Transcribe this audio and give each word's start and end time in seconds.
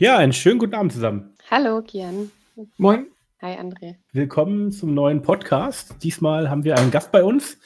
Ja, 0.00 0.18
einen 0.18 0.32
schönen 0.32 0.58
guten 0.58 0.74
Abend 0.74 0.92
zusammen. 0.92 1.36
Hallo, 1.52 1.80
Kian. 1.80 2.32
Moin. 2.78 3.06
Hi, 3.40 3.56
André. 3.56 3.94
Willkommen 4.12 4.72
zum 4.72 4.92
neuen 4.92 5.22
Podcast. 5.22 5.94
Diesmal 6.02 6.50
haben 6.50 6.64
wir 6.64 6.76
einen 6.76 6.90
Gast 6.90 7.12
bei 7.12 7.22
uns, 7.22 7.58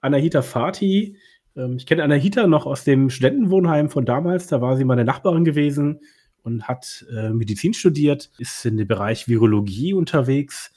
Anahita 0.00 0.42
Fatih. 0.42 1.16
Ähm, 1.56 1.76
ich 1.76 1.86
kenne 1.86 2.02
Anahita 2.02 2.48
noch 2.48 2.66
aus 2.66 2.82
dem 2.82 3.10
Studentenwohnheim 3.10 3.90
von 3.90 4.04
damals. 4.04 4.48
Da 4.48 4.60
war 4.60 4.76
sie 4.76 4.84
meine 4.84 5.04
Nachbarin 5.04 5.44
gewesen 5.44 6.00
und 6.42 6.66
hat 6.66 7.06
äh, 7.16 7.30
Medizin 7.30 7.74
studiert, 7.74 8.32
ist 8.38 8.66
in 8.66 8.76
dem 8.76 8.88
Bereich 8.88 9.28
Virologie 9.28 9.92
unterwegs 9.92 10.72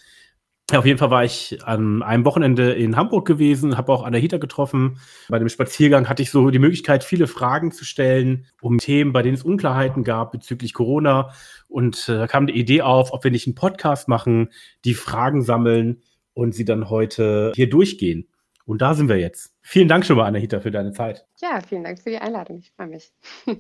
ja, 0.72 0.80
auf 0.80 0.86
jeden 0.86 1.00
Fall 1.00 1.10
war 1.10 1.26
ich 1.26 1.60
an 1.66 2.02
einem 2.02 2.24
Wochenende 2.24 2.72
in 2.72 2.96
Hamburg 2.96 3.28
gewesen, 3.28 3.78
habe 3.78 3.92
auch 3.92 4.04
Anahita 4.04 4.38
getroffen. 4.38 5.00
Bei 5.28 5.38
dem 5.38 5.50
Spaziergang 5.50 6.08
hatte 6.08 6.24
ich 6.24 6.32
so 6.32 6.50
die 6.50 6.60
Möglichkeit, 6.60 7.04
viele 7.04 7.28
Fragen 7.28 7.72
zu 7.72 7.84
stellen 7.84 8.46
um 8.62 8.78
Themen, 8.78 9.12
bei 9.12 9.22
denen 9.22 9.36
es 9.36 9.44
Unklarheiten 9.44 10.06
gab 10.06 10.32
bezüglich 10.32 10.74
Corona. 10.74 11.34
Und 11.68 12.08
äh, 12.08 12.14
da 12.14 12.28
kam 12.28 12.48
die 12.48 12.58
Idee 12.58 12.84
auf, 12.84 13.12
ob 13.12 13.24
wir 13.24 13.32
nicht 13.32 13.48
einen 13.48 13.56
Podcast 13.56 14.08
machen, 14.08 14.50
die 14.86 14.94
Fragen 14.94 15.42
sammeln 15.42 16.04
und 16.34 16.56
sie 16.56 16.66
dann 16.66 16.90
heute 16.90 17.52
hier 17.56 17.70
durchgehen. 17.70 18.30
Und 18.66 18.82
da 18.82 18.94
sind 18.94 19.10
wir 19.10 19.18
jetzt. 19.18 19.54
Vielen 19.62 19.90
Dank 19.90 20.06
schon 20.06 20.16
mal, 20.16 20.26
Anahita, 20.26 20.62
für 20.62 20.72
deine 20.72 20.94
Zeit. 20.94 21.26
Ja, 21.42 21.60
vielen 21.68 21.84
Dank 21.84 22.00
für 22.00 22.12
die 22.12 22.20
Einladung. 22.20 22.60
Ich 22.60 22.72
freue 22.72 22.88
mich. 22.88 23.12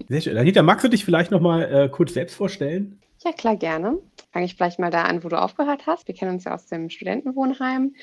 Sehr 0.07 0.21
schön. 0.21 0.37
Anahita, 0.37 0.61
magst 0.61 0.85
du 0.85 0.89
dich 0.89 1.03
vielleicht 1.03 1.31
noch 1.31 1.41
mal 1.41 1.63
äh, 1.63 1.89
kurz 1.89 2.13
selbst 2.13 2.35
vorstellen? 2.35 3.01
Ja, 3.23 3.31
klar, 3.33 3.55
gerne. 3.55 3.99
Fange 4.31 4.45
ich 4.45 4.55
vielleicht 4.55 4.79
mal 4.79 4.89
da 4.89 5.03
an, 5.03 5.23
wo 5.23 5.29
du 5.29 5.39
aufgehört 5.39 5.85
hast. 5.85 6.07
Wir 6.07 6.15
kennen 6.15 6.33
uns 6.33 6.45
ja 6.45 6.55
aus 6.55 6.65
dem 6.65 6.89
Studentenwohnheim. 6.89 7.93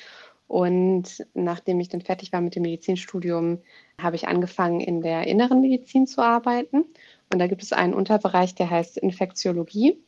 Und 0.47 1.27
nachdem 1.35 1.81
ich 1.81 1.89
dann 1.89 2.03
fertig 2.03 2.33
war 2.33 2.41
mit 2.41 2.55
dem 2.55 2.63
Medizinstudium, 2.63 3.59
habe 4.01 4.17
ich 4.17 4.29
angefangen, 4.29 4.81
in 4.81 5.03
der 5.03 5.27
inneren 5.27 5.61
Medizin 5.61 6.07
zu 6.07 6.23
arbeiten. 6.23 6.85
Und 7.33 7.39
da 7.41 7.49
gibt 7.49 7.63
es 7.63 7.73
einen 7.73 7.95
Unterbereich, 7.95 8.55
der 8.55 8.71
heißt 8.71 8.97
Infektiologie. 8.97 9.99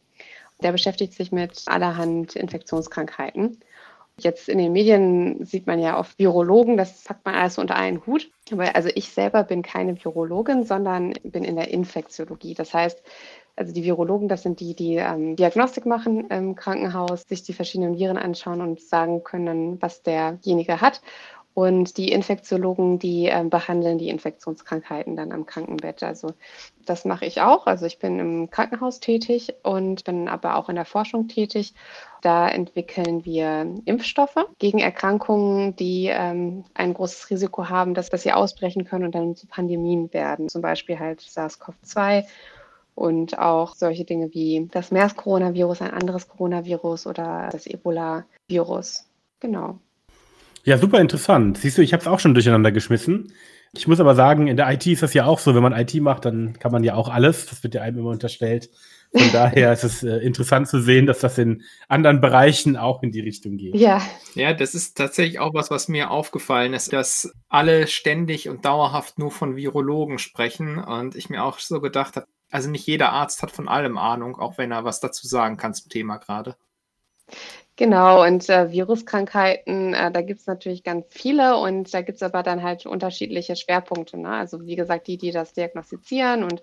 Der 0.62 0.72
beschäftigt 0.72 1.14
sich 1.14 1.32
mit 1.32 1.62
allerhand 1.66 2.36
Infektionskrankheiten. 2.36 3.58
Jetzt 4.18 4.48
in 4.48 4.58
den 4.58 4.72
Medien 4.72 5.44
sieht 5.44 5.66
man 5.66 5.80
ja 5.80 5.98
oft 5.98 6.18
Virologen, 6.18 6.76
das 6.76 7.04
packt 7.04 7.24
man 7.24 7.34
alles 7.34 7.58
unter 7.58 7.76
einen 7.76 8.04
Hut. 8.06 8.30
Aber 8.52 8.74
also 8.76 8.90
ich 8.94 9.08
selber 9.08 9.44
bin 9.44 9.62
keine 9.62 10.02
Virologin, 10.02 10.64
sondern 10.64 11.14
bin 11.22 11.44
in 11.44 11.56
der 11.56 11.70
Infektiologie. 11.70 12.54
Das 12.54 12.74
heißt, 12.74 13.02
also 13.60 13.74
die 13.74 13.84
Virologen, 13.84 14.26
das 14.26 14.42
sind 14.42 14.58
die, 14.58 14.74
die 14.74 14.96
ähm, 14.96 15.36
Diagnostik 15.36 15.84
machen 15.84 16.28
im 16.30 16.56
Krankenhaus, 16.56 17.24
sich 17.28 17.42
die 17.42 17.52
verschiedenen 17.52 17.98
Viren 17.98 18.16
anschauen 18.16 18.62
und 18.62 18.80
sagen 18.80 19.22
können, 19.22 19.80
was 19.82 20.02
derjenige 20.02 20.80
hat. 20.80 21.02
Und 21.52 21.98
die 21.98 22.10
Infektiologen, 22.10 22.98
die 22.98 23.26
äh, 23.26 23.44
behandeln 23.44 23.98
die 23.98 24.08
Infektionskrankheiten 24.08 25.14
dann 25.14 25.30
am 25.30 25.44
Krankenbett. 25.44 26.02
Also 26.02 26.32
das 26.86 27.04
mache 27.04 27.26
ich 27.26 27.42
auch. 27.42 27.66
Also 27.66 27.84
ich 27.84 27.98
bin 27.98 28.18
im 28.18 28.50
Krankenhaus 28.50 28.98
tätig 28.98 29.52
und 29.62 30.04
bin 30.04 30.28
aber 30.28 30.56
auch 30.56 30.70
in 30.70 30.76
der 30.76 30.86
Forschung 30.86 31.28
tätig. 31.28 31.74
Da 32.22 32.48
entwickeln 32.48 33.26
wir 33.26 33.66
Impfstoffe 33.84 34.46
gegen 34.58 34.78
Erkrankungen, 34.78 35.76
die 35.76 36.06
ähm, 36.06 36.64
ein 36.72 36.94
großes 36.94 37.28
Risiko 37.28 37.68
haben, 37.68 37.92
dass, 37.92 38.08
dass 38.08 38.22
sie 38.22 38.32
ausbrechen 38.32 38.86
können 38.86 39.04
und 39.04 39.14
dann 39.14 39.36
zu 39.36 39.46
Pandemien 39.46 40.10
werden. 40.14 40.48
Zum 40.48 40.62
Beispiel 40.62 40.98
halt 40.98 41.20
SARS-CoV-2 41.20 42.24
und 42.94 43.38
auch 43.38 43.74
solche 43.74 44.04
Dinge 44.04 44.30
wie 44.32 44.68
das 44.70 44.90
MERS-Coronavirus, 44.90 45.82
ein 45.82 45.90
anderes 45.92 46.28
Coronavirus 46.28 47.06
oder 47.06 47.48
das 47.50 47.66
Ebola-Virus. 47.66 49.06
Genau. 49.40 49.78
Ja, 50.64 50.76
super 50.76 51.00
interessant. 51.00 51.58
Siehst 51.58 51.78
du, 51.78 51.82
ich 51.82 51.92
habe 51.92 52.02
es 52.02 52.06
auch 52.06 52.20
schon 52.20 52.34
durcheinander 52.34 52.72
geschmissen. 52.72 53.32
Ich 53.72 53.86
muss 53.86 54.00
aber 54.00 54.16
sagen, 54.16 54.48
in 54.48 54.56
der 54.56 54.70
IT 54.72 54.86
ist 54.86 55.02
das 55.02 55.14
ja 55.14 55.26
auch 55.26 55.38
so, 55.38 55.54
wenn 55.54 55.62
man 55.62 55.72
IT 55.72 55.94
macht, 56.00 56.24
dann 56.24 56.58
kann 56.58 56.72
man 56.72 56.82
ja 56.82 56.94
auch 56.94 57.08
alles. 57.08 57.46
Das 57.46 57.62
wird 57.62 57.74
ja 57.74 57.82
einem 57.82 57.98
immer 57.98 58.10
unterstellt. 58.10 58.68
Von 59.12 59.28
daher 59.32 59.72
ist 59.72 59.84
es 59.84 60.02
äh, 60.02 60.16
interessant 60.18 60.68
zu 60.68 60.80
sehen, 60.80 61.06
dass 61.06 61.20
das 61.20 61.38
in 61.38 61.62
anderen 61.88 62.20
Bereichen 62.20 62.76
auch 62.76 63.02
in 63.02 63.12
die 63.12 63.20
Richtung 63.20 63.56
geht. 63.56 63.76
Ja. 63.76 64.02
Ja, 64.34 64.52
das 64.52 64.74
ist 64.74 64.96
tatsächlich 64.96 65.38
auch 65.38 65.54
was, 65.54 65.70
was 65.70 65.88
mir 65.88 66.10
aufgefallen 66.10 66.74
ist, 66.74 66.92
dass 66.92 67.32
alle 67.48 67.86
ständig 67.86 68.48
und 68.48 68.64
dauerhaft 68.64 69.18
nur 69.18 69.30
von 69.30 69.56
Virologen 69.56 70.18
sprechen 70.18 70.78
und 70.78 71.14
ich 71.14 71.30
mir 71.30 71.44
auch 71.44 71.60
so 71.60 71.80
gedacht 71.80 72.16
habe, 72.16 72.26
also 72.50 72.70
nicht 72.70 72.86
jeder 72.86 73.12
Arzt 73.12 73.42
hat 73.42 73.50
von 73.50 73.68
allem 73.68 73.98
Ahnung, 73.98 74.38
auch 74.38 74.58
wenn 74.58 74.72
er 74.72 74.84
was 74.84 75.00
dazu 75.00 75.26
sagen 75.26 75.56
kann 75.56 75.74
zum 75.74 75.88
Thema 75.88 76.18
gerade. 76.18 76.56
Genau, 77.80 78.26
und 78.26 78.46
äh, 78.50 78.70
Viruskrankheiten, 78.70 79.94
äh, 79.94 80.12
da 80.12 80.20
gibt 80.20 80.40
es 80.40 80.46
natürlich 80.46 80.82
ganz 80.82 81.06
viele 81.08 81.56
und 81.56 81.94
da 81.94 82.02
gibt 82.02 82.16
es 82.16 82.22
aber 82.22 82.42
dann 82.42 82.62
halt 82.62 82.84
unterschiedliche 82.84 83.56
Schwerpunkte. 83.56 84.18
Ne? 84.18 84.28
Also 84.28 84.66
wie 84.66 84.76
gesagt, 84.76 85.06
die, 85.06 85.16
die 85.16 85.30
das 85.30 85.54
diagnostizieren 85.54 86.44
und 86.44 86.62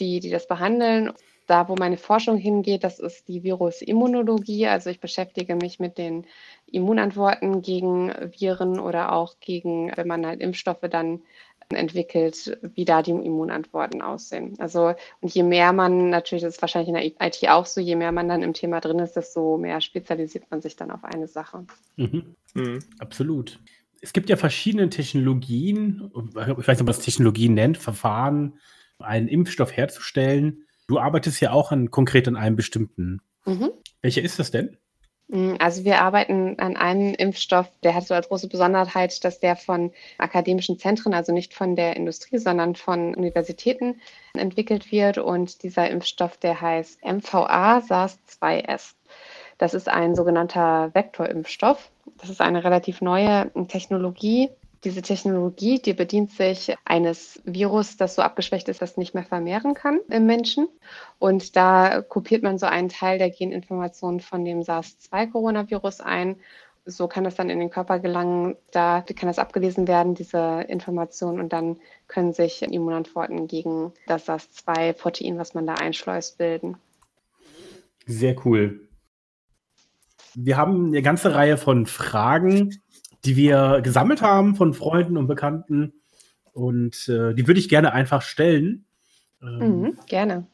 die, 0.00 0.18
die 0.18 0.30
das 0.30 0.48
behandeln. 0.48 1.12
Da, 1.46 1.68
wo 1.68 1.76
meine 1.76 1.96
Forschung 1.98 2.36
hingeht, 2.36 2.82
das 2.82 2.98
ist 2.98 3.28
die 3.28 3.44
Virusimmunologie. 3.44 4.66
Also 4.66 4.90
ich 4.90 4.98
beschäftige 4.98 5.54
mich 5.54 5.78
mit 5.78 5.98
den 5.98 6.26
Immunantworten 6.66 7.62
gegen 7.62 8.12
Viren 8.36 8.80
oder 8.80 9.12
auch 9.12 9.36
gegen, 9.38 9.92
wenn 9.94 10.08
man 10.08 10.26
halt 10.26 10.40
Impfstoffe 10.40 10.88
dann 10.90 11.22
entwickelt, 11.70 12.58
wie 12.74 12.84
da 12.84 13.02
die 13.02 13.10
Immunantworten 13.10 14.02
aussehen. 14.02 14.54
Also 14.58 14.94
und 15.20 15.34
je 15.34 15.42
mehr 15.42 15.72
man, 15.72 16.10
natürlich 16.10 16.42
das 16.42 16.54
ist 16.54 16.62
wahrscheinlich 16.62 16.88
in 16.88 16.94
der 16.94 17.26
IT 17.26 17.48
auch 17.48 17.66
so, 17.66 17.80
je 17.80 17.96
mehr 17.96 18.12
man 18.12 18.28
dann 18.28 18.42
im 18.42 18.54
Thema 18.54 18.80
drin 18.80 18.98
ist, 18.98 19.16
desto 19.16 19.58
mehr 19.58 19.80
spezialisiert 19.80 20.44
man 20.50 20.60
sich 20.60 20.76
dann 20.76 20.90
auf 20.90 21.04
eine 21.04 21.28
Sache. 21.28 21.64
Mhm. 21.96 22.34
Mhm. 22.54 22.78
Absolut. 22.98 23.58
Es 24.00 24.12
gibt 24.12 24.28
ja 24.28 24.36
verschiedene 24.36 24.88
Technologien, 24.90 26.10
ich 26.14 26.34
weiß 26.34 26.46
nicht, 26.46 26.58
ob 26.58 26.66
man 26.66 26.86
das 26.86 27.00
Technologien 27.00 27.54
nennt, 27.54 27.78
Verfahren, 27.78 28.58
einen 28.98 29.28
Impfstoff 29.28 29.76
herzustellen. 29.76 30.66
Du 30.86 30.98
arbeitest 30.98 31.40
ja 31.40 31.50
auch 31.50 31.72
an, 31.72 31.90
konkret 31.90 32.28
an 32.28 32.36
einem 32.36 32.56
bestimmten. 32.56 33.20
Mhm. 33.44 33.70
Welcher 34.02 34.22
ist 34.22 34.38
das 34.38 34.50
denn? 34.50 34.76
Mm, 35.28 35.54
also 35.58 35.84
wir 35.84 36.00
arbeiten 36.00 36.58
an 36.58 36.76
einem 36.76 37.14
Impfstoff, 37.14 37.68
der 37.82 37.94
hat 37.94 38.06
so 38.06 38.14
als 38.14 38.28
große 38.28 38.48
Besonderheit, 38.48 39.24
dass 39.24 39.40
der 39.40 39.56
von 39.56 39.92
akademischen 40.18 40.78
Zentren, 40.78 41.14
also 41.14 41.32
nicht 41.32 41.54
von 41.54 41.76
der 41.76 41.96
Industrie, 41.96 42.38
sondern 42.38 42.74
von 42.76 43.14
Universitäten 43.14 44.00
entwickelt 44.34 44.92
wird. 44.92 45.18
Und 45.18 45.62
dieser 45.62 45.90
Impfstoff, 45.90 46.36
der 46.36 46.60
heißt 46.60 47.04
MVA 47.04 47.80
SARS-2S. 47.80 48.94
Das 49.58 49.74
ist 49.74 49.88
ein 49.88 50.14
sogenannter 50.14 50.90
Vektorimpfstoff. 50.94 51.90
Das 52.18 52.30
ist 52.30 52.40
eine 52.40 52.62
relativ 52.62 53.00
neue 53.00 53.50
Technologie, 53.68 54.50
diese 54.86 55.02
Technologie, 55.02 55.80
die 55.80 55.94
bedient 55.94 56.30
sich 56.30 56.72
eines 56.84 57.42
Virus, 57.44 57.96
das 57.96 58.14
so 58.14 58.22
abgeschwächt 58.22 58.68
ist, 58.68 58.80
dass 58.80 58.92
es 58.92 58.96
nicht 58.96 59.14
mehr 59.14 59.24
vermehren 59.24 59.74
kann 59.74 59.98
im 60.08 60.26
Menschen. 60.26 60.68
Und 61.18 61.56
da 61.56 62.02
kopiert 62.02 62.44
man 62.44 62.56
so 62.56 62.66
einen 62.66 62.88
Teil 62.88 63.18
der 63.18 63.30
Geninformationen 63.30 64.20
von 64.20 64.44
dem 64.44 64.62
SARS-2-Coronavirus 64.62 66.00
ein. 66.02 66.36
So 66.84 67.08
kann 67.08 67.24
das 67.24 67.34
dann 67.34 67.50
in 67.50 67.58
den 67.58 67.70
Körper 67.70 67.98
gelangen. 67.98 68.54
Da 68.70 69.00
kann 69.02 69.26
das 69.26 69.40
abgelesen 69.40 69.88
werden, 69.88 70.14
diese 70.14 70.64
Information, 70.68 71.40
und 71.40 71.52
dann 71.52 71.78
können 72.06 72.32
sich 72.32 72.62
Immunantworten 72.62 73.48
gegen 73.48 73.92
das 74.06 74.26
SARS-2-Protein, 74.26 75.36
was 75.36 75.52
man 75.52 75.66
da 75.66 75.74
einschleust, 75.74 76.38
bilden. 76.38 76.76
Sehr 78.06 78.36
cool. 78.46 78.86
Wir 80.36 80.56
haben 80.56 80.88
eine 80.88 81.02
ganze 81.02 81.34
Reihe 81.34 81.56
von 81.56 81.86
Fragen 81.86 82.80
die 83.26 83.36
wir 83.36 83.80
gesammelt 83.82 84.22
haben 84.22 84.56
von 84.56 84.72
Freunden 84.72 85.16
und 85.16 85.26
Bekannten. 85.26 85.92
Und 86.52 87.08
äh, 87.08 87.34
die 87.34 87.46
würde 87.46 87.60
ich 87.60 87.68
gerne 87.68 87.92
einfach 87.92 88.22
stellen. 88.22 88.86
Ähm, 89.42 89.80
mhm, 89.80 89.98
gerne. 90.06 90.46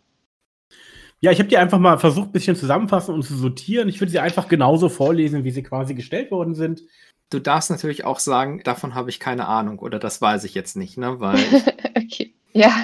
Ja, 1.21 1.31
ich 1.31 1.39
habe 1.39 1.49
die 1.49 1.57
einfach 1.57 1.79
mal 1.79 1.99
versucht, 1.99 2.31
ein 2.31 2.33
bisschen 2.33 2.57
zusammenfassen 2.57 3.15
und 3.15 3.23
zu 3.23 3.37
sortieren. 3.37 3.89
Ich 3.89 4.01
würde 4.01 4.11
sie 4.11 4.19
einfach 4.19 4.49
genauso 4.49 4.89
vorlesen, 4.89 5.45
wie 5.45 5.53
sie 5.53 5.63
quasi 5.63 5.95
gestellt 5.95 6.33
worden 6.33 6.57
sind. 6.57 6.83
Du 7.31 7.39
darfst 7.39 7.71
natürlich 7.71 8.05
auch 8.05 8.19
sagen, 8.19 8.61
davon 8.65 8.97
habe 8.97 9.11
ich 9.11 9.21
keine 9.21 9.47
Ahnung 9.47 9.79
oder 9.79 10.01
das 10.01 10.21
weiß 10.21 10.43
ich 10.43 10.55
jetzt 10.55 10.77
nicht, 10.77 10.99
ne? 10.99 11.21
Weil. 11.21 11.39
okay. 11.97 12.35
Ja. 12.53 12.75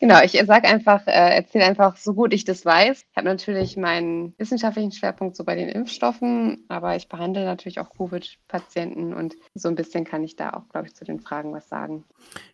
Genau, 0.00 0.20
ich 0.22 0.32
sage 0.32 0.68
einfach, 0.68 1.06
äh, 1.06 1.36
erzähle 1.36 1.64
einfach, 1.64 1.96
so 1.96 2.14
gut 2.14 2.32
ich 2.32 2.44
das 2.44 2.64
weiß. 2.64 3.06
Ich 3.10 3.16
habe 3.16 3.26
natürlich 3.26 3.76
meinen 3.76 4.34
wissenschaftlichen 4.38 4.92
Schwerpunkt 4.92 5.36
so 5.36 5.44
bei 5.44 5.54
den 5.54 5.68
Impfstoffen, 5.68 6.64
aber 6.68 6.96
ich 6.96 7.08
behandle 7.08 7.44
natürlich 7.44 7.78
auch 7.78 7.90
Covid-Patienten 7.90 9.14
und 9.14 9.36
so 9.54 9.68
ein 9.68 9.74
bisschen 9.74 10.04
kann 10.04 10.24
ich 10.24 10.36
da 10.36 10.50
auch, 10.50 10.68
glaube 10.70 10.88
ich, 10.88 10.94
zu 10.94 11.04
den 11.04 11.20
Fragen 11.20 11.52
was 11.52 11.68
sagen. 11.68 12.04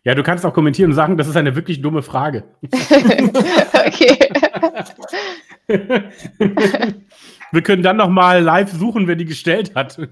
Ja, 0.03 0.15
du 0.15 0.23
kannst 0.23 0.45
auch 0.45 0.53
kommentieren 0.53 0.91
und 0.91 0.95
sagen, 0.95 1.17
das 1.17 1.27
ist 1.27 1.37
eine 1.37 1.55
wirklich 1.55 1.81
dumme 1.81 2.03
Frage. 2.03 2.43
okay. 3.73 4.17
Wir 7.51 7.61
können 7.61 7.83
dann 7.83 7.97
noch 7.97 8.09
mal 8.09 8.41
live 8.41 8.71
suchen, 8.71 9.07
wer 9.07 9.15
die 9.15 9.25
gestellt 9.25 9.75
hat. 9.75 9.99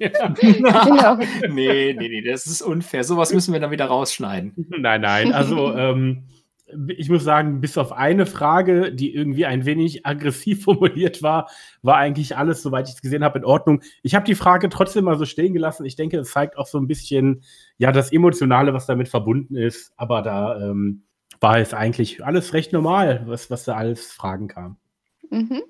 Ja. 0.00 0.28
genau. 0.40 1.16
Nee, 1.48 1.94
nee, 1.98 2.08
nee, 2.08 2.22
das 2.22 2.46
ist 2.46 2.62
unfair. 2.62 3.04
Sowas 3.04 3.32
müssen 3.32 3.52
wir 3.52 3.60
dann 3.60 3.70
wieder 3.70 3.86
rausschneiden. 3.86 4.52
Nein, 4.78 5.00
nein. 5.00 5.32
Also, 5.32 5.74
ähm, 5.74 6.24
ich 6.88 7.08
muss 7.08 7.24
sagen, 7.24 7.60
bis 7.60 7.76
auf 7.78 7.92
eine 7.92 8.26
Frage, 8.26 8.92
die 8.92 9.14
irgendwie 9.14 9.46
ein 9.46 9.66
wenig 9.66 10.06
aggressiv 10.06 10.64
formuliert 10.64 11.22
war, 11.22 11.50
war 11.82 11.96
eigentlich 11.96 12.36
alles, 12.36 12.62
soweit 12.62 12.88
ich 12.88 12.94
es 12.94 13.02
gesehen 13.02 13.24
habe, 13.24 13.38
in 13.38 13.44
Ordnung. 13.44 13.82
Ich 14.02 14.14
habe 14.14 14.24
die 14.24 14.34
Frage 14.34 14.68
trotzdem 14.68 15.04
mal 15.04 15.18
so 15.18 15.24
stehen 15.24 15.52
gelassen. 15.52 15.84
Ich 15.84 15.96
denke, 15.96 16.18
es 16.18 16.30
zeigt 16.30 16.56
auch 16.56 16.66
so 16.66 16.78
ein 16.78 16.86
bisschen, 16.86 17.42
ja, 17.78 17.92
das 17.92 18.12
Emotionale, 18.12 18.72
was 18.72 18.86
damit 18.86 19.08
verbunden 19.08 19.56
ist. 19.56 19.92
Aber 19.96 20.22
da 20.22 20.60
ähm, 20.60 21.02
war 21.40 21.58
es 21.58 21.74
eigentlich 21.74 22.24
alles 22.24 22.52
recht 22.54 22.72
normal, 22.72 23.22
was, 23.26 23.50
was 23.50 23.64
da 23.64 23.74
alles 23.74 24.12
Fragen 24.12 24.48
kam. 24.48 24.76
Mhm. 25.30 25.62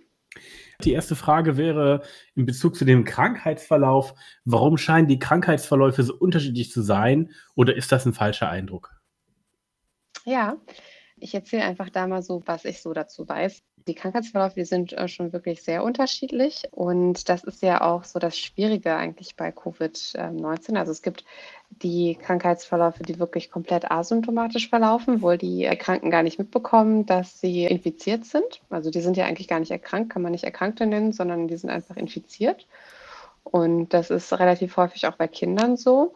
Die 0.85 0.93
erste 0.93 1.17
Frage 1.17 1.57
wäre 1.57 2.03
in 2.35 2.47
Bezug 2.47 2.77
zu 2.77 2.85
dem 2.85 3.05
Krankheitsverlauf, 3.05 4.15
warum 4.45 4.77
scheinen 4.77 5.09
die 5.09 5.19
Krankheitsverläufe 5.19 6.03
so 6.03 6.15
unterschiedlich 6.15 6.71
zu 6.71 6.83
sein 6.83 7.31
oder 7.55 7.77
ist 7.77 7.93
das 7.93 8.07
ein 8.07 8.15
falscher 8.15 8.49
Eindruck? 8.49 8.91
Ja, 10.25 10.57
ich 11.21 11.35
erzähle 11.35 11.65
einfach 11.65 11.91
da 11.91 12.07
mal 12.07 12.23
so, 12.23 12.43
was 12.47 12.65
ich 12.65 12.83
so 12.83 12.93
dazu 12.93 13.29
weiß. 13.29 13.63
Die 13.87 13.95
Krankheitsverläufe, 13.95 14.57
die 14.57 14.65
sind 14.65 14.93
äh, 14.93 15.09
schon 15.09 15.33
wirklich 15.33 15.63
sehr 15.63 15.83
unterschiedlich 15.83 16.69
und 16.71 17.29
das 17.29 17.45
ist 17.45 17.63
ja 17.63 17.81
auch 17.81 18.05
so 18.05 18.19
das 18.19 18.39
Schwierige 18.39 18.95
eigentlich 18.95 19.37
bei 19.37 19.51
Covid-19. 19.51 20.77
Also 20.77 20.93
es 20.93 21.03
gibt 21.03 21.25
die 21.71 22.17
Krankheitsverläufe, 22.21 23.03
die 23.03 23.19
wirklich 23.19 23.51
komplett 23.51 23.91
asymptomatisch 23.91 24.69
verlaufen, 24.69 25.23
wo 25.23 25.35
die 25.37 25.65
Erkrankten 25.65 26.11
gar 26.11 26.23
nicht 26.23 26.39
mitbekommen, 26.39 27.07
dass 27.07 27.41
sie 27.41 27.65
infiziert 27.65 28.25
sind. 28.25 28.61
Also 28.69 28.91
die 28.91 29.01
sind 29.01 29.17
ja 29.17 29.25
eigentlich 29.25 29.49
gar 29.49 29.61
nicht 29.61 29.71
erkrankt, 29.71 30.13
kann 30.13 30.23
man 30.23 30.33
nicht 30.33 30.45
Erkrankte 30.45 30.87
nennen, 30.87 31.13
sondern 31.13 31.49
die 31.49 31.57
sind 31.57 31.71
einfach 31.71 31.97
infiziert. 31.97 32.67
Und 33.45 33.95
das 33.95 34.11
ist 34.11 34.33
relativ 34.39 34.77
häufig 34.77 35.07
auch 35.07 35.17
bei 35.17 35.27
Kindern 35.27 35.77
so. 35.77 36.15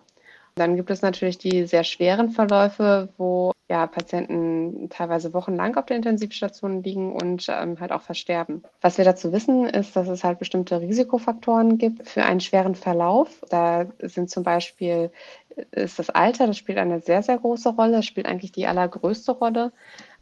Dann 0.57 0.77
gibt 0.77 0.91
es 0.91 1.03
natürlich 1.03 1.39
die 1.39 1.67
sehr 1.67 1.83
schweren 1.83 2.31
Verläufe, 2.31 3.09
wo 3.17 3.53
ja, 3.69 3.87
Patienten 3.87 4.89
teilweise 4.91 5.33
wochenlang 5.33 5.77
auf 5.77 5.87
der 5.87 5.97
Intensivstation 5.97 6.83
liegen 6.83 7.13
und 7.13 7.47
ähm, 7.49 7.81
halt 7.81 7.93
auch 7.93 8.03
versterben. 8.03 8.63
Was 8.81 8.99
wir 8.99 9.05
dazu 9.05 9.33
wissen, 9.33 9.67
ist, 9.67 9.97
dass 9.97 10.07
es 10.07 10.23
halt 10.23 10.39
bestimmte 10.39 10.81
Risikofaktoren 10.81 11.79
gibt 11.79 12.09
für 12.09 12.25
einen 12.25 12.41
schweren 12.41 12.75
Verlauf. 12.75 13.43
Da 13.49 13.87
sind 14.01 14.31
zum 14.31 14.43
Beispiel 14.43 15.11
ist 15.71 15.99
das 15.99 16.11
Alter, 16.11 16.47
das 16.47 16.59
spielt 16.59 16.79
eine 16.79 17.01
sehr, 17.01 17.23
sehr 17.23 17.39
große 17.39 17.71
Rolle, 17.71 17.93
das 17.93 18.07
spielt 18.07 18.27
eigentlich 18.27 18.53
die 18.53 18.67
allergrößte 18.67 19.33
Rolle. 19.33 19.73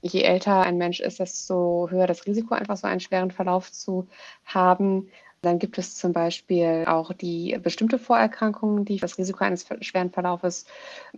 Je 0.03 0.23
älter 0.23 0.61
ein 0.63 0.79
Mensch 0.79 1.01
ist, 1.01 1.21
desto 1.21 1.89
höher 1.91 2.07
das 2.07 2.27
Risiko, 2.27 2.55
einfach 2.55 2.77
so 2.77 2.87
einen 2.87 3.01
schweren 3.01 3.31
Verlauf 3.31 3.73
zu 3.73 4.09
haben. 4.45 5.09
Dann 5.43 5.59
gibt 5.59 5.77
es 5.77 5.97
zum 5.97 6.13
Beispiel 6.13 6.85
auch 6.87 7.13
die 7.13 7.59
bestimmte 7.61 7.99
Vorerkrankungen, 7.99 8.85
die 8.85 8.99
das 8.99 9.19
Risiko 9.19 9.43
eines 9.43 9.67
schweren 9.81 10.11
Verlaufes 10.11 10.67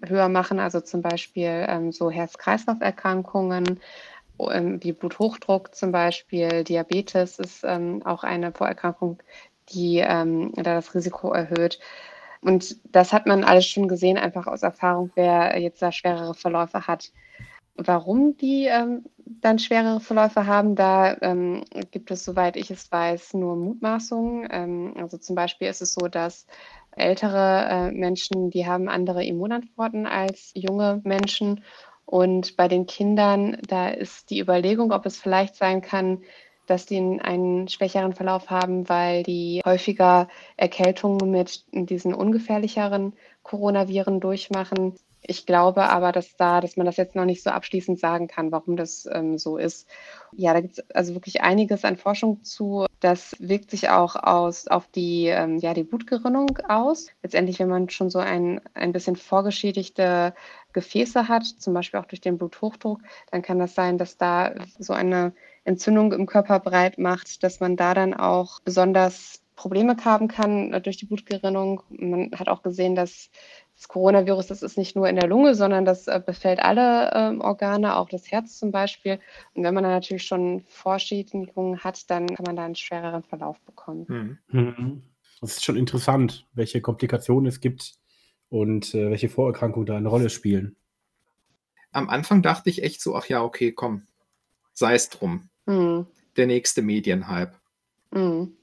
höher 0.02 0.30
machen, 0.30 0.60
also 0.60 0.80
zum 0.80 1.02
Beispiel 1.02 1.66
ähm, 1.68 1.92
so 1.92 2.10
Herz-Kreislauf-Erkrankungen, 2.10 3.80
ähm, 4.38 4.82
wie 4.82 4.92
Bluthochdruck 4.92 5.74
zum 5.74 5.92
Beispiel, 5.92 6.64
Diabetes 6.64 7.38
ist 7.38 7.64
ähm, 7.64 8.00
auch 8.06 8.24
eine 8.24 8.50
Vorerkrankung, 8.52 9.22
die 9.68 9.98
ähm, 9.98 10.52
da 10.56 10.74
das 10.74 10.94
Risiko 10.94 11.32
erhöht. 11.32 11.78
Und 12.40 12.76
das 12.94 13.12
hat 13.12 13.26
man 13.26 13.44
alles 13.44 13.66
schon 13.66 13.88
gesehen, 13.88 14.16
einfach 14.16 14.46
aus 14.46 14.62
Erfahrung, 14.62 15.10
wer 15.16 15.58
jetzt 15.60 15.82
da 15.82 15.92
schwerere 15.92 16.34
Verläufe 16.34 16.86
hat. 16.86 17.12
Warum 17.76 18.36
die 18.36 18.66
ähm, 18.66 19.04
dann 19.26 19.58
schwerere 19.58 20.00
Verläufe 20.00 20.46
haben, 20.46 20.76
da 20.76 21.16
ähm, 21.22 21.64
gibt 21.90 22.10
es, 22.10 22.24
soweit 22.24 22.56
ich 22.56 22.70
es 22.70 22.90
weiß, 22.90 23.34
nur 23.34 23.56
Mutmaßungen. 23.56 24.48
Ähm, 24.50 24.94
also 24.96 25.18
zum 25.18 25.34
Beispiel 25.34 25.68
ist 25.68 25.82
es 25.82 25.94
so, 25.94 26.06
dass 26.08 26.46
ältere 26.92 27.66
äh, 27.68 27.90
Menschen, 27.90 28.50
die 28.50 28.66
haben 28.66 28.88
andere 28.88 29.24
Immunantworten 29.24 30.06
als 30.06 30.52
junge 30.54 31.00
Menschen. 31.04 31.64
Und 32.06 32.56
bei 32.56 32.68
den 32.68 32.86
Kindern, 32.86 33.58
da 33.66 33.88
ist 33.88 34.30
die 34.30 34.40
Überlegung, 34.40 34.92
ob 34.92 35.06
es 35.06 35.18
vielleicht 35.18 35.56
sein 35.56 35.80
kann, 35.82 36.22
dass 36.66 36.86
die 36.86 36.98
einen 36.98 37.68
schwächeren 37.68 38.14
Verlauf 38.14 38.50
haben, 38.50 38.88
weil 38.88 39.22
die 39.22 39.62
häufiger 39.64 40.28
Erkältungen 40.56 41.30
mit 41.30 41.64
diesen 41.72 42.14
ungefährlicheren 42.14 43.14
Coronaviren 43.42 44.20
durchmachen. 44.20 44.94
Ich 45.26 45.46
glaube 45.46 45.88
aber, 45.88 46.12
dass 46.12 46.36
da, 46.36 46.60
dass 46.60 46.76
man 46.76 46.84
das 46.84 46.98
jetzt 46.98 47.16
noch 47.16 47.24
nicht 47.24 47.42
so 47.42 47.50
abschließend 47.50 47.98
sagen 47.98 48.28
kann, 48.28 48.52
warum 48.52 48.76
das 48.76 49.08
ähm, 49.10 49.38
so 49.38 49.56
ist. 49.56 49.88
Ja, 50.36 50.52
da 50.52 50.60
gibt 50.60 50.78
es 50.78 50.90
also 50.90 51.14
wirklich 51.14 51.40
einiges 51.40 51.84
an 51.84 51.96
Forschung 51.96 52.44
zu. 52.44 52.86
Das 53.00 53.34
wirkt 53.38 53.70
sich 53.70 53.88
auch 53.88 54.16
aus, 54.16 54.66
auf 54.68 54.86
die, 54.88 55.26
ähm, 55.28 55.58
ja, 55.58 55.72
die 55.72 55.82
Blutgerinnung 55.82 56.58
aus. 56.68 57.08
Letztendlich, 57.22 57.58
wenn 57.58 57.68
man 57.68 57.88
schon 57.88 58.10
so 58.10 58.18
ein, 58.18 58.60
ein 58.74 58.92
bisschen 58.92 59.16
vorgeschädigte 59.16 60.34
Gefäße 60.74 61.26
hat, 61.28 61.44
zum 61.44 61.72
Beispiel 61.72 62.00
auch 62.00 62.06
durch 62.06 62.20
den 62.20 62.36
Bluthochdruck, 62.36 63.00
dann 63.30 63.40
kann 63.40 63.58
das 63.58 63.74
sein, 63.74 63.96
dass 63.96 64.18
da 64.18 64.54
so 64.78 64.92
eine 64.92 65.32
Entzündung 65.64 66.12
im 66.12 66.26
Körper 66.26 66.60
breit 66.60 66.98
macht, 66.98 67.42
dass 67.42 67.60
man 67.60 67.76
da 67.76 67.94
dann 67.94 68.12
auch 68.12 68.60
besonders 68.60 69.40
Probleme 69.56 69.96
haben 70.04 70.28
kann 70.28 70.72
durch 70.82 70.96
die 70.96 71.06
Blutgerinnung. 71.06 71.82
Man 71.88 72.30
hat 72.32 72.48
auch 72.48 72.62
gesehen, 72.62 72.94
dass 72.94 73.30
das 73.76 73.88
Coronavirus, 73.88 74.46
das 74.46 74.62
ist 74.62 74.78
nicht 74.78 74.94
nur 74.94 75.08
in 75.08 75.16
der 75.16 75.28
Lunge, 75.28 75.54
sondern 75.54 75.84
das 75.84 76.06
äh, 76.06 76.22
befällt 76.24 76.60
alle 76.60 77.10
äh, 77.10 77.36
Organe, 77.40 77.96
auch 77.96 78.08
das 78.08 78.30
Herz 78.30 78.58
zum 78.58 78.70
Beispiel. 78.70 79.18
Und 79.54 79.64
wenn 79.64 79.74
man 79.74 79.82
dann 79.82 79.92
natürlich 79.92 80.24
schon 80.24 80.64
Vorschädigungen 80.68 81.82
hat, 81.82 82.08
dann 82.10 82.26
kann 82.28 82.44
man 82.46 82.56
da 82.56 82.64
einen 82.64 82.76
schwereren 82.76 83.24
Verlauf 83.24 83.60
bekommen. 83.60 84.06
Mhm. 84.08 84.38
mhm. 84.60 85.02
Das 85.40 85.56
ist 85.56 85.64
schon 85.64 85.76
interessant, 85.76 86.46
welche 86.54 86.80
Komplikationen 86.80 87.46
es 87.46 87.60
gibt 87.60 87.96
und 88.48 88.94
äh, 88.94 89.10
welche 89.10 89.28
Vorerkrankungen 89.28 89.84
da 89.84 89.96
eine 89.96 90.08
Rolle 90.08 90.30
spielen. 90.30 90.76
Am 91.90 92.08
Anfang 92.08 92.40
dachte 92.40 92.70
ich 92.70 92.82
echt 92.82 93.02
so, 93.02 93.14
ach 93.14 93.26
ja, 93.26 93.42
okay, 93.42 93.72
komm, 93.72 94.06
sei 94.72 94.94
es 94.94 95.10
drum. 95.10 95.50
Mhm. 95.66 96.06
Der 96.36 96.46
nächste 96.46 96.80
Medienhype. 96.80 97.52
Mhm. 98.12 98.56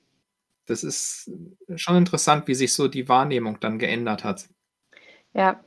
Das 0.66 0.84
ist 0.84 1.30
schon 1.76 1.98
interessant, 1.98 2.48
wie 2.48 2.56
sich 2.56 2.74
so 2.74 2.88
die 2.88 3.10
Wahrnehmung 3.10 3.60
dann 3.60 3.78
geändert 3.78 4.24
hat. 4.24 4.50
Ja. 5.34 5.60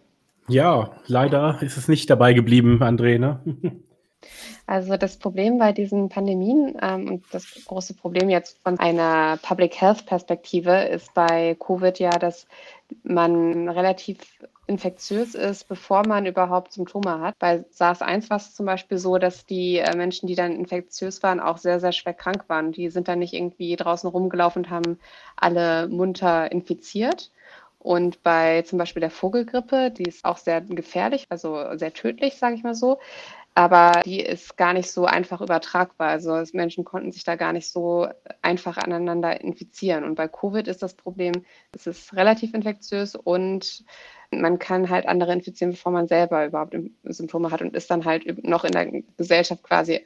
Ja, 0.48 0.90
leider 1.06 1.58
ist 1.62 1.76
es 1.76 1.88
nicht 1.88 2.10
dabei 2.10 2.34
geblieben, 2.34 2.82
André, 2.82 3.18
ne? 3.18 3.40
Also 4.66 4.96
das 4.96 5.18
Problem 5.18 5.58
bei 5.58 5.72
diesen 5.72 6.08
Pandemien 6.08 6.78
ähm, 6.80 7.08
und 7.08 7.24
das 7.32 7.46
große 7.66 7.92
Problem 7.94 8.30
jetzt 8.30 8.58
von 8.62 8.78
einer 8.78 9.38
Public 9.42 9.78
Health 9.78 10.06
Perspektive 10.06 10.84
ist 10.84 11.12
bei 11.12 11.54
Covid 11.56 11.98
ja, 11.98 12.10
dass 12.10 12.46
man 13.02 13.68
relativ 13.68 14.18
infektiös 14.66 15.34
ist, 15.34 15.68
bevor 15.68 16.06
man 16.06 16.24
überhaupt 16.24 16.72
Symptome 16.72 17.20
hat. 17.20 17.38
Bei 17.38 17.64
SARS-1 17.70 18.30
war 18.30 18.38
es 18.38 18.54
zum 18.54 18.64
Beispiel 18.64 18.96
so, 18.96 19.18
dass 19.18 19.44
die 19.44 19.78
äh, 19.78 19.94
Menschen, 19.96 20.26
die 20.26 20.34
dann 20.34 20.52
infektiös 20.52 21.22
waren, 21.22 21.40
auch 21.40 21.58
sehr, 21.58 21.80
sehr 21.80 21.92
schwer 21.92 22.14
krank 22.14 22.44
waren. 22.48 22.72
Die 22.72 22.88
sind 22.88 23.08
dann 23.08 23.18
nicht 23.18 23.34
irgendwie 23.34 23.76
draußen 23.76 24.08
rumgelaufen 24.08 24.64
und 24.64 24.70
haben 24.70 24.98
alle 25.36 25.88
munter 25.88 26.50
infiziert, 26.50 27.30
und 27.84 28.22
bei 28.22 28.62
zum 28.62 28.78
Beispiel 28.78 29.00
der 29.00 29.10
Vogelgrippe, 29.10 29.90
die 29.90 30.04
ist 30.04 30.24
auch 30.24 30.38
sehr 30.38 30.62
gefährlich, 30.62 31.26
also 31.28 31.76
sehr 31.76 31.92
tödlich, 31.92 32.36
sage 32.36 32.54
ich 32.54 32.62
mal 32.62 32.74
so. 32.74 32.98
Aber 33.54 34.00
die 34.06 34.20
ist 34.20 34.56
gar 34.56 34.72
nicht 34.72 34.90
so 34.90 35.04
einfach 35.04 35.42
übertragbar. 35.42 36.08
Also 36.08 36.42
Menschen 36.54 36.86
konnten 36.86 37.12
sich 37.12 37.24
da 37.24 37.36
gar 37.36 37.52
nicht 37.52 37.68
so 37.70 38.08
einfach 38.40 38.78
aneinander 38.78 39.38
infizieren. 39.42 40.04
Und 40.04 40.14
bei 40.14 40.28
Covid 40.28 40.66
ist 40.66 40.82
das 40.82 40.94
Problem, 40.94 41.44
es 41.72 41.86
ist 41.86 42.14
relativ 42.16 42.54
infektiös 42.54 43.16
und 43.16 43.84
man 44.30 44.58
kann 44.58 44.88
halt 44.88 45.06
andere 45.06 45.34
infizieren, 45.34 45.72
bevor 45.72 45.92
man 45.92 46.08
selber 46.08 46.46
überhaupt 46.46 46.74
Symptome 47.04 47.50
hat 47.50 47.60
und 47.60 47.76
ist 47.76 47.90
dann 47.90 48.06
halt 48.06 48.44
noch 48.44 48.64
in 48.64 48.72
der 48.72 49.02
Gesellschaft 49.18 49.62
quasi 49.62 50.00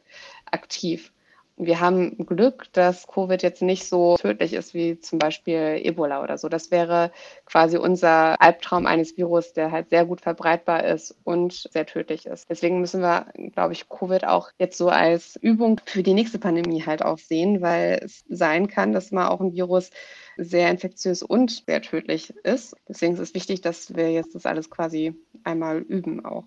aktiv 0.50 1.12
wir 1.58 1.80
haben 1.80 2.16
Glück, 2.26 2.72
dass 2.72 3.06
Covid 3.06 3.42
jetzt 3.42 3.62
nicht 3.62 3.86
so 3.88 4.16
tödlich 4.16 4.52
ist 4.54 4.74
wie 4.74 4.98
zum 5.00 5.18
Beispiel 5.18 5.80
Ebola 5.82 6.22
oder 6.22 6.38
so. 6.38 6.48
Das 6.48 6.70
wäre 6.70 7.10
quasi 7.46 7.76
unser 7.76 8.40
Albtraum 8.40 8.86
eines 8.86 9.16
Virus, 9.16 9.52
der 9.52 9.72
halt 9.72 9.90
sehr 9.90 10.04
gut 10.04 10.20
verbreitbar 10.20 10.84
ist 10.84 11.16
und 11.24 11.52
sehr 11.52 11.86
tödlich 11.86 12.26
ist. 12.26 12.48
Deswegen 12.48 12.80
müssen 12.80 13.02
wir, 13.02 13.26
glaube 13.52 13.72
ich, 13.72 13.88
Covid 13.88 14.24
auch 14.24 14.50
jetzt 14.58 14.78
so 14.78 14.88
als 14.88 15.36
Übung 15.36 15.80
für 15.84 16.02
die 16.02 16.14
nächste 16.14 16.38
Pandemie 16.38 16.84
halt 16.84 17.04
auch 17.04 17.18
sehen, 17.18 17.60
weil 17.60 18.00
es 18.04 18.24
sein 18.28 18.68
kann, 18.68 18.92
dass 18.92 19.10
mal 19.10 19.28
auch 19.28 19.40
ein 19.40 19.52
Virus 19.52 19.90
sehr 20.36 20.70
infektiös 20.70 21.22
und 21.22 21.64
sehr 21.66 21.82
tödlich 21.82 22.32
ist. 22.44 22.76
Deswegen 22.88 23.14
ist 23.14 23.20
es 23.20 23.34
wichtig, 23.34 23.60
dass 23.60 23.94
wir 23.96 24.12
jetzt 24.12 24.34
das 24.34 24.46
alles 24.46 24.70
quasi 24.70 25.14
einmal 25.42 25.78
üben 25.78 26.24
auch. 26.24 26.44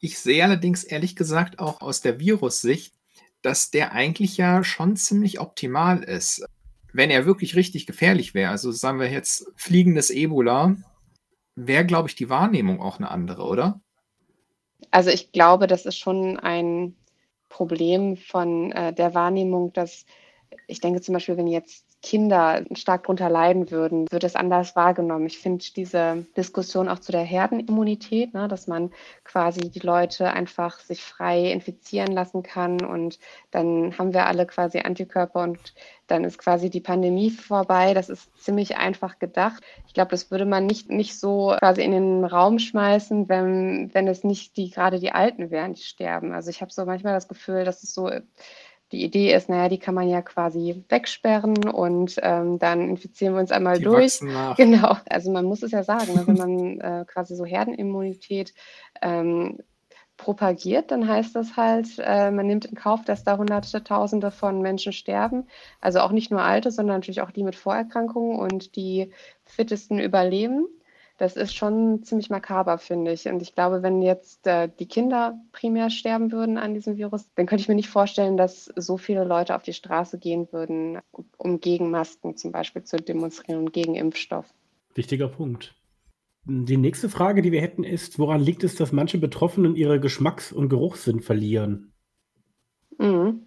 Ich 0.00 0.18
sehe 0.18 0.42
allerdings 0.42 0.84
ehrlich 0.84 1.16
gesagt 1.16 1.58
auch 1.58 1.80
aus 1.80 2.00
der 2.00 2.18
Virussicht 2.18 2.94
dass 3.44 3.70
der 3.70 3.92
eigentlich 3.92 4.36
ja 4.36 4.64
schon 4.64 4.96
ziemlich 4.96 5.40
optimal 5.40 6.02
ist. 6.02 6.44
Wenn 6.92 7.10
er 7.10 7.26
wirklich 7.26 7.56
richtig 7.56 7.86
gefährlich 7.86 8.34
wäre, 8.34 8.50
also 8.50 8.72
sagen 8.72 9.00
wir 9.00 9.10
jetzt 9.10 9.46
fliegendes 9.56 10.10
Ebola, 10.10 10.76
wäre, 11.54 11.84
glaube 11.84 12.08
ich, 12.08 12.14
die 12.14 12.30
Wahrnehmung 12.30 12.80
auch 12.80 12.98
eine 12.98 13.10
andere, 13.10 13.42
oder? 13.42 13.80
Also 14.90 15.10
ich 15.10 15.32
glaube, 15.32 15.66
das 15.66 15.86
ist 15.86 15.98
schon 15.98 16.38
ein 16.38 16.96
Problem 17.48 18.16
von 18.16 18.72
äh, 18.72 18.92
der 18.92 19.14
Wahrnehmung, 19.14 19.72
dass 19.72 20.06
ich 20.66 20.80
denke 20.80 21.00
zum 21.00 21.14
Beispiel, 21.14 21.36
wenn 21.36 21.46
jetzt 21.46 21.84
Kinder 22.04 22.62
stark 22.74 23.04
darunter 23.04 23.30
leiden 23.30 23.70
würden, 23.70 24.06
wird 24.10 24.24
es 24.24 24.36
anders 24.36 24.76
wahrgenommen. 24.76 25.24
Ich 25.24 25.38
finde 25.38 25.64
diese 25.74 26.26
Diskussion 26.36 26.90
auch 26.90 26.98
zu 26.98 27.12
der 27.12 27.22
Herdenimmunität, 27.22 28.34
ne, 28.34 28.46
dass 28.46 28.66
man 28.66 28.92
quasi 29.24 29.70
die 29.70 29.80
Leute 29.80 30.30
einfach 30.30 30.80
sich 30.80 31.02
frei 31.02 31.50
infizieren 31.50 32.12
lassen 32.12 32.42
kann 32.42 32.84
und 32.84 33.18
dann 33.50 33.96
haben 33.96 34.12
wir 34.12 34.26
alle 34.26 34.44
quasi 34.44 34.80
Antikörper 34.80 35.42
und 35.42 35.58
dann 36.06 36.24
ist 36.24 36.36
quasi 36.36 36.68
die 36.68 36.82
Pandemie 36.82 37.30
vorbei. 37.30 37.94
Das 37.94 38.10
ist 38.10 38.36
ziemlich 38.38 38.76
einfach 38.76 39.18
gedacht. 39.18 39.62
Ich 39.86 39.94
glaube, 39.94 40.10
das 40.10 40.30
würde 40.30 40.44
man 40.44 40.66
nicht, 40.66 40.90
nicht 40.90 41.18
so 41.18 41.56
quasi 41.58 41.82
in 41.82 41.92
den 41.92 42.24
Raum 42.26 42.58
schmeißen, 42.58 43.30
wenn, 43.30 43.94
wenn 43.94 44.08
es 44.08 44.24
nicht 44.24 44.58
die 44.58 44.70
gerade 44.70 45.00
die 45.00 45.12
Alten 45.12 45.50
wären, 45.50 45.72
die 45.72 45.82
sterben. 45.82 46.32
Also 46.34 46.50
ich 46.50 46.60
habe 46.60 46.70
so 46.70 46.84
manchmal 46.84 47.14
das 47.14 47.28
Gefühl, 47.28 47.64
dass 47.64 47.82
es 47.82 47.94
so 47.94 48.10
die 48.94 49.04
Idee 49.04 49.34
ist, 49.34 49.48
naja, 49.48 49.68
die 49.68 49.78
kann 49.78 49.94
man 49.94 50.08
ja 50.08 50.22
quasi 50.22 50.84
wegsperren 50.88 51.68
und 51.68 52.16
ähm, 52.22 52.58
dann 52.58 52.88
infizieren 52.88 53.34
wir 53.34 53.40
uns 53.40 53.52
einmal 53.52 53.78
die 53.78 53.84
durch. 53.84 54.20
Genau, 54.56 54.96
also 55.08 55.30
man 55.30 55.44
muss 55.44 55.62
es 55.62 55.72
ja 55.72 55.82
sagen, 55.82 56.14
ne, 56.14 56.26
wenn 56.26 56.36
man 56.36 56.80
äh, 56.80 57.04
quasi 57.06 57.34
so 57.36 57.44
Herdenimmunität 57.44 58.54
ähm, 59.02 59.58
propagiert, 60.16 60.90
dann 60.90 61.08
heißt 61.08 61.34
das 61.34 61.56
halt, 61.56 61.88
äh, 61.98 62.30
man 62.30 62.46
nimmt 62.46 62.66
in 62.66 62.76
Kauf, 62.76 63.04
dass 63.04 63.24
da 63.24 63.36
Hunderte, 63.36 63.82
Tausende 63.82 64.30
von 64.30 64.62
Menschen 64.62 64.92
sterben. 64.92 65.48
Also 65.80 66.00
auch 66.00 66.12
nicht 66.12 66.30
nur 66.30 66.42
Alte, 66.42 66.70
sondern 66.70 66.96
natürlich 66.96 67.20
auch 67.20 67.32
die 67.32 67.42
mit 67.42 67.56
Vorerkrankungen 67.56 68.38
und 68.38 68.76
die 68.76 69.10
fittesten 69.44 69.98
überleben 69.98 70.68
das 71.16 71.36
ist 71.36 71.54
schon 71.54 72.02
ziemlich 72.02 72.28
makaber, 72.28 72.78
finde 72.78 73.12
ich. 73.12 73.26
Und 73.28 73.40
ich 73.40 73.54
glaube, 73.54 73.82
wenn 73.82 74.02
jetzt 74.02 74.46
äh, 74.46 74.68
die 74.78 74.86
Kinder 74.86 75.38
primär 75.52 75.90
sterben 75.90 76.32
würden 76.32 76.58
an 76.58 76.74
diesem 76.74 76.96
Virus, 76.96 77.28
dann 77.36 77.46
könnte 77.46 77.62
ich 77.62 77.68
mir 77.68 77.76
nicht 77.76 77.88
vorstellen, 77.88 78.36
dass 78.36 78.64
so 78.76 78.96
viele 78.96 79.24
Leute 79.24 79.54
auf 79.54 79.62
die 79.62 79.72
Straße 79.72 80.18
gehen 80.18 80.48
würden, 80.50 80.98
um 81.36 81.60
gegen 81.60 81.90
Masken 81.90 82.36
zum 82.36 82.50
Beispiel 82.50 82.82
zu 82.82 82.96
demonstrieren 82.96 83.60
und 83.60 83.72
gegen 83.72 83.94
Impfstoff. 83.94 84.52
Wichtiger 84.94 85.28
Punkt. 85.28 85.74
Die 86.46 86.76
nächste 86.76 87.08
Frage, 87.08 87.42
die 87.42 87.52
wir 87.52 87.62
hätten, 87.62 87.84
ist, 87.84 88.18
woran 88.18 88.40
liegt 88.40 88.64
es, 88.64 88.74
dass 88.74 88.92
manche 88.92 89.18
Betroffenen 89.18 89.76
ihre 89.76 89.98
Geschmacks- 89.98 90.52
und 90.52 90.68
Geruchssinn 90.68 91.20
verlieren? 91.20 91.92
Mhm. 92.98 93.46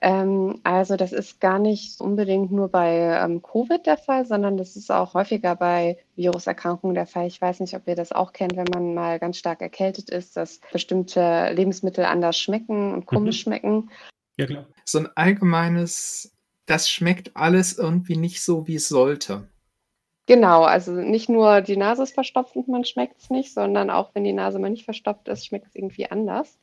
Ähm, 0.00 0.60
also 0.62 0.96
das 0.96 1.12
ist 1.12 1.40
gar 1.40 1.58
nicht 1.58 2.00
unbedingt 2.00 2.52
nur 2.52 2.68
bei 2.68 3.18
ähm, 3.22 3.42
Covid 3.42 3.84
der 3.86 3.96
Fall, 3.96 4.26
sondern 4.26 4.56
das 4.56 4.76
ist 4.76 4.90
auch 4.90 5.14
häufiger 5.14 5.56
bei 5.56 5.98
Viruserkrankungen 6.16 6.94
der 6.94 7.06
Fall. 7.06 7.26
Ich 7.26 7.40
weiß 7.40 7.60
nicht, 7.60 7.74
ob 7.74 7.88
ihr 7.88 7.96
das 7.96 8.12
auch 8.12 8.32
kennt, 8.32 8.56
wenn 8.56 8.68
man 8.72 8.94
mal 8.94 9.18
ganz 9.18 9.38
stark 9.38 9.60
erkältet 9.60 10.10
ist, 10.10 10.36
dass 10.36 10.60
bestimmte 10.72 11.50
Lebensmittel 11.52 12.04
anders 12.04 12.38
schmecken 12.38 12.94
und 12.94 13.06
komisch 13.06 13.38
mhm. 13.38 13.50
schmecken. 13.50 13.90
Ja, 14.36 14.46
klar. 14.46 14.66
So 14.84 14.98
ein 15.00 15.08
allgemeines, 15.16 16.32
das 16.66 16.88
schmeckt 16.88 17.36
alles 17.36 17.76
irgendwie 17.76 18.16
nicht 18.16 18.42
so, 18.42 18.68
wie 18.68 18.76
es 18.76 18.88
sollte. 18.88 19.48
Genau, 20.26 20.64
also 20.64 20.92
nicht 20.92 21.30
nur 21.30 21.62
die 21.62 21.78
Nase 21.78 22.02
ist 22.02 22.12
verstopft 22.12 22.54
und 22.54 22.68
man 22.68 22.84
schmeckt 22.84 23.18
es 23.18 23.30
nicht, 23.30 23.52
sondern 23.52 23.88
auch 23.88 24.14
wenn 24.14 24.24
die 24.24 24.34
Nase 24.34 24.58
mal 24.58 24.68
nicht 24.68 24.84
verstopft 24.84 25.26
ist, 25.26 25.46
schmeckt 25.46 25.68
es 25.68 25.74
irgendwie 25.74 26.10
anders. 26.10 26.58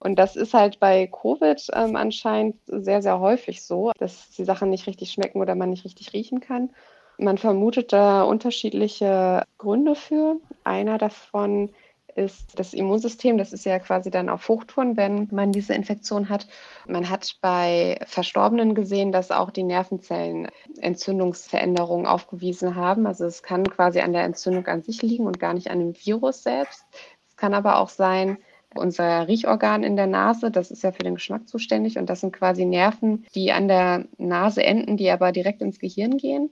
Und 0.00 0.18
das 0.18 0.36
ist 0.36 0.54
halt 0.54 0.78
bei 0.78 1.06
Covid 1.08 1.66
ähm, 1.74 1.96
anscheinend 1.96 2.56
sehr, 2.66 3.02
sehr 3.02 3.18
häufig 3.18 3.62
so, 3.62 3.92
dass 3.98 4.30
die 4.30 4.44
Sachen 4.44 4.70
nicht 4.70 4.86
richtig 4.86 5.10
schmecken 5.10 5.40
oder 5.40 5.54
man 5.54 5.70
nicht 5.70 5.84
richtig 5.84 6.12
riechen 6.12 6.40
kann. 6.40 6.70
Man 7.18 7.36
vermutet 7.36 7.92
da 7.92 8.22
unterschiedliche 8.22 9.42
Gründe 9.58 9.96
für. 9.96 10.36
Einer 10.62 10.98
davon 10.98 11.70
ist 12.18 12.58
das 12.58 12.74
Immunsystem. 12.74 13.38
Das 13.38 13.52
ist 13.52 13.64
ja 13.64 13.78
quasi 13.78 14.10
dann 14.10 14.28
auf 14.28 14.48
Hochtouren, 14.48 14.96
wenn 14.96 15.28
man 15.30 15.52
diese 15.52 15.74
Infektion 15.74 16.28
hat. 16.28 16.46
Man 16.86 17.08
hat 17.10 17.36
bei 17.40 17.98
Verstorbenen 18.06 18.74
gesehen, 18.74 19.12
dass 19.12 19.30
auch 19.30 19.50
die 19.50 19.62
Nervenzellen 19.62 20.48
Entzündungsveränderungen 20.80 22.06
aufgewiesen 22.06 22.74
haben. 22.74 23.06
Also 23.06 23.24
es 23.24 23.42
kann 23.42 23.68
quasi 23.68 24.00
an 24.00 24.12
der 24.12 24.24
Entzündung 24.24 24.66
an 24.66 24.82
sich 24.82 25.02
liegen 25.02 25.26
und 25.26 25.40
gar 25.40 25.54
nicht 25.54 25.70
an 25.70 25.78
dem 25.78 25.94
Virus 25.94 26.42
selbst. 26.42 26.84
Es 27.28 27.36
kann 27.36 27.54
aber 27.54 27.78
auch 27.78 27.88
sein, 27.88 28.38
unser 28.74 29.28
Riechorgan 29.28 29.82
in 29.82 29.96
der 29.96 30.06
Nase, 30.06 30.50
das 30.50 30.70
ist 30.70 30.82
ja 30.82 30.92
für 30.92 31.02
den 31.02 31.14
Geschmack 31.14 31.48
zuständig 31.48 31.98
und 31.98 32.08
das 32.10 32.20
sind 32.20 32.32
quasi 32.32 32.64
Nerven, 32.64 33.26
die 33.34 33.52
an 33.52 33.68
der 33.68 34.04
Nase 34.18 34.62
enden, 34.62 34.96
die 34.96 35.10
aber 35.10 35.32
direkt 35.32 35.62
ins 35.62 35.78
Gehirn 35.78 36.18
gehen. 36.18 36.50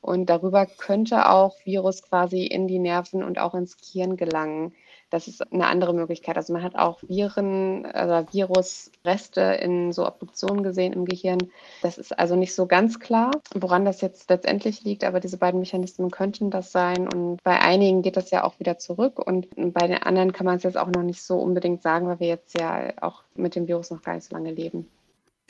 Und 0.00 0.30
darüber 0.30 0.66
könnte 0.66 1.28
auch 1.28 1.56
Virus 1.64 2.02
quasi 2.02 2.46
in 2.46 2.68
die 2.68 2.78
Nerven 2.78 3.22
und 3.22 3.38
auch 3.38 3.54
ins 3.54 3.76
Gehirn 3.76 4.16
gelangen. 4.16 4.72
Das 5.10 5.26
ist 5.26 5.52
eine 5.52 5.66
andere 5.66 5.94
Möglichkeit. 5.94 6.36
Also 6.36 6.52
man 6.52 6.62
hat 6.62 6.74
auch 6.74 7.02
Viren 7.02 7.86
oder 7.86 8.26
Virusreste 8.30 9.40
in 9.40 9.92
so 9.92 10.06
Obduktionen 10.06 10.62
gesehen 10.62 10.92
im 10.92 11.04
Gehirn. 11.06 11.38
Das 11.82 11.96
ist 11.96 12.18
also 12.18 12.36
nicht 12.36 12.54
so 12.54 12.66
ganz 12.66 13.00
klar, 13.00 13.30
woran 13.54 13.84
das 13.84 14.00
jetzt 14.02 14.28
letztendlich 14.28 14.82
liegt, 14.82 15.04
aber 15.04 15.20
diese 15.20 15.38
beiden 15.38 15.60
Mechanismen 15.60 16.10
könnten 16.10 16.50
das 16.50 16.72
sein. 16.72 17.08
Und 17.08 17.42
bei 17.42 17.58
einigen 17.60 18.02
geht 18.02 18.16
das 18.16 18.30
ja 18.30 18.44
auch 18.44 18.60
wieder 18.60 18.78
zurück 18.78 19.18
und 19.18 19.48
bei 19.56 19.86
den 19.86 20.02
anderen 20.02 20.32
kann 20.32 20.46
man 20.46 20.56
es 20.56 20.62
jetzt 20.62 20.76
auch 20.76 20.88
noch 20.88 21.02
nicht 21.02 21.22
so 21.22 21.38
unbedingt 21.38 21.82
sagen, 21.82 22.06
weil 22.06 22.20
wir 22.20 22.28
jetzt 22.28 22.58
ja 22.58 22.92
auch 23.00 23.22
mit 23.34 23.54
dem 23.54 23.66
Virus 23.66 23.90
noch 23.90 24.02
gar 24.02 24.14
nicht 24.14 24.24
so 24.24 24.34
lange 24.34 24.50
leben. 24.50 24.88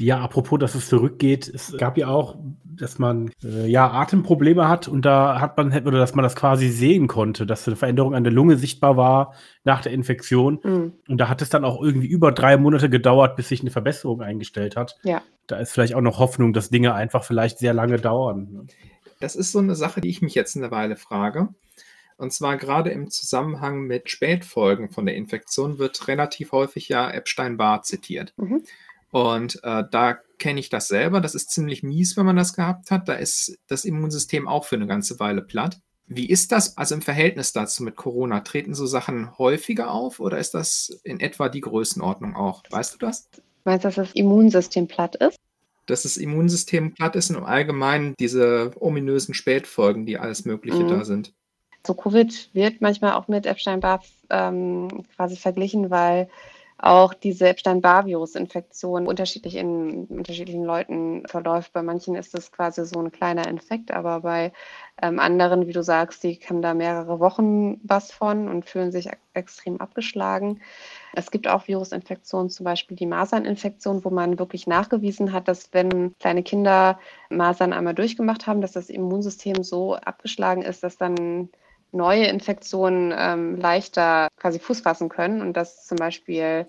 Ja, 0.00 0.20
apropos, 0.20 0.58
dass 0.60 0.74
es 0.76 0.88
zurückgeht, 0.88 1.48
es 1.48 1.76
gab 1.76 1.98
ja 1.98 2.06
auch, 2.06 2.36
dass 2.64 3.00
man 3.00 3.32
äh, 3.42 3.66
ja 3.66 3.90
Atemprobleme 3.90 4.68
hat 4.68 4.86
und 4.86 5.04
da 5.04 5.40
hat 5.40 5.56
man 5.56 5.72
oder 5.72 5.98
dass 5.98 6.14
man 6.14 6.22
das 6.22 6.36
quasi 6.36 6.68
sehen 6.68 7.08
konnte, 7.08 7.46
dass 7.46 7.66
eine 7.66 7.74
Veränderung 7.74 8.14
an 8.14 8.22
der 8.22 8.32
Lunge 8.32 8.56
sichtbar 8.56 8.96
war 8.96 9.34
nach 9.64 9.82
der 9.82 9.92
Infektion. 9.92 10.60
Mhm. 10.62 10.92
Und 11.08 11.18
da 11.18 11.28
hat 11.28 11.42
es 11.42 11.50
dann 11.50 11.64
auch 11.64 11.82
irgendwie 11.82 12.06
über 12.06 12.30
drei 12.30 12.56
Monate 12.56 12.88
gedauert, 12.88 13.34
bis 13.34 13.48
sich 13.48 13.60
eine 13.60 13.70
Verbesserung 13.70 14.22
eingestellt 14.22 14.76
hat. 14.76 14.96
Ja. 15.02 15.22
Da 15.48 15.56
ist 15.56 15.72
vielleicht 15.72 15.94
auch 15.94 16.00
noch 16.00 16.20
Hoffnung, 16.20 16.52
dass 16.52 16.70
Dinge 16.70 16.94
einfach 16.94 17.24
vielleicht 17.24 17.58
sehr 17.58 17.74
lange 17.74 17.98
dauern. 17.98 18.48
Ne? 18.52 18.66
Das 19.18 19.34
ist 19.34 19.50
so 19.50 19.58
eine 19.58 19.74
Sache, 19.74 20.00
die 20.00 20.10
ich 20.10 20.22
mich 20.22 20.36
jetzt 20.36 20.56
eine 20.56 20.70
Weile 20.70 20.94
frage. 20.94 21.48
Und 22.18 22.32
zwar 22.32 22.56
gerade 22.56 22.90
im 22.90 23.10
Zusammenhang 23.10 23.82
mit 23.82 24.10
Spätfolgen 24.10 24.90
von 24.90 25.06
der 25.06 25.14
Infektion 25.14 25.78
wird 25.78 26.08
relativ 26.08 26.50
häufig 26.50 26.88
ja 26.88 27.10
Epstein-Barr 27.10 27.82
zitiert. 27.82 28.34
Mhm. 28.36 28.62
Und 29.10 29.62
äh, 29.62 29.84
da 29.90 30.18
kenne 30.38 30.60
ich 30.60 30.68
das 30.68 30.88
selber. 30.88 31.20
Das 31.20 31.34
ist 31.34 31.50
ziemlich 31.50 31.82
mies, 31.82 32.16
wenn 32.16 32.26
man 32.26 32.36
das 32.36 32.52
gehabt 32.52 32.90
hat. 32.90 33.08
Da 33.08 33.14
ist 33.14 33.58
das 33.66 33.84
Immunsystem 33.84 34.46
auch 34.46 34.64
für 34.64 34.76
eine 34.76 34.86
ganze 34.86 35.18
Weile 35.18 35.42
platt. 35.42 35.80
Wie 36.06 36.26
ist 36.26 36.52
das 36.52 36.78
also 36.78 36.94
im 36.94 37.02
Verhältnis 37.02 37.52
dazu 37.52 37.82
mit 37.82 37.96
Corona? 37.96 38.40
Treten 38.40 38.74
so 38.74 38.86
Sachen 38.86 39.36
häufiger 39.36 39.90
auf 39.90 40.20
oder 40.20 40.38
ist 40.38 40.54
das 40.54 41.00
in 41.04 41.20
etwa 41.20 41.50
die 41.50 41.60
Größenordnung 41.60 42.34
auch? 42.34 42.62
Weißt 42.70 42.94
du 42.94 42.98
das? 42.98 43.28
Meinst 43.64 43.84
du, 43.84 43.88
dass 43.88 43.96
das 43.96 44.12
Immunsystem 44.12 44.88
platt 44.88 45.16
ist? 45.16 45.38
Dass 45.84 46.02
das 46.02 46.16
Immunsystem 46.16 46.94
platt 46.94 47.14
ist 47.16 47.28
und 47.28 47.36
im 47.36 47.44
Allgemeinen 47.44 48.14
diese 48.18 48.72
ominösen 48.80 49.34
Spätfolgen, 49.34 50.06
die 50.06 50.18
alles 50.18 50.46
Mögliche 50.46 50.82
mhm. 50.82 50.88
da 50.88 51.04
sind. 51.04 51.34
So 51.86 51.94
Covid 51.94 52.50
wird 52.54 52.80
manchmal 52.80 53.12
auch 53.12 53.28
mit 53.28 53.46
Epstein-Barr 53.46 54.02
ähm, 54.30 55.04
quasi 55.14 55.36
verglichen, 55.36 55.90
weil 55.90 56.28
auch 56.78 57.12
diese 57.12 57.48
Epstein-Barr-Virus-Infektion 57.48 59.08
unterschiedlich 59.08 59.56
in 59.56 60.04
unterschiedlichen 60.06 60.62
Leuten 60.62 61.26
verläuft. 61.26 61.72
Bei 61.72 61.82
manchen 61.82 62.14
ist 62.14 62.34
es 62.34 62.52
quasi 62.52 62.84
so 62.86 63.00
ein 63.00 63.10
kleiner 63.10 63.48
Infekt, 63.48 63.90
aber 63.90 64.20
bei 64.20 64.52
ähm, 65.02 65.18
anderen, 65.18 65.66
wie 65.66 65.72
du 65.72 65.82
sagst, 65.82 66.22
die 66.22 66.38
haben 66.48 66.62
da 66.62 66.74
mehrere 66.74 67.18
Wochen 67.18 67.80
was 67.82 68.12
von 68.12 68.48
und 68.48 68.64
fühlen 68.64 68.92
sich 68.92 69.08
extrem 69.34 69.80
abgeschlagen. 69.80 70.60
Es 71.14 71.32
gibt 71.32 71.48
auch 71.48 71.66
Virusinfektionen, 71.66 72.50
zum 72.50 72.64
Beispiel 72.64 72.96
die 72.96 73.06
Maserninfektion, 73.06 74.04
wo 74.04 74.10
man 74.10 74.38
wirklich 74.38 74.68
nachgewiesen 74.68 75.32
hat, 75.32 75.48
dass 75.48 75.72
wenn 75.72 76.14
kleine 76.20 76.44
Kinder 76.44 77.00
Masern 77.28 77.72
einmal 77.72 77.94
durchgemacht 77.94 78.46
haben, 78.46 78.60
dass 78.60 78.72
das 78.72 78.88
Immunsystem 78.88 79.64
so 79.64 79.96
abgeschlagen 79.96 80.62
ist, 80.62 80.84
dass 80.84 80.96
dann 80.96 81.48
neue 81.92 82.26
Infektionen 82.26 83.14
ähm, 83.16 83.56
leichter 83.56 84.28
quasi 84.36 84.58
Fuß 84.58 84.80
fassen 84.80 85.08
können 85.08 85.40
und 85.40 85.54
dass 85.54 85.86
zum 85.86 85.96
Beispiel 85.96 86.66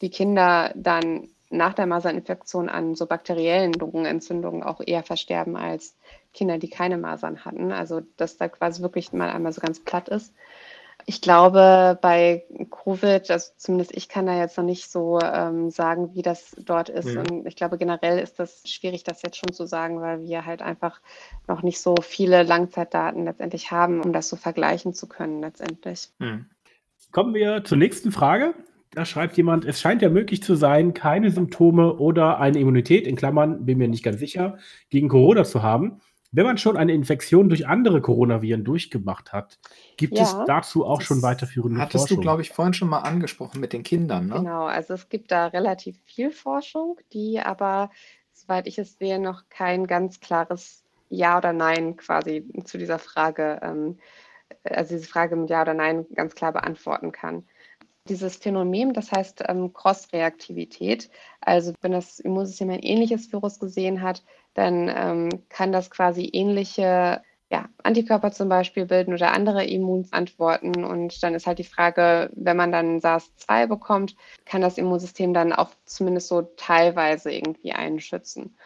die 0.00 0.10
Kinder 0.10 0.72
dann 0.74 1.28
nach 1.50 1.74
der 1.74 1.86
Maserninfektion 1.86 2.68
an 2.68 2.94
so 2.94 3.06
bakteriellen 3.06 3.72
Lungenentzündungen 3.72 4.62
auch 4.62 4.80
eher 4.84 5.02
versterben 5.02 5.56
als 5.56 5.96
Kinder, 6.34 6.58
die 6.58 6.68
keine 6.68 6.98
Masern 6.98 7.44
hatten. 7.44 7.72
Also 7.72 8.02
dass 8.16 8.36
da 8.36 8.48
quasi 8.48 8.82
wirklich 8.82 9.12
mal 9.12 9.30
einmal 9.30 9.52
so 9.52 9.60
ganz 9.60 9.80
platt 9.80 10.08
ist. 10.08 10.34
Ich 11.08 11.22
glaube, 11.22 11.98
bei 12.02 12.44
Covid, 12.70 13.30
also 13.30 13.52
zumindest 13.56 13.96
ich 13.96 14.10
kann 14.10 14.26
da 14.26 14.36
jetzt 14.36 14.58
noch 14.58 14.64
nicht 14.64 14.90
so 14.90 15.18
ähm, 15.20 15.70
sagen, 15.70 16.14
wie 16.14 16.20
das 16.20 16.54
dort 16.58 16.90
ist. 16.90 17.14
Mhm. 17.14 17.18
Und 17.18 17.46
ich 17.46 17.56
glaube, 17.56 17.78
generell 17.78 18.18
ist 18.18 18.38
das 18.38 18.62
schwierig, 18.66 19.04
das 19.04 19.22
jetzt 19.22 19.38
schon 19.38 19.54
zu 19.54 19.64
sagen, 19.64 20.02
weil 20.02 20.20
wir 20.20 20.44
halt 20.44 20.60
einfach 20.60 21.00
noch 21.46 21.62
nicht 21.62 21.80
so 21.80 21.94
viele 22.02 22.42
Langzeitdaten 22.42 23.24
letztendlich 23.24 23.70
haben, 23.70 24.02
um 24.02 24.12
das 24.12 24.28
so 24.28 24.36
vergleichen 24.36 24.92
zu 24.92 25.08
können 25.08 25.40
letztendlich. 25.40 26.10
Mhm. 26.18 26.44
Kommen 27.10 27.32
wir 27.32 27.64
zur 27.64 27.78
nächsten 27.78 28.12
Frage. 28.12 28.52
Da 28.90 29.06
schreibt 29.06 29.38
jemand, 29.38 29.64
es 29.64 29.80
scheint 29.80 30.02
ja 30.02 30.10
möglich 30.10 30.42
zu 30.42 30.56
sein, 30.56 30.92
keine 30.92 31.30
Symptome 31.30 31.94
oder 31.94 32.38
eine 32.38 32.58
Immunität, 32.58 33.06
in 33.06 33.16
Klammern, 33.16 33.64
bin 33.64 33.78
mir 33.78 33.88
nicht 33.88 34.02
ganz 34.02 34.18
sicher, 34.18 34.58
gegen 34.90 35.08
Corona 35.08 35.44
zu 35.44 35.62
haben. 35.62 36.02
Wenn 36.30 36.44
man 36.44 36.58
schon 36.58 36.76
eine 36.76 36.92
Infektion 36.92 37.48
durch 37.48 37.66
andere 37.66 38.02
Coronaviren 38.02 38.62
durchgemacht 38.62 39.32
hat, 39.32 39.58
gibt 39.96 40.18
ja, 40.18 40.24
es 40.24 40.36
dazu 40.46 40.84
auch 40.84 41.00
schon 41.00 41.22
weiterführende 41.22 41.80
hattest 41.80 41.92
Forschung? 41.92 42.04
Hattest 42.04 42.18
du, 42.18 42.20
glaube 42.20 42.42
ich, 42.42 42.50
vorhin 42.50 42.74
schon 42.74 42.88
mal 42.88 43.00
angesprochen 43.00 43.60
mit 43.60 43.72
den 43.72 43.82
Kindern, 43.82 44.26
ne? 44.26 44.34
Genau, 44.34 44.66
also 44.66 44.94
es 44.94 45.08
gibt 45.08 45.30
da 45.30 45.46
relativ 45.46 45.98
viel 46.04 46.30
Forschung, 46.30 47.00
die 47.12 47.40
aber 47.40 47.90
soweit 48.32 48.66
ich 48.66 48.78
es 48.78 48.98
sehe, 48.98 49.18
noch 49.18 49.44
kein 49.48 49.86
ganz 49.86 50.20
klares 50.20 50.84
Ja 51.08 51.38
oder 51.38 51.52
Nein 51.52 51.96
quasi 51.96 52.46
zu 52.64 52.76
dieser 52.76 52.98
Frage, 52.98 53.60
ähm, 53.62 53.98
also 54.64 54.96
diese 54.96 55.08
Frage 55.08 55.34
mit 55.34 55.48
Ja 55.48 55.62
oder 55.62 55.74
Nein 55.74 56.06
ganz 56.14 56.34
klar 56.34 56.52
beantworten 56.52 57.10
kann. 57.10 57.44
Dieses 58.08 58.36
Phänomen, 58.36 58.92
das 58.92 59.12
heißt 59.12 59.44
ähm, 59.48 59.72
Cross-Reaktivität, 59.72 61.10
also 61.40 61.72
wenn 61.80 61.92
das 61.92 62.20
Immunsystem 62.20 62.70
ein 62.70 62.80
ähnliches 62.80 63.32
Virus 63.32 63.58
gesehen 63.58 64.02
hat, 64.02 64.22
dann 64.54 64.90
ähm, 64.94 65.42
kann 65.48 65.72
das 65.72 65.90
quasi 65.90 66.28
ähnliche 66.32 67.22
ja, 67.50 67.68
Antikörper 67.82 68.30
zum 68.32 68.48
Beispiel 68.48 68.84
bilden 68.84 69.14
oder 69.14 69.32
andere 69.32 69.64
Immunantworten. 69.64 70.84
Und 70.84 71.22
dann 71.22 71.34
ist 71.34 71.46
halt 71.46 71.58
die 71.58 71.64
Frage, 71.64 72.30
wenn 72.34 72.56
man 72.56 72.72
dann 72.72 73.00
SARS-2 73.00 73.66
bekommt, 73.66 74.16
kann 74.44 74.60
das 74.60 74.76
Immunsystem 74.76 75.32
dann 75.32 75.52
auch 75.52 75.70
zumindest 75.84 76.28
so 76.28 76.42
teilweise 76.42 77.32
irgendwie 77.32 77.72
einschützen. 77.72 78.56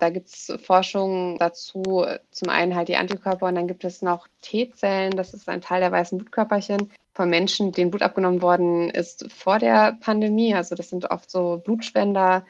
Da 0.00 0.10
gibt 0.10 0.28
es 0.28 0.52
Forschungen 0.64 1.38
dazu, 1.38 2.04
zum 2.32 2.48
einen 2.48 2.74
halt 2.74 2.88
die 2.88 2.96
Antikörper 2.96 3.46
und 3.46 3.54
dann 3.54 3.68
gibt 3.68 3.84
es 3.84 4.02
noch 4.02 4.26
T-Zellen, 4.40 5.12
das 5.12 5.32
ist 5.32 5.48
ein 5.48 5.60
Teil 5.60 5.80
der 5.80 5.92
weißen 5.92 6.18
Blutkörperchen 6.18 6.90
von 7.12 7.28
Menschen, 7.28 7.72
denen 7.72 7.90
Blut 7.90 8.02
abgenommen 8.02 8.42
worden 8.42 8.90
ist 8.90 9.30
vor 9.32 9.58
der 9.58 9.96
Pandemie. 10.00 10.54
Also 10.54 10.74
das 10.74 10.90
sind 10.90 11.10
oft 11.10 11.30
so 11.30 11.60
Blutspender, 11.64 12.44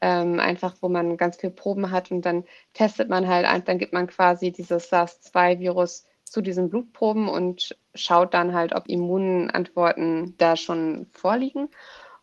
ähm, 0.00 0.40
einfach 0.40 0.76
wo 0.80 0.88
man 0.88 1.16
ganz 1.16 1.36
viele 1.36 1.52
Proben 1.52 1.90
hat 1.90 2.10
und 2.10 2.22
dann 2.22 2.44
testet 2.74 3.08
man 3.08 3.28
halt, 3.28 3.46
dann 3.68 3.78
gibt 3.78 3.92
man 3.92 4.06
quasi 4.06 4.50
dieses 4.50 4.88
SARS-2-Virus 4.90 6.06
zu 6.24 6.40
diesen 6.40 6.70
Blutproben 6.70 7.28
und 7.28 7.76
schaut 7.94 8.34
dann 8.34 8.54
halt, 8.54 8.74
ob 8.74 8.88
Immunantworten 8.88 10.34
da 10.38 10.56
schon 10.56 11.06
vorliegen. 11.12 11.68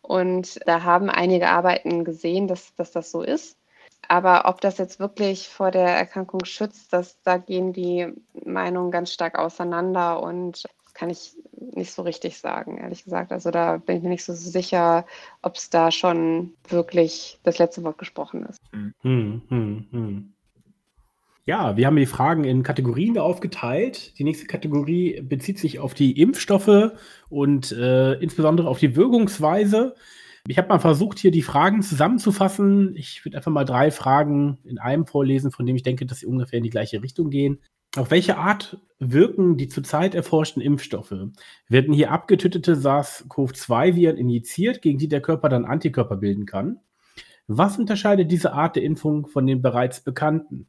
Und 0.00 0.60
da 0.66 0.82
haben 0.82 1.10
einige 1.10 1.50
Arbeiten 1.50 2.04
gesehen, 2.04 2.48
dass, 2.48 2.74
dass 2.74 2.92
das 2.92 3.10
so 3.10 3.22
ist. 3.22 3.58
Aber 4.08 4.46
ob 4.46 4.60
das 4.62 4.78
jetzt 4.78 4.98
wirklich 4.98 5.48
vor 5.48 5.70
der 5.70 5.88
Erkrankung 5.88 6.44
schützt, 6.44 6.92
das, 6.92 7.20
da 7.22 7.36
gehen 7.36 7.74
die 7.74 8.14
Meinungen 8.44 8.90
ganz 8.90 9.12
stark 9.12 9.38
auseinander 9.38 10.22
und 10.22 10.62
kann 10.98 11.10
ich 11.10 11.34
nicht 11.52 11.92
so 11.92 12.02
richtig 12.02 12.38
sagen, 12.38 12.78
ehrlich 12.78 13.04
gesagt. 13.04 13.30
Also 13.30 13.52
da 13.52 13.76
bin 13.76 13.98
ich 13.98 14.02
mir 14.02 14.08
nicht 14.08 14.24
so 14.24 14.32
sicher, 14.32 15.06
ob 15.42 15.54
es 15.54 15.70
da 15.70 15.92
schon 15.92 16.54
wirklich 16.68 17.38
das 17.44 17.58
letzte 17.58 17.84
Wort 17.84 17.98
gesprochen 17.98 18.44
ist. 18.46 18.58
Hm, 18.72 19.42
hm, 19.48 19.86
hm. 19.90 20.32
Ja, 21.44 21.76
wir 21.76 21.86
haben 21.86 21.96
die 21.96 22.04
Fragen 22.04 22.44
in 22.44 22.64
Kategorien 22.64 23.16
aufgeteilt. 23.16 24.18
Die 24.18 24.24
nächste 24.24 24.46
Kategorie 24.46 25.20
bezieht 25.22 25.58
sich 25.58 25.78
auf 25.78 25.94
die 25.94 26.20
Impfstoffe 26.20 26.92
und 27.30 27.72
äh, 27.72 28.14
insbesondere 28.14 28.68
auf 28.68 28.80
die 28.80 28.96
Wirkungsweise. 28.96 29.94
Ich 30.48 30.58
habe 30.58 30.68
mal 30.68 30.80
versucht, 30.80 31.18
hier 31.20 31.30
die 31.30 31.42
Fragen 31.42 31.82
zusammenzufassen. 31.82 32.96
Ich 32.96 33.24
würde 33.24 33.36
einfach 33.36 33.52
mal 33.52 33.64
drei 33.64 33.90
Fragen 33.90 34.58
in 34.64 34.78
einem 34.78 35.06
vorlesen, 35.06 35.52
von 35.52 35.64
dem 35.64 35.76
ich 35.76 35.82
denke, 35.82 36.06
dass 36.06 36.18
sie 36.18 36.26
ungefähr 36.26 36.58
in 36.58 36.64
die 36.64 36.70
gleiche 36.70 37.02
Richtung 37.02 37.30
gehen. 37.30 37.60
Auf 37.98 38.12
welche 38.12 38.36
Art 38.36 38.78
wirken 39.00 39.56
die 39.56 39.66
zurzeit 39.66 40.14
erforschten 40.14 40.62
Impfstoffe? 40.62 41.12
Werden 41.68 41.92
hier 41.92 42.12
abgetötete 42.12 42.76
SARS-CoV-2-Viren 42.76 44.16
injiziert, 44.16 44.82
gegen 44.82 44.98
die 44.98 45.08
der 45.08 45.20
Körper 45.20 45.48
dann 45.48 45.64
Antikörper 45.64 46.16
bilden 46.16 46.46
kann? 46.46 46.78
Was 47.48 47.76
unterscheidet 47.76 48.30
diese 48.30 48.52
Art 48.52 48.76
der 48.76 48.84
Impfung 48.84 49.26
von 49.26 49.48
den 49.48 49.62
bereits 49.62 50.00
bekannten? 50.00 50.68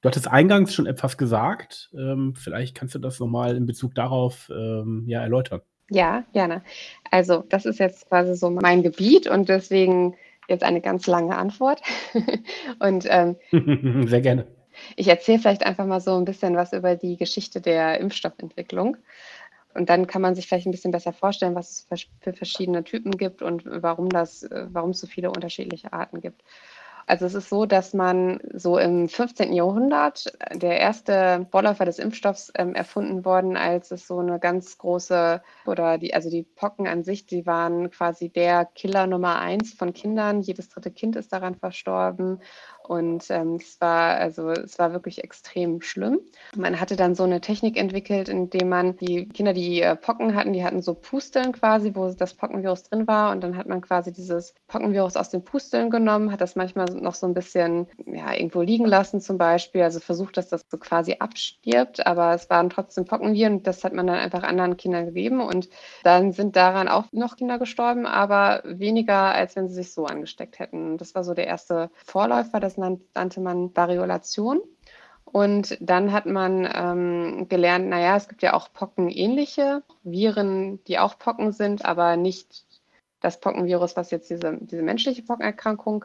Du 0.00 0.08
hattest 0.08 0.26
eingangs 0.26 0.72
schon 0.72 0.86
etwas 0.86 1.18
gesagt. 1.18 1.90
Ähm, 1.94 2.32
vielleicht 2.34 2.74
kannst 2.74 2.94
du 2.94 2.98
das 2.98 3.20
nochmal 3.20 3.56
in 3.56 3.66
Bezug 3.66 3.94
darauf 3.94 4.50
ähm, 4.50 5.04
ja, 5.06 5.20
erläutern. 5.20 5.60
Ja, 5.90 6.24
gerne. 6.32 6.62
Also, 7.10 7.44
das 7.46 7.66
ist 7.66 7.78
jetzt 7.78 8.08
quasi 8.08 8.34
so 8.36 8.48
mein 8.48 8.82
Gebiet 8.82 9.26
und 9.26 9.50
deswegen 9.50 10.14
jetzt 10.48 10.64
eine 10.64 10.80
ganz 10.80 11.06
lange 11.06 11.36
Antwort. 11.36 11.82
und 12.78 13.06
ähm, 13.10 13.36
sehr 14.08 14.22
gerne. 14.22 14.46
Ich 14.96 15.08
erzähle 15.08 15.38
vielleicht 15.38 15.66
einfach 15.66 15.86
mal 15.86 16.00
so 16.00 16.16
ein 16.16 16.24
bisschen 16.24 16.56
was 16.56 16.72
über 16.72 16.96
die 16.96 17.16
Geschichte 17.16 17.60
der 17.60 18.00
Impfstoffentwicklung. 18.00 18.96
Und 19.74 19.88
dann 19.90 20.06
kann 20.06 20.22
man 20.22 20.34
sich 20.34 20.46
vielleicht 20.46 20.66
ein 20.66 20.70
bisschen 20.70 20.92
besser 20.92 21.12
vorstellen, 21.12 21.56
was 21.56 21.86
es 21.90 22.06
für 22.20 22.32
verschiedene 22.32 22.84
Typen 22.84 23.16
gibt 23.16 23.42
und 23.42 23.64
warum, 23.66 24.08
das, 24.08 24.48
warum 24.50 24.90
es 24.90 25.00
so 25.00 25.06
viele 25.06 25.30
unterschiedliche 25.30 25.92
Arten 25.92 26.20
gibt. 26.20 26.42
Also 27.06 27.26
es 27.26 27.34
ist 27.34 27.50
so, 27.50 27.66
dass 27.66 27.92
man 27.92 28.40
so 28.54 28.78
im 28.78 29.08
15. 29.08 29.52
Jahrhundert 29.52 30.32
der 30.54 30.80
erste 30.80 31.46
Vorläufer 31.50 31.84
des 31.84 31.98
Impfstoffs 31.98 32.50
ähm, 32.56 32.74
erfunden 32.74 33.24
worden, 33.24 33.56
als 33.56 33.90
es 33.90 34.06
so 34.06 34.18
eine 34.18 34.38
ganz 34.38 34.78
große 34.78 35.42
oder 35.66 35.98
die, 35.98 36.14
also 36.14 36.30
die 36.30 36.44
Pocken 36.44 36.86
an 36.86 37.04
sich, 37.04 37.26
die 37.26 37.44
waren 37.44 37.90
quasi 37.90 38.30
der 38.30 38.64
Killer 38.64 39.06
Nummer 39.06 39.38
eins 39.38 39.74
von 39.74 39.92
Kindern. 39.92 40.40
Jedes 40.40 40.70
dritte 40.70 40.90
Kind 40.90 41.16
ist 41.16 41.32
daran 41.32 41.56
verstorben. 41.56 42.40
Und 42.86 43.30
ähm, 43.30 43.56
es 43.56 43.80
war 43.80 44.16
also 44.16 44.50
es 44.50 44.78
war 44.78 44.92
wirklich 44.92 45.24
extrem 45.24 45.80
schlimm. 45.80 46.20
Man 46.54 46.78
hatte 46.78 46.96
dann 46.96 47.14
so 47.14 47.24
eine 47.24 47.40
Technik 47.40 47.78
entwickelt, 47.78 48.28
indem 48.28 48.68
man 48.68 48.96
die 48.98 49.26
Kinder, 49.28 49.54
die 49.54 49.80
äh, 49.80 49.96
Pocken 49.96 50.34
hatten, 50.34 50.52
die 50.52 50.64
hatten 50.64 50.82
so 50.82 50.94
Pusteln 50.94 51.52
quasi, 51.52 51.94
wo 51.94 52.10
das 52.10 52.34
Pockenvirus 52.34 52.84
drin 52.84 53.06
war. 53.06 53.32
Und 53.32 53.42
dann 53.42 53.56
hat 53.56 53.66
man 53.66 53.80
quasi 53.80 54.12
dieses 54.12 54.54
Pockenvirus 54.68 55.16
aus 55.16 55.30
den 55.30 55.44
Pusteln 55.44 55.88
genommen, 55.88 56.30
hat 56.30 56.42
das 56.42 56.56
manchmal 56.56 56.86
noch 56.86 57.14
so 57.14 57.26
ein 57.26 57.34
bisschen 57.34 57.86
ja, 58.06 58.34
irgendwo 58.34 58.60
liegen 58.60 58.84
lassen 58.84 59.20
zum 59.20 59.38
Beispiel. 59.38 59.82
Also 59.82 60.00
versucht, 60.00 60.36
dass 60.36 60.48
das 60.48 60.62
so 60.70 60.76
quasi 60.76 61.16
abstirbt, 61.18 62.06
aber 62.06 62.34
es 62.34 62.50
waren 62.50 62.68
trotzdem 62.68 63.06
Pockenviren. 63.06 63.62
Das 63.62 63.82
hat 63.82 63.94
man 63.94 64.06
dann 64.06 64.16
einfach 64.16 64.42
anderen 64.42 64.76
Kindern 64.76 65.06
gegeben. 65.06 65.40
Und 65.40 65.70
dann 66.02 66.32
sind 66.32 66.54
daran 66.56 66.88
auch 66.88 67.04
noch 67.12 67.36
Kinder 67.36 67.58
gestorben, 67.58 68.06
aber 68.06 68.62
weniger, 68.64 69.34
als 69.34 69.56
wenn 69.56 69.68
sie 69.68 69.74
sich 69.74 69.92
so 69.92 70.04
angesteckt 70.04 70.58
hätten. 70.58 70.98
Das 70.98 71.14
war 71.14 71.24
so 71.24 71.32
der 71.32 71.46
erste 71.46 71.90
Vorläufer. 72.04 72.60
Das 72.60 72.73
das 72.76 72.98
nannte 73.14 73.40
man 73.40 73.74
Variolation. 73.76 74.60
Und 75.24 75.76
dann 75.80 76.12
hat 76.12 76.26
man 76.26 76.68
ähm, 76.72 77.48
gelernt, 77.48 77.88
naja, 77.88 78.16
es 78.16 78.28
gibt 78.28 78.42
ja 78.42 78.54
auch 78.54 78.72
pockenähnliche 78.72 79.82
Viren, 80.04 80.82
die 80.84 80.98
auch 80.98 81.18
Pocken 81.18 81.52
sind, 81.52 81.84
aber 81.84 82.16
nicht 82.16 82.64
das 83.20 83.40
Pockenvirus, 83.40 83.96
was 83.96 84.10
jetzt 84.10 84.30
diese, 84.30 84.58
diese 84.60 84.82
menschliche 84.82 85.22
Pockenerkrankung 85.22 86.04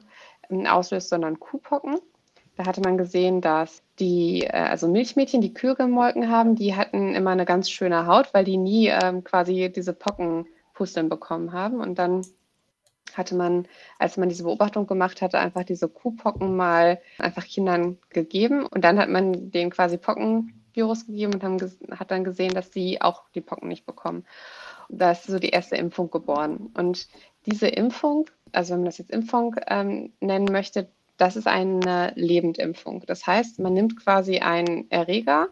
ähm, 0.50 0.66
auslöst, 0.66 1.10
sondern 1.10 1.40
Kuhpocken. 1.40 2.00
Da 2.56 2.66
hatte 2.66 2.82
man 2.82 2.98
gesehen, 2.98 3.40
dass 3.40 3.84
die, 4.00 4.46
äh, 4.46 4.52
also 4.52 4.88
Milchmädchen, 4.88 5.42
die 5.42 5.54
Kühe 5.54 5.76
gemolken 5.76 6.30
haben, 6.30 6.56
die 6.56 6.76
hatten 6.76 7.14
immer 7.14 7.32
eine 7.32 7.46
ganz 7.46 7.70
schöne 7.70 8.08
Haut, 8.08 8.34
weil 8.34 8.46
die 8.46 8.58
nie 8.58 8.88
ähm, 8.88 9.24
quasi 9.24 9.72
diese 9.74 9.94
Pockenpusteln 9.94 11.08
bekommen 11.08 11.54
haben. 11.54 11.82
Und 11.82 12.00
dann 12.00 12.26
hatte 13.18 13.36
man, 13.36 13.68
als 13.98 14.18
man 14.18 14.30
diese 14.30 14.44
Beobachtung 14.44 14.88
gemacht 14.88 15.22
hatte, 15.22 15.40
einfach 15.40 15.64
diese 15.64 15.88
Kuhpocken 15.88 16.56
mal 16.56 17.02
einfach 17.18 17.46
Kindern 17.46 17.98
gegeben 18.10 18.66
und 18.66 18.84
dann 18.84 19.00
hat 19.00 19.10
man 19.10 19.52
denen 19.52 19.72
quasi 19.72 19.98
Pockenvirus 19.98 21.08
gegeben 21.08 21.34
und 21.34 21.44
haben, 21.44 21.60
hat 21.92 22.12
dann 22.12 22.24
gesehen, 22.24 22.54
dass 22.54 22.72
sie 22.72 23.02
auch 23.02 23.24
die 23.36 23.42
Pocken 23.42 23.68
nicht 23.68 23.86
bekommen. 23.86 24.26
Da 24.90 25.12
ist 25.12 25.26
so 25.26 25.40
die 25.40 25.50
erste 25.50 25.76
Impfung 25.76 26.10
geboren. 26.10 26.72
Und 26.74 27.08
diese 27.46 27.68
Impfung, 27.68 28.30
also 28.52 28.74
wenn 28.74 28.80
man 28.80 28.86
das 28.86 28.98
jetzt 28.98 29.12
Impfung 29.12 29.56
ähm, 29.68 30.12
nennen 30.20 30.52
möchte, 30.52 30.90
das 31.18 31.36
ist 31.36 31.48
eine 31.48 32.14
Lebendimpfung. 32.16 33.04
Das 33.06 33.28
heißt, 33.28 33.60
man 33.60 33.74
nimmt 33.74 34.00
quasi 34.00 34.40
einen 34.40 34.90
Erreger, 34.90 35.50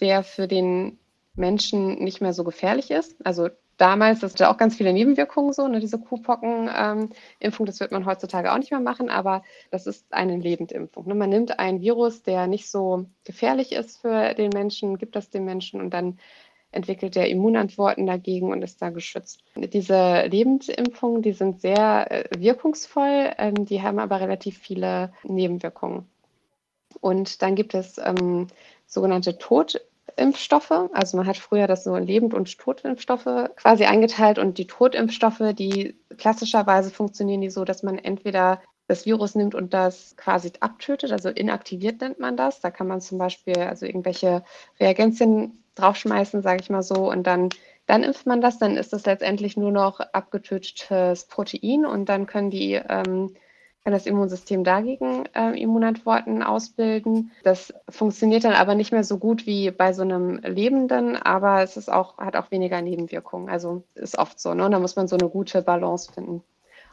der 0.00 0.24
für 0.24 0.48
den 0.48 0.98
Menschen 1.34 2.02
nicht 2.02 2.20
mehr 2.20 2.32
so 2.32 2.42
gefährlich 2.42 2.90
ist. 2.90 3.14
Also 3.24 3.50
damals, 3.80 4.20
das 4.20 4.32
hatte 4.34 4.50
auch 4.50 4.56
ganz 4.56 4.76
viele 4.76 4.92
Nebenwirkungen 4.92 5.52
so, 5.52 5.66
ne, 5.66 5.80
diese 5.80 5.98
Kuhpocken-Impfung, 5.98 7.16
ähm, 7.40 7.66
das 7.66 7.80
wird 7.80 7.92
man 7.92 8.06
heutzutage 8.06 8.52
auch 8.52 8.58
nicht 8.58 8.70
mehr 8.70 8.80
machen, 8.80 9.08
aber 9.08 9.42
das 9.70 9.86
ist 9.86 10.12
eine 10.12 10.36
Lebendimpfung. 10.36 11.06
Ne? 11.06 11.14
Man 11.14 11.30
nimmt 11.30 11.58
ein 11.58 11.80
Virus, 11.80 12.22
der 12.22 12.46
nicht 12.46 12.70
so 12.70 13.06
gefährlich 13.24 13.72
ist 13.72 14.00
für 14.00 14.34
den 14.34 14.50
Menschen, 14.50 14.98
gibt 14.98 15.16
das 15.16 15.30
dem 15.30 15.44
Menschen 15.44 15.80
und 15.80 15.90
dann 15.90 16.18
entwickelt 16.72 17.16
er 17.16 17.28
Immunantworten 17.28 18.06
dagegen 18.06 18.50
und 18.50 18.62
ist 18.62 18.80
da 18.80 18.90
geschützt. 18.90 19.42
Diese 19.56 20.26
Lebendimpfungen, 20.26 21.22
die 21.22 21.32
sind 21.32 21.60
sehr 21.60 22.10
äh, 22.10 22.24
wirkungsvoll, 22.38 23.32
ähm, 23.38 23.64
die 23.64 23.82
haben 23.82 23.98
aber 23.98 24.20
relativ 24.20 24.58
viele 24.58 25.12
Nebenwirkungen. 25.24 26.08
Und 27.00 27.42
dann 27.42 27.54
gibt 27.54 27.74
es 27.74 27.98
ähm, 27.98 28.48
sogenannte 28.86 29.38
Tod 29.38 29.80
Impfstoffe. 30.20 30.70
Also 30.92 31.16
man 31.16 31.26
hat 31.26 31.36
früher 31.36 31.66
das 31.66 31.84
so 31.84 31.96
Lebend- 31.96 32.34
und 32.34 32.58
Totimpfstoffe 32.58 33.50
quasi 33.56 33.84
eingeteilt 33.84 34.38
und 34.38 34.58
die 34.58 34.66
Totimpfstoffe, 34.66 35.54
die 35.54 35.96
klassischerweise 36.18 36.90
funktionieren 36.90 37.40
die 37.40 37.50
so, 37.50 37.64
dass 37.64 37.82
man 37.82 37.98
entweder 37.98 38.60
das 38.86 39.06
Virus 39.06 39.34
nimmt 39.34 39.54
und 39.54 39.72
das 39.72 40.16
quasi 40.16 40.52
abtötet, 40.60 41.12
also 41.12 41.28
inaktiviert 41.28 42.00
nennt 42.00 42.18
man 42.18 42.36
das. 42.36 42.60
Da 42.60 42.70
kann 42.70 42.88
man 42.88 43.00
zum 43.00 43.18
Beispiel 43.18 43.56
also 43.56 43.86
irgendwelche 43.86 44.42
Reagenzien 44.78 45.62
draufschmeißen, 45.76 46.42
sage 46.42 46.60
ich 46.62 46.70
mal 46.70 46.82
so, 46.82 47.10
und 47.10 47.26
dann, 47.26 47.50
dann 47.86 48.02
impft 48.02 48.26
man 48.26 48.40
das, 48.40 48.58
dann 48.58 48.76
ist 48.76 48.92
das 48.92 49.06
letztendlich 49.06 49.56
nur 49.56 49.72
noch 49.72 50.00
abgetötetes 50.00 51.26
Protein 51.26 51.86
und 51.86 52.08
dann 52.08 52.26
können 52.26 52.50
die 52.50 52.74
ähm, 52.74 53.34
kann 53.84 53.92
das 53.92 54.06
Immunsystem 54.06 54.62
dagegen 54.62 55.24
äh, 55.34 55.58
Immunantworten 55.60 56.42
ausbilden. 56.42 57.32
Das 57.42 57.72
funktioniert 57.88 58.44
dann 58.44 58.52
aber 58.52 58.74
nicht 58.74 58.92
mehr 58.92 59.04
so 59.04 59.18
gut 59.18 59.46
wie 59.46 59.70
bei 59.70 59.92
so 59.92 60.02
einem 60.02 60.38
Lebenden, 60.38 61.16
aber 61.16 61.62
es 61.62 61.76
ist 61.76 61.90
auch, 61.90 62.18
hat 62.18 62.36
auch 62.36 62.50
weniger 62.50 62.82
Nebenwirkungen. 62.82 63.48
Also 63.48 63.84
ist 63.94 64.18
oft 64.18 64.38
so. 64.38 64.54
Ne? 64.54 64.68
Da 64.68 64.78
muss 64.78 64.96
man 64.96 65.08
so 65.08 65.16
eine 65.16 65.30
gute 65.30 65.62
Balance 65.62 66.12
finden. 66.12 66.42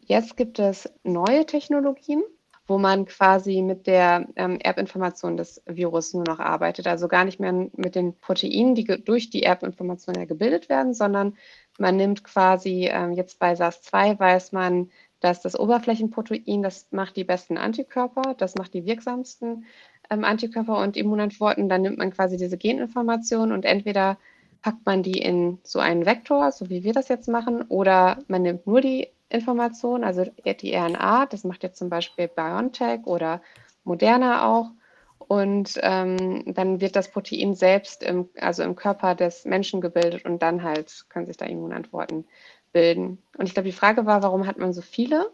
Jetzt 0.06 0.38
gibt 0.38 0.60
es 0.60 0.90
neue 1.04 1.46
Technologien 1.46 2.24
wo 2.68 2.78
man 2.78 3.06
quasi 3.06 3.62
mit 3.62 3.88
der 3.88 4.28
ähm, 4.36 4.60
Erbinformation 4.60 5.38
des 5.38 5.64
Virus 5.66 6.14
nur 6.14 6.26
noch 6.26 6.40
arbeitet. 6.40 6.86
Also 6.86 7.08
gar 7.08 7.24
nicht 7.24 7.40
mehr 7.40 7.54
mit 7.54 7.96
den 7.96 8.20
Proteinen, 8.20 8.76
die 8.76 8.84
durch 8.84 9.30
die 9.30 9.44
Erbinformation 9.44 10.16
ja 10.16 10.26
gebildet 10.26 10.68
werden, 10.68 10.94
sondern 10.94 11.38
man 11.80 11.96
nimmt 11.96 12.24
quasi, 12.26 12.90
ähm, 12.92 13.14
jetzt 13.14 13.40
bei 13.40 13.56
SARS-2 13.56 14.20
weiß 14.20 14.52
man, 14.52 14.92
dass 15.20 15.42
das 15.42 15.60
Oberflächenprotein, 15.60 16.62
das 16.62 16.88
macht 16.92 17.16
die 17.16 17.24
besten 17.24 17.58
Antikörper, 17.58 18.36
das 18.38 18.56
macht 18.56 18.74
die 18.74 18.86
wirksamsten 18.86 19.66
ähm, 20.10 20.24
Antikörper 20.24 20.78
und 20.80 20.98
Immunantworten. 20.98 21.70
Dann 21.70 21.82
nimmt 21.82 21.98
man 21.98 22.12
quasi 22.12 22.38
diese 22.38 22.58
Geninformation 22.58 23.52
und 23.52 23.66
entweder 23.66 24.18
packt 24.62 24.86
man 24.86 25.04
die 25.04 25.20
in 25.20 25.60
so 25.64 25.80
einen 25.80 26.06
Vektor, 26.06 26.52
so 26.52 26.70
wie 26.70 26.84
wir 26.84 26.94
das 26.94 27.08
jetzt 27.08 27.28
machen, 27.28 27.64
oder 27.64 28.20
man 28.28 28.42
nimmt 28.42 28.68
nur 28.68 28.82
die 28.82 29.08
Information, 29.30 30.04
also 30.04 30.26
die 30.46 30.76
RNA, 30.76 31.26
das 31.28 31.44
macht 31.44 31.64
jetzt 31.64 31.78
zum 31.78 31.90
Beispiel 31.90 32.28
BioNTech 32.28 33.06
oder 33.06 33.42
Moderna 33.84 34.48
auch. 34.48 34.72
Und 35.20 35.78
ähm, 35.82 36.44
dann 36.46 36.80
wird 36.80 36.96
das 36.96 37.12
Protein 37.12 37.54
selbst 37.54 38.02
im, 38.02 38.30
also 38.40 38.64
im 38.64 38.76
Körper 38.76 39.14
des 39.14 39.44
Menschen 39.44 39.82
gebildet 39.82 40.24
und 40.24 40.42
dann 40.42 40.64
halt 40.64 41.06
können 41.10 41.26
sich 41.26 41.36
da 41.36 41.46
Immunantworten 41.46 42.26
bilden. 42.72 43.18
Und 43.38 43.48
ich 43.48 43.54
glaube, 43.54 43.70
die 43.70 43.76
Frage 43.76 44.06
war, 44.06 44.24
warum 44.24 44.48
hat 44.48 44.58
man 44.58 44.74
so 44.74 44.82
viele? 44.82 45.30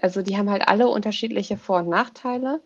Also 0.00 0.22
die 0.22 0.36
haben 0.36 0.50
halt 0.50 0.66
alle 0.66 0.88
unterschiedliche 0.88 1.56
Vor- 1.56 1.78
und 1.78 1.88
Nachteile 1.88 2.60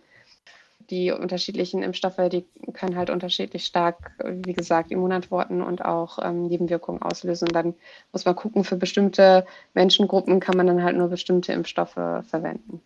die 0.91 1.11
unterschiedlichen 1.11 1.83
Impfstoffe, 1.83 2.21
die 2.31 2.45
können 2.73 2.97
halt 2.97 3.11
unterschiedlich 3.11 3.65
stark, 3.65 4.13
wie 4.25 4.55
gesagt, 4.55 4.91
Immunantworten 4.91 5.61
und 5.63 5.85
auch 5.85 6.19
ähm, 6.23 6.47
Nebenwirkungen 6.47 7.03
auslösen. 7.03 7.49
Und 7.49 7.55
dann 7.55 7.75
muss 8.13 8.25
man 8.25 8.35
gucken, 8.35 8.65
für 8.65 8.77
bestimmte 8.77 9.45
Menschengruppen 9.75 10.41
kann 10.41 10.57
man 10.57 10.67
dann 10.67 10.83
halt 10.83 10.97
nur 10.97 11.09
bestimmte 11.09 11.53
Impfstoffe 11.53 11.93
verwenden. 11.93 12.81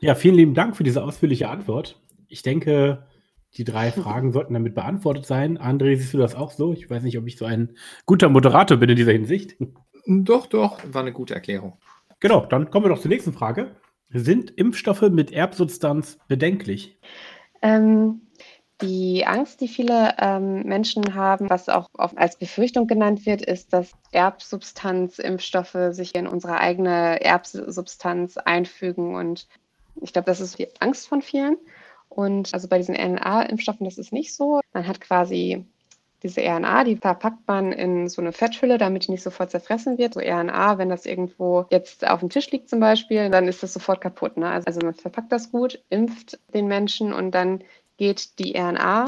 Ja, 0.00 0.14
vielen 0.14 0.34
lieben 0.34 0.54
Dank 0.54 0.76
für 0.76 0.84
diese 0.84 1.02
ausführliche 1.02 1.48
Antwort. 1.48 1.98
Ich 2.28 2.42
denke, 2.42 3.06
die 3.54 3.64
drei 3.64 3.90
Fragen 3.90 4.32
sollten 4.32 4.54
damit 4.54 4.74
beantwortet 4.74 5.24
sein. 5.24 5.58
André, 5.58 5.96
siehst 5.96 6.12
du 6.12 6.18
das 6.18 6.34
auch 6.34 6.50
so? 6.50 6.74
Ich 6.74 6.90
weiß 6.90 7.02
nicht, 7.02 7.16
ob 7.16 7.26
ich 7.26 7.38
so 7.38 7.46
ein 7.46 7.70
guter 8.04 8.28
Moderator 8.28 8.76
bin 8.76 8.90
in 8.90 8.96
dieser 8.96 9.12
Hinsicht. 9.12 9.56
Doch, 10.06 10.46
doch, 10.46 10.80
war 10.92 11.02
eine 11.02 11.12
gute 11.12 11.34
Erklärung. 11.34 11.78
Genau, 12.20 12.44
dann 12.46 12.70
kommen 12.70 12.84
wir 12.84 12.90
doch 12.90 13.00
zur 13.00 13.10
nächsten 13.10 13.32
Frage. 13.32 13.76
Sind 14.10 14.50
Impfstoffe 14.50 15.02
mit 15.02 15.32
Erbsubstanz 15.32 16.18
bedenklich? 16.28 16.98
Ähm, 17.62 18.22
die 18.82 19.26
Angst, 19.26 19.60
die 19.60 19.68
viele 19.68 20.14
ähm, 20.18 20.62
Menschen 20.62 21.14
haben, 21.14 21.50
was 21.50 21.68
auch 21.68 21.88
oft 21.92 22.16
als 22.16 22.36
Befürchtung 22.36 22.86
genannt 22.86 23.26
wird, 23.26 23.42
ist, 23.42 23.72
dass 23.72 23.92
Erbsubstanzimpfstoffe 24.12 25.76
sich 25.90 26.14
in 26.14 26.26
unsere 26.26 26.58
eigene 26.58 27.20
Erbsubstanz 27.22 28.36
einfügen. 28.38 29.14
Und 29.14 29.46
ich 30.00 30.12
glaube, 30.12 30.26
das 30.26 30.40
ist 30.40 30.58
die 30.58 30.68
Angst 30.80 31.08
von 31.08 31.22
vielen. 31.22 31.56
Und 32.08 32.52
also 32.54 32.68
bei 32.68 32.78
diesen 32.78 32.96
RNA-Impfstoffen, 32.96 33.84
das 33.84 33.98
ist 33.98 34.12
nicht 34.12 34.34
so. 34.34 34.60
Man 34.72 34.86
hat 34.86 35.00
quasi 35.00 35.64
diese 36.22 36.42
RNA, 36.42 36.84
die 36.84 36.96
verpackt 36.96 37.46
man 37.46 37.72
in 37.72 38.08
so 38.08 38.20
eine 38.20 38.32
Fetthülle, 38.32 38.78
damit 38.78 39.06
die 39.06 39.12
nicht 39.12 39.22
sofort 39.22 39.50
zerfressen 39.50 39.98
wird. 39.98 40.14
So 40.14 40.20
RNA, 40.20 40.78
wenn 40.78 40.88
das 40.88 41.06
irgendwo 41.06 41.66
jetzt 41.70 42.06
auf 42.06 42.20
dem 42.20 42.30
Tisch 42.30 42.50
liegt 42.50 42.68
zum 42.68 42.80
Beispiel, 42.80 43.30
dann 43.30 43.48
ist 43.48 43.62
das 43.62 43.72
sofort 43.72 44.00
kaputt. 44.00 44.36
Ne? 44.36 44.48
Also 44.48 44.80
man 44.80 44.94
verpackt 44.94 45.32
das 45.32 45.50
gut, 45.50 45.82
impft 45.88 46.38
den 46.52 46.66
Menschen 46.66 47.12
und 47.12 47.32
dann 47.32 47.62
geht 47.96 48.38
die 48.38 48.56
RNA 48.56 49.06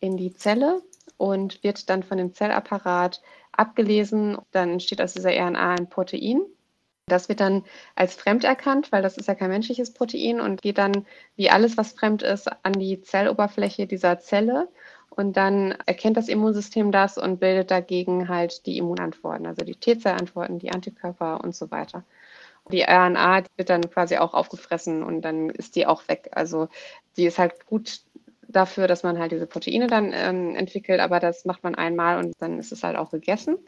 in 0.00 0.16
die 0.16 0.34
Zelle 0.34 0.82
und 1.16 1.62
wird 1.62 1.88
dann 1.88 2.02
von 2.02 2.18
dem 2.18 2.34
Zellapparat 2.34 3.22
abgelesen. 3.52 4.38
Dann 4.50 4.70
entsteht 4.70 5.00
aus 5.00 5.12
dieser 5.12 5.30
RNA 5.30 5.74
ein 5.74 5.88
Protein. 5.88 6.40
Das 7.06 7.28
wird 7.28 7.40
dann 7.40 7.64
als 7.96 8.14
fremd 8.14 8.44
erkannt, 8.44 8.92
weil 8.92 9.02
das 9.02 9.16
ist 9.16 9.26
ja 9.26 9.34
kein 9.34 9.50
menschliches 9.50 9.92
Protein 9.92 10.40
und 10.40 10.62
geht 10.62 10.78
dann 10.78 11.06
wie 11.36 11.50
alles, 11.50 11.76
was 11.76 11.92
fremd 11.92 12.22
ist, 12.22 12.48
an 12.62 12.72
die 12.72 13.02
Zelloberfläche 13.02 13.86
dieser 13.86 14.20
Zelle 14.20 14.68
und 15.10 15.36
dann 15.36 15.72
erkennt 15.86 16.16
das 16.16 16.28
Immunsystem 16.28 16.92
das 16.92 17.18
und 17.18 17.40
bildet 17.40 17.70
dagegen 17.70 18.28
halt 18.28 18.64
die 18.66 18.78
Immunantworten, 18.78 19.46
also 19.46 19.64
die 19.64 19.74
T-Zellantworten, 19.74 20.58
die 20.58 20.72
Antikörper 20.72 21.42
und 21.42 21.54
so 21.54 21.70
weiter. 21.70 22.04
Die 22.70 22.82
RNA 22.82 23.42
die 23.42 23.50
wird 23.56 23.70
dann 23.70 23.90
quasi 23.90 24.16
auch 24.16 24.32
aufgefressen 24.34 25.02
und 25.02 25.22
dann 25.22 25.50
ist 25.50 25.76
die 25.76 25.86
auch 25.86 26.06
weg. 26.08 26.30
Also 26.32 26.68
die 27.16 27.26
ist 27.26 27.38
halt 27.38 27.66
gut 27.66 28.00
dafür, 28.48 28.86
dass 28.86 29.02
man 29.02 29.18
halt 29.18 29.32
diese 29.32 29.46
Proteine 29.46 29.86
dann 29.88 30.12
ähm, 30.14 30.54
entwickelt, 30.56 31.00
aber 31.00 31.20
das 31.20 31.44
macht 31.44 31.64
man 31.64 31.74
einmal 31.74 32.18
und 32.18 32.34
dann 32.38 32.58
ist 32.58 32.72
es 32.72 32.82
halt 32.82 32.96
auch 32.96 33.10
gegessen 33.10 33.58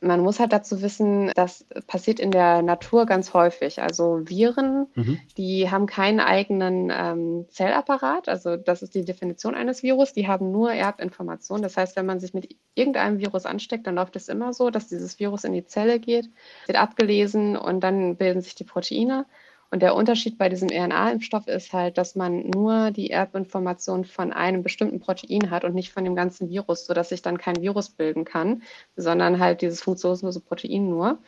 man 0.00 0.20
muss 0.20 0.40
halt 0.40 0.52
dazu 0.52 0.80
wissen, 0.80 1.30
das 1.34 1.66
passiert 1.86 2.20
in 2.20 2.30
der 2.30 2.62
Natur 2.62 3.04
ganz 3.04 3.34
häufig. 3.34 3.82
Also 3.82 4.20
Viren, 4.24 4.86
mhm. 4.94 5.20
die 5.36 5.70
haben 5.70 5.86
keinen 5.86 6.20
eigenen 6.20 6.90
ähm, 6.90 7.46
Zellapparat. 7.50 8.28
Also 8.28 8.56
das 8.56 8.82
ist 8.82 8.94
die 8.94 9.04
Definition 9.04 9.54
eines 9.54 9.82
Virus. 9.82 10.14
Die 10.14 10.26
haben 10.26 10.50
nur 10.50 10.72
Erbinformationen. 10.72 11.62
Das 11.62 11.76
heißt, 11.76 11.96
wenn 11.96 12.06
man 12.06 12.18
sich 12.18 12.32
mit 12.32 12.56
irgendeinem 12.74 13.18
Virus 13.18 13.44
ansteckt, 13.44 13.86
dann 13.86 13.96
läuft 13.96 14.16
es 14.16 14.28
immer 14.28 14.54
so, 14.54 14.70
dass 14.70 14.88
dieses 14.88 15.18
Virus 15.18 15.44
in 15.44 15.52
die 15.52 15.66
Zelle 15.66 16.00
geht, 16.00 16.30
wird 16.66 16.78
abgelesen 16.78 17.56
und 17.56 17.80
dann 17.80 18.16
bilden 18.16 18.40
sich 18.40 18.54
die 18.54 18.64
Proteine. 18.64 19.26
Und 19.70 19.82
der 19.82 19.94
Unterschied 19.94 20.36
bei 20.36 20.48
diesem 20.48 20.68
RNA-Impfstoff 20.68 21.46
ist 21.46 21.72
halt, 21.72 21.96
dass 21.96 22.16
man 22.16 22.48
nur 22.50 22.90
die 22.90 23.10
Erbinformation 23.10 24.04
von 24.04 24.32
einem 24.32 24.64
bestimmten 24.64 24.98
Protein 24.98 25.50
hat 25.50 25.64
und 25.64 25.74
nicht 25.74 25.92
von 25.92 26.04
dem 26.04 26.16
ganzen 26.16 26.48
Virus, 26.50 26.86
sodass 26.86 27.10
sich 27.10 27.22
dann 27.22 27.38
kein 27.38 27.62
Virus 27.62 27.88
bilden 27.88 28.24
kann, 28.24 28.62
sondern 28.96 29.38
halt 29.38 29.62
dieses 29.62 29.80
funktionslose 29.80 30.40
Protein 30.40 30.88
nur. 30.88 31.18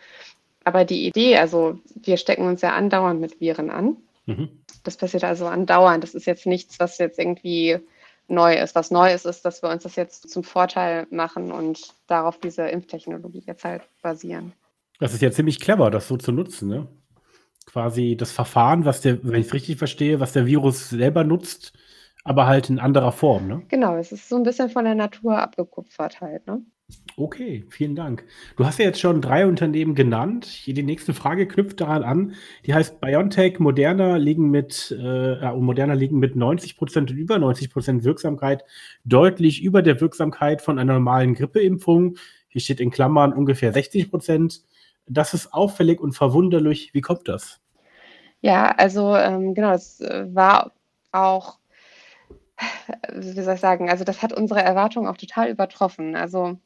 Aber 0.65 0.85
die 0.85 1.07
Idee, 1.07 1.37
also 1.39 1.79
wir 1.95 2.17
stecken 2.17 2.47
uns 2.47 2.63
ja 2.63 2.75
andauernd 2.75 3.21
mit 3.21 3.41
Viren 3.41 3.71
an. 3.71 3.97
Mhm. 4.27 4.49
Das 4.83 4.97
passiert 4.97 5.23
also 5.23 5.47
andauernd. 5.47 6.03
Das 6.03 6.15
ist 6.15 6.27
jetzt 6.27 6.47
nichts, 6.47 6.81
was 6.81 6.99
jetzt 6.99 7.21
irgendwie 7.21 7.79
neu 8.27 8.55
ist. 8.55 8.75
Was 8.75 8.91
neu 8.91 9.13
ist, 9.13 9.25
ist, 9.25 9.45
dass 9.45 9.63
wir 9.63 9.71
uns 9.71 9.85
das 9.85 9.95
jetzt 9.95 10.31
zum 10.31 10.43
Vorteil 10.43 11.07
machen 11.11 11.53
und 11.53 11.95
darauf 12.09 12.39
diese 12.39 12.63
Impftechnologie 12.63 13.45
jetzt 13.47 13.65
halt 13.65 13.83
basieren. 14.03 14.53
Das 14.99 15.15
ist 15.15 15.23
ja 15.23 15.31
ziemlich 15.31 15.61
clever, 15.61 15.91
das 15.91 16.09
so 16.09 16.17
zu 16.17 16.33
nutzen, 16.33 16.69
ne? 16.69 16.89
Quasi 17.67 18.17
das 18.17 18.33
Verfahren, 18.33 18.85
was 18.85 19.01
der, 19.01 19.23
wenn 19.23 19.41
ich 19.41 19.49
es 19.49 19.55
richtig 19.55 19.79
verstehe, 19.79 20.21
was 20.21 20.33
der 20.33 20.47
Virus 20.47 20.91
selber 20.91 21.25
nutzt, 21.25 21.73
aber 22.25 22.47
halt 22.47 22.71
in 22.71 22.79
anderer 22.79 23.13
Form, 23.13 23.49
ne? 23.49 23.63
Genau, 23.69 23.97
es 23.97 24.13
ist 24.13 24.29
so 24.29 24.37
ein 24.37 24.43
bisschen 24.43 24.71
von 24.71 24.85
der 24.85 24.95
Natur 24.95 25.39
abgekupfert 25.39 26.21
halt, 26.21 26.47
ne? 26.47 26.63
Okay, 27.17 27.65
vielen 27.69 27.95
Dank. 27.95 28.25
Du 28.57 28.65
hast 28.65 28.79
ja 28.79 28.87
jetzt 28.87 29.01
schon 29.01 29.21
drei 29.21 29.47
Unternehmen 29.47 29.95
genannt. 29.95 30.67
Die 30.67 30.83
nächste 30.83 31.15
Frage 31.15 31.47
knüpft 31.47 31.81
daran 31.81 32.03
an. 32.03 32.35
Die 32.65 32.75
heißt 32.75 33.01
BioNTech, 33.01 33.59
Moderna 33.59 34.17
liegen 34.17 34.51
mit, 34.51 34.95
äh, 34.99 35.47
und 35.51 35.65
Moderna 35.65 35.95
liegen 35.95 36.19
mit 36.19 36.37
90 36.37 36.77
Prozent 36.77 37.11
und 37.11 37.17
über 37.17 37.39
90 37.39 37.71
Prozent 37.71 38.05
Wirksamkeit 38.05 38.65
deutlich 39.05 39.63
über 39.63 39.83
der 39.83 40.01
Wirksamkeit 40.01 40.63
von 40.63 40.79
einer 40.79 40.95
normalen 40.95 41.35
Grippeimpfung. 41.35 42.17
Hier 42.49 42.61
steht 42.61 42.81
in 42.81 42.91
Klammern 42.91 43.33
ungefähr 43.33 43.73
60 43.73 44.11
Prozent. 44.11 44.63
Das 45.07 45.35
ist 45.35 45.53
auffällig 45.53 46.01
und 46.01 46.13
verwunderlich. 46.13 46.95
Wie 46.95 47.01
kommt 47.01 47.29
das? 47.29 47.61
Ja, 48.41 48.73
also 48.73 49.15
ähm, 49.17 49.55
genau, 49.55 49.73
es 49.73 50.01
äh, 50.01 50.27
war 50.35 50.73
auch, 51.13 51.59
wie 53.13 53.41
soll 53.41 53.55
ich 53.55 53.61
sagen, 53.61 53.91
also 53.91 54.05
das 54.05 54.23
hat 54.23 54.33
unsere 54.33 54.63
Erwartungen 54.63 55.09
auch 55.09 55.17
total 55.17 55.49
übertroffen. 55.49 56.17
Also 56.17 56.59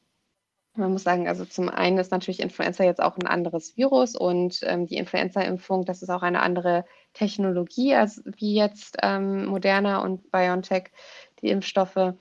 man 0.76 0.92
muss 0.92 1.04
sagen, 1.04 1.28
also 1.28 1.44
zum 1.44 1.68
einen 1.68 1.98
ist 1.98 2.10
natürlich 2.10 2.40
Influenza 2.40 2.84
jetzt 2.84 3.02
auch 3.02 3.16
ein 3.16 3.26
anderes 3.26 3.76
Virus 3.76 4.14
und 4.14 4.60
ähm, 4.62 4.86
die 4.86 4.96
Influenza-Impfung, 4.96 5.84
das 5.84 6.02
ist 6.02 6.10
auch 6.10 6.22
eine 6.22 6.42
andere 6.42 6.84
Technologie 7.14 7.94
als 7.94 8.22
wie 8.24 8.54
jetzt 8.54 8.96
ähm, 9.02 9.46
Moderna 9.46 9.98
und 9.98 10.30
BioNTech, 10.30 10.90
die 11.40 11.48
Impfstoffe. 11.48 12.14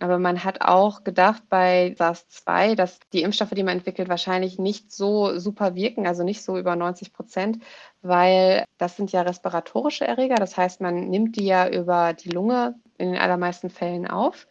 Aber 0.00 0.18
man 0.18 0.44
hat 0.44 0.60
auch 0.60 1.04
gedacht 1.04 1.42
bei 1.48 1.94
SARS-2, 1.96 2.74
dass 2.74 3.00
die 3.12 3.22
Impfstoffe, 3.22 3.50
die 3.50 3.62
man 3.62 3.78
entwickelt, 3.78 4.08
wahrscheinlich 4.08 4.58
nicht 4.58 4.92
so 4.92 5.38
super 5.38 5.74
wirken, 5.74 6.06
also 6.06 6.22
nicht 6.22 6.42
so 6.42 6.56
über 6.56 6.76
90 6.76 7.12
Prozent, 7.12 7.62
weil 8.02 8.64
das 8.78 8.96
sind 8.96 9.10
ja 9.12 9.22
respiratorische 9.22 10.06
Erreger. 10.06 10.36
Das 10.36 10.56
heißt, 10.56 10.80
man 10.80 11.08
nimmt 11.08 11.36
die 11.36 11.46
ja 11.46 11.68
über 11.68 12.12
die 12.12 12.30
Lunge 12.30 12.76
in 12.96 13.12
den 13.12 13.20
allermeisten 13.20 13.70
Fällen 13.70 14.06
auf. 14.06 14.46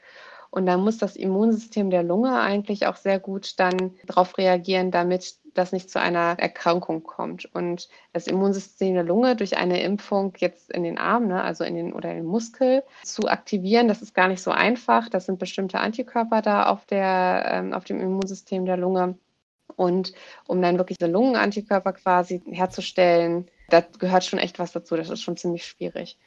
Und 0.50 0.66
dann 0.66 0.82
muss 0.82 0.98
das 0.98 1.16
Immunsystem 1.16 1.90
der 1.90 2.04
Lunge 2.04 2.40
eigentlich 2.40 2.88
auch 2.88 2.96
sehr 2.96 3.20
gut 3.20 3.60
dann 3.60 3.96
darauf 4.06 4.38
reagieren, 4.38 4.92
damit 4.92 5.36
das 5.58 5.72
nicht 5.72 5.90
zu 5.90 6.00
einer 6.00 6.38
Erkrankung 6.40 7.04
kommt. 7.04 7.46
Und 7.54 7.90
das 8.14 8.28
Immunsystem 8.28 8.94
der 8.94 9.04
Lunge 9.04 9.36
durch 9.36 9.58
eine 9.58 9.82
Impfung 9.82 10.34
jetzt 10.38 10.72
in 10.72 10.84
den 10.84 10.98
Arm, 10.98 11.28
ne, 11.28 11.42
also 11.42 11.64
in 11.64 11.76
den 11.76 11.94
oder 11.94 12.10
in 12.12 12.18
den 12.18 12.26
Muskel 12.26 12.84
zu 13.04 13.28
aktivieren, 13.28 13.88
das 13.88 14.02
ist 14.02 14.14
gar 14.14 14.28
nicht 14.28 14.42
so 14.42 14.52
einfach. 14.52 15.10
Das 15.10 15.26
sind 15.26 15.40
bestimmte 15.40 15.80
Antikörper 15.80 16.42
da 16.42 16.68
auf, 16.68 16.86
der, 16.86 17.46
ähm, 17.52 17.74
auf 17.74 17.86
dem 17.86 18.00
Immunsystem 18.00 18.66
der 18.66 18.78
Lunge. 18.78 19.18
Und 19.76 20.14
um 20.48 20.62
dann 20.62 20.78
wirklich 20.78 20.98
diese 20.98 21.12
Lungenantikörper 21.12 21.94
quasi 21.94 22.42
herzustellen, 22.50 23.48
da 23.70 23.82
gehört 24.00 24.24
schon 24.26 24.40
echt 24.40 24.60
was 24.60 24.72
dazu. 24.72 24.96
Das 24.96 25.10
ist 25.10 25.22
schon 25.22 25.38
ziemlich 25.38 25.66
schwierig. 25.66 26.18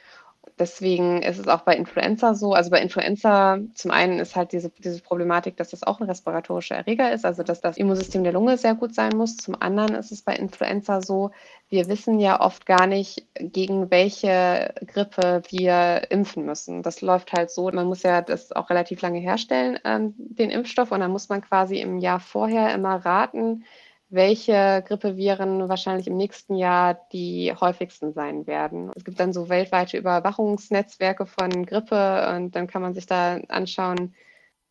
Deswegen 0.60 1.22
ist 1.22 1.38
es 1.38 1.48
auch 1.48 1.62
bei 1.62 1.74
Influenza 1.74 2.34
so. 2.34 2.52
Also 2.52 2.70
bei 2.70 2.80
Influenza 2.80 3.58
zum 3.74 3.90
einen 3.90 4.20
ist 4.20 4.36
halt 4.36 4.52
diese, 4.52 4.70
diese 4.70 5.00
Problematik, 5.00 5.56
dass 5.56 5.70
das 5.70 5.82
auch 5.82 6.00
ein 6.00 6.06
respiratorischer 6.06 6.76
Erreger 6.76 7.12
ist, 7.12 7.24
also 7.24 7.42
dass 7.42 7.60
das 7.60 7.78
Immunsystem 7.78 8.22
der 8.22 8.32
Lunge 8.32 8.58
sehr 8.58 8.74
gut 8.74 8.94
sein 8.94 9.16
muss. 9.16 9.36
Zum 9.36 9.60
anderen 9.60 9.94
ist 9.94 10.12
es 10.12 10.22
bei 10.22 10.36
Influenza 10.36 11.00
so, 11.02 11.32
wir 11.70 11.88
wissen 11.88 12.20
ja 12.20 12.40
oft 12.40 12.66
gar 12.66 12.86
nicht, 12.86 13.26
gegen 13.34 13.90
welche 13.90 14.74
Grippe 14.86 15.42
wir 15.48 16.10
impfen 16.10 16.44
müssen. 16.44 16.82
Das 16.82 17.00
läuft 17.00 17.32
halt 17.32 17.50
so, 17.50 17.70
man 17.70 17.86
muss 17.86 18.02
ja 18.02 18.22
das 18.22 18.52
auch 18.52 18.70
relativ 18.70 19.00
lange 19.02 19.20
herstellen, 19.20 19.78
ähm, 19.84 20.14
den 20.16 20.50
Impfstoff, 20.50 20.92
und 20.92 21.00
dann 21.00 21.10
muss 21.10 21.28
man 21.28 21.40
quasi 21.40 21.80
im 21.80 21.98
Jahr 21.98 22.20
vorher 22.20 22.74
immer 22.74 22.96
raten, 23.04 23.64
welche 24.10 24.82
Grippeviren 24.86 25.68
wahrscheinlich 25.68 26.08
im 26.08 26.16
nächsten 26.16 26.56
Jahr 26.56 27.06
die 27.12 27.54
häufigsten 27.58 28.12
sein 28.12 28.46
werden. 28.46 28.90
Es 28.96 29.04
gibt 29.04 29.20
dann 29.20 29.32
so 29.32 29.48
weltweite 29.48 29.96
Überwachungsnetzwerke 29.96 31.26
von 31.26 31.64
Grippe 31.64 32.34
und 32.34 32.56
dann 32.56 32.66
kann 32.66 32.82
man 32.82 32.92
sich 32.92 33.06
da 33.06 33.36
anschauen, 33.48 34.14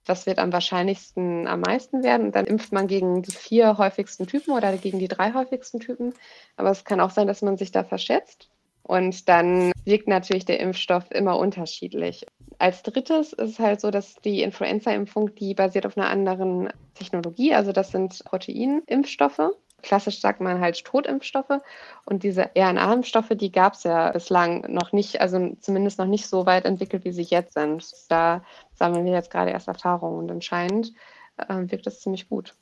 was 0.05 0.25
wird 0.25 0.39
am 0.39 0.51
wahrscheinlichsten 0.51 1.47
am 1.47 1.61
meisten 1.61 2.03
werden. 2.03 2.27
Und 2.27 2.35
dann 2.35 2.45
impft 2.45 2.73
man 2.73 2.87
gegen 2.87 3.21
die 3.21 3.31
vier 3.31 3.77
häufigsten 3.77 4.27
Typen 4.27 4.53
oder 4.53 4.75
gegen 4.77 4.99
die 4.99 5.07
drei 5.07 5.33
häufigsten 5.33 5.79
Typen. 5.79 6.13
Aber 6.57 6.71
es 6.71 6.83
kann 6.83 6.99
auch 6.99 7.11
sein, 7.11 7.27
dass 7.27 7.41
man 7.41 7.57
sich 7.57 7.71
da 7.71 7.83
verschätzt. 7.83 8.49
Und 8.83 9.29
dann 9.29 9.71
wirkt 9.85 10.07
natürlich 10.07 10.45
der 10.45 10.59
Impfstoff 10.59 11.11
immer 11.11 11.37
unterschiedlich. 11.37 12.25
Als 12.59 12.83
drittes 12.83 13.31
ist 13.31 13.51
es 13.51 13.59
halt 13.59 13.79
so, 13.79 13.89
dass 13.89 14.15
die 14.15 14.43
Influenza-Impfung, 14.43 15.33
die 15.35 15.53
basiert 15.53 15.85
auf 15.85 15.97
einer 15.97 16.09
anderen 16.09 16.69
Technologie. 16.93 17.53
Also 17.53 17.71
das 17.71 17.91
sind 17.91 18.21
Proteinimpfstoffe. 18.25 19.51
Klassisch 19.81 20.19
sagt 20.19 20.41
man 20.41 20.59
halt 20.59 20.83
Totimpfstoffe. 20.83 21.61
Und 22.05 22.23
diese 22.23 22.49
RNA-Impfstoffe, 22.57 23.29
die 23.29 23.49
gab 23.51 23.73
es 23.75 23.83
ja 23.83 24.11
bislang 24.11 24.65
noch 24.71 24.91
nicht, 24.91 25.21
also 25.21 25.55
zumindest 25.61 25.99
noch 25.99 26.05
nicht 26.05 26.27
so 26.27 26.45
weit 26.45 26.65
entwickelt, 26.65 27.05
wie 27.05 27.13
sie 27.13 27.23
jetzt 27.23 27.53
sind. 27.53 27.89
Da 28.09 28.43
sammeln 28.73 29.05
wir 29.05 29.13
jetzt 29.13 29.31
gerade 29.31 29.51
erst 29.51 29.69
Erfahrungen 29.69 30.19
und 30.19 30.29
anscheinend 30.29 30.93
äh, 31.37 31.55
wirkt 31.71 31.87
das 31.87 32.01
ziemlich 32.01 32.27
gut. 32.27 32.55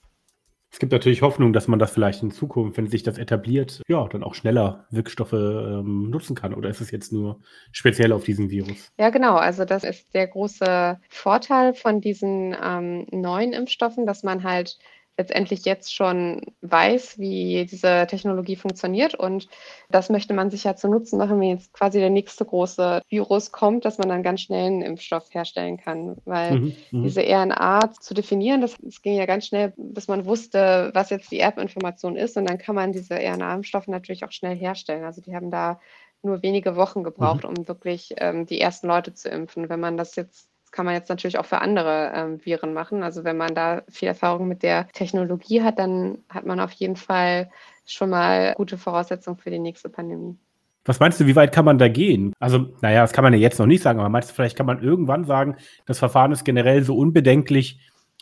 Es 0.71 0.80
gibt 0.80 0.91
natürlich 0.91 1.21
Hoffnung, 1.21 1.53
dass 1.53 1.67
man 1.67 1.80
das 1.80 1.91
vielleicht 1.91 2.21
in 2.23 2.32
Zukunft, 2.32 2.77
wenn 2.77 2.88
sich 2.88 3.01
das 3.01 3.17
etabliert, 3.17 3.82
ja, 3.88 4.08
dann 4.08 4.23
auch 4.23 4.36
schneller 4.36 4.86
Wirkstoffe 4.91 5.34
ähm, 5.34 6.10
nutzen 6.10 6.36
kann. 6.36 6.53
Oder 6.53 6.69
ist 6.69 6.82
es 6.82 6.91
jetzt 6.91 7.12
nur 7.12 7.39
speziell 7.71 8.12
auf 8.12 8.23
diesen 8.23 8.49
Virus? 8.49 8.91
Ja, 8.99 9.10
genau. 9.10 9.36
Also 9.36 9.65
das 9.65 9.84
ist 9.84 10.13
der 10.13 10.27
große 10.27 10.99
Vorteil 11.10 11.73
von 11.73 12.01
diesen 12.01 12.56
ähm, 12.62 13.08
neuen 13.12 13.53
Impfstoffen, 13.53 14.06
dass 14.06 14.23
man 14.23 14.43
halt 14.43 14.77
letztendlich 15.17 15.65
jetzt 15.65 15.93
schon 15.93 16.41
weiß, 16.62 17.17
wie 17.17 17.65
diese 17.65 18.06
Technologie 18.08 18.56
funktioniert. 18.56 19.15
Und 19.15 19.47
das 19.89 20.10
möchte 20.10 20.34
man 20.34 20.51
sich 20.51 20.63
ja 20.63 20.75
zu 20.75 20.88
Nutzen 20.88 21.17
machen, 21.17 21.39
wenn 21.39 21.49
jetzt 21.49 21.73
quasi 21.73 21.99
der 21.99 22.12
nächste 22.12 22.45
große 22.45 23.01
Virus 23.10 23.51
kommt, 23.51 23.84
dass 23.86 23.97
man 23.97 24.10
dann 24.10 24.21
ganz 24.21 24.41
schnell 24.41 24.67
einen 24.67 24.82
Impfstoff 24.84 25.34
herstellen 25.34 25.77
kann. 25.77 26.17
Weil 26.25 26.60
mhm, 26.60 26.75
mhm. 26.91 27.03
diese 27.03 27.21
RNA 27.21 27.91
zu 27.99 28.13
definieren, 28.13 28.62
das, 28.62 28.75
das, 28.80 29.01
ging 29.01 29.15
ja 29.15 29.25
ganz 29.25 29.47
schnell, 29.47 29.73
bis 29.75 30.08
man 30.08 30.25
wusste, 30.25 30.91
was 30.93 31.10
jetzt 31.10 31.32
die 31.32 31.39
Erbinformation 31.39 32.15
ist. 32.15 32.38
Und 32.38 32.47
dann 32.47 32.60
kann 32.60 32.75
man 32.75 32.91
diese 32.91 33.15
RNA-Impfstoffe 33.15 33.88
natürlich 33.88 34.23
auch 34.23 34.32
schnell 34.32 34.56
herstellen. 34.56 35.03
Also 35.03 35.21
die 35.21 35.36
haben 35.36 35.49
da 35.49 35.80
nur 36.21 36.43
wenige 36.43 36.75
Wochen 36.75 37.03
gebraucht, 37.03 37.43
mhm. 37.43 37.49
um 37.49 37.67
wirklich 37.67 38.13
ähm, 38.17 38.45
die 38.45 38.62
ersten 38.62 38.88
Leute 38.88 39.13
zu 39.13 39.30
impfen. 39.30 39.69
Wenn 39.69 39.80
man 39.80 39.97
das 39.97 40.15
jetzt 40.15 40.49
kann 40.71 40.86
man 40.86 40.95
jetzt 40.95 41.10
natürlich 41.10 41.38
auch 41.38 41.45
für 41.45 41.60
andere 41.60 42.12
ähm, 42.13 42.45
Viren 42.45 42.73
machen. 42.73 43.03
Also 43.03 43.23
wenn 43.23 43.38
man 43.38 43.56
da 43.56 43.84
viel 43.89 44.08
Erfahrung 44.08 44.47
mit 44.47 44.63
der 44.63 44.88
Technologie 44.89 45.62
hat, 45.62 45.80
dann 45.80 46.19
hat 46.30 46.45
man 46.45 46.60
auf 46.60 46.71
jeden 46.73 46.95
Fall 46.95 47.49
schon 47.86 48.10
mal 48.10 48.53
gute 48.56 48.77
Voraussetzungen 48.77 49.38
für 49.38 49.49
die 49.49 49.60
nächste 49.60 49.89
Pandemie. 49.89 50.38
Was 50.86 51.01
meinst 51.01 51.19
du, 51.19 51.25
wie 51.25 51.36
weit 51.36 51.53
kann 51.53 51.65
man 51.65 51.77
da 51.77 51.89
gehen? 51.89 52.34
Also, 52.39 52.73
naja, 52.82 53.01
das 53.01 53.12
kann 53.12 53.23
man 53.23 53.34
ja 53.34 53.39
jetzt 53.39 53.60
noch 53.60 53.65
nicht 53.65 53.84
sagen, 53.84 53.99
aber 53.99 54.08
meinst 54.08 54.30
du, 54.30 54.34
vielleicht 54.34 54.56
kann 54.56 54.65
man 54.65 54.82
irgendwann 54.82 55.25
sagen, 55.25 55.58
das 55.86 55.99
Verfahren 55.99 56.32
ist 56.32 56.45
generell 56.45 56.82
so 56.84 56.95
unbedenklich, 56.95 57.80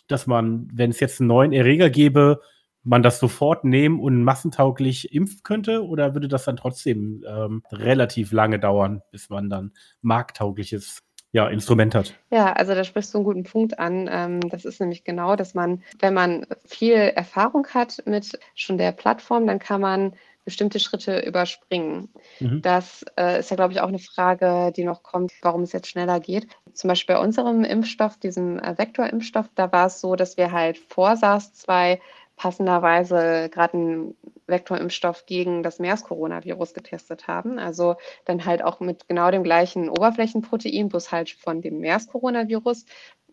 dass 0.08 0.25
man, 0.25 0.67
wenn 0.73 0.89
es 0.89 0.99
jetzt 0.99 1.21
einen 1.21 1.27
neuen 1.27 1.53
Erreger 1.53 1.91
gäbe, 1.91 2.41
man 2.84 3.03
das 3.03 3.19
sofort 3.19 3.65
nehmen 3.65 3.99
und 3.99 4.23
massentauglich 4.23 5.13
impfen 5.13 5.41
könnte? 5.43 5.86
Oder 5.86 6.13
würde 6.13 6.27
das 6.27 6.45
dann 6.45 6.55
trotzdem 6.55 7.23
ähm, 7.27 7.63
relativ 7.71 8.31
lange 8.31 8.60
dauern, 8.60 9.01
bis 9.12 9.29
man 9.29 9.49
dann 9.49 9.71
markttaugliches 10.01 11.03
ja, 11.36 11.50
Instrument 11.50 11.93
hat. 11.93 12.13
Ja, 12.32 12.54
also 12.54 12.74
da 12.74 12.86
sprichst 12.86 13.13
du 13.13 13.17
einen 13.17 13.26
guten 13.26 13.43
Punkt 13.43 13.78
an. 13.78 14.08
Ähm, 14.10 14.39
das 14.50 14.63
ist 14.63 14.80
nämlich 14.80 15.04
genau, 15.04 15.36
dass 15.36 15.54
man, 15.54 15.84
wenn 16.00 16.13
man 16.13 16.48
viel 16.63 16.93
Erfahrung 16.93 17.67
hat 17.74 18.02
mit 18.06 18.39
schon 18.56 18.78
der 18.78 18.93
Plattform, 18.93 19.45
dann 19.45 19.60
kann 19.60 19.82
man 19.82 20.13
bestimmte 20.45 20.80
Schritte 20.80 21.19
überspringen. 21.19 22.08
Mhm. 22.39 22.62
Das 22.62 23.04
äh, 23.19 23.41
ist 23.41 23.50
ja, 23.50 23.58
glaube 23.58 23.74
ich, 23.74 23.82
auch 23.82 23.89
eine 23.89 24.00
Frage, 24.00 24.71
die 24.74 24.86
noch 24.86 25.04
kommt, 25.04 25.34
warum 25.41 25.63
es 25.63 25.74
jetzt 25.74 25.88
schneller 25.89 26.21
geht. 26.21 26.48
Zum 26.71 26.88
Beispiel 26.88 27.15
bei 27.15 27.21
unserem 27.21 27.65
Impfstoff, 27.65 28.15
diesem 28.17 28.58
äh, 28.60 28.78
Vektorimpfstoff, 28.78 29.50
da 29.56 29.69
war 29.74 29.88
es 29.88 30.00
so, 30.00 30.15
dass 30.15 30.38
wir 30.38 30.54
halt 30.54 30.78
vor 30.78 31.17
SARS-2 31.17 32.00
passenderweise 32.38 33.50
gerade 33.52 33.74
einen 33.74 34.15
Vektorimpfstoff 34.47 35.25
gegen 35.25 35.63
das 35.63 35.79
MERS-Coronavirus 35.79 36.73
getestet 36.73 37.27
haben. 37.27 37.60
Also 37.60 37.95
dann 38.25 38.45
halt 38.45 38.63
auch 38.63 38.79
mit 38.79 39.08
genau 39.08 39.31
dem 39.31 39.43
gleichen 39.43 39.89
Oberflächenprotein, 39.89 40.89
bloß 40.89 41.12
halt 41.12 41.29
von 41.31 41.62
dem 41.62 41.79
MERS-Coronavirus 41.79 42.86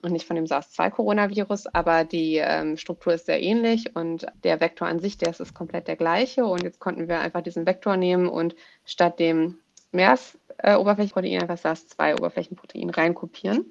und 0.03 0.13
nicht 0.13 0.27
von 0.27 0.37
dem 0.37 0.47
SARS-2-Coronavirus, 0.47 1.69
aber 1.73 2.05
die 2.05 2.37
ähm, 2.37 2.77
Struktur 2.77 3.15
ist 3.15 3.27
sehr 3.27 3.41
ähnlich 3.41 3.95
und 3.95 4.27
der 4.43 4.61
Vektor 4.61 4.89
an 4.89 4.99
sich, 4.99 5.17
der 5.17 5.31
ist, 5.31 5.41
ist 5.41 5.55
komplett 5.55 5.87
der 5.87 5.97
gleiche. 5.97 6.45
Und 6.45 6.65
jetzt 6.65 6.81
konnten 6.81 7.09
wir 7.09 7.21
einfach 7.21 7.43
diesen 7.43 7.67
Vektor 7.67 7.97
nehmen 7.97 8.29
und 8.29 8.57
statt 8.85 9.21
dem 9.21 9.59
MERS-Oberflächenprotein 9.93 11.33
äh, 11.33 11.41
einfach 11.41 11.59
SARS-2-Oberflächenprotein 11.59 12.91
reinkopieren. 12.91 13.65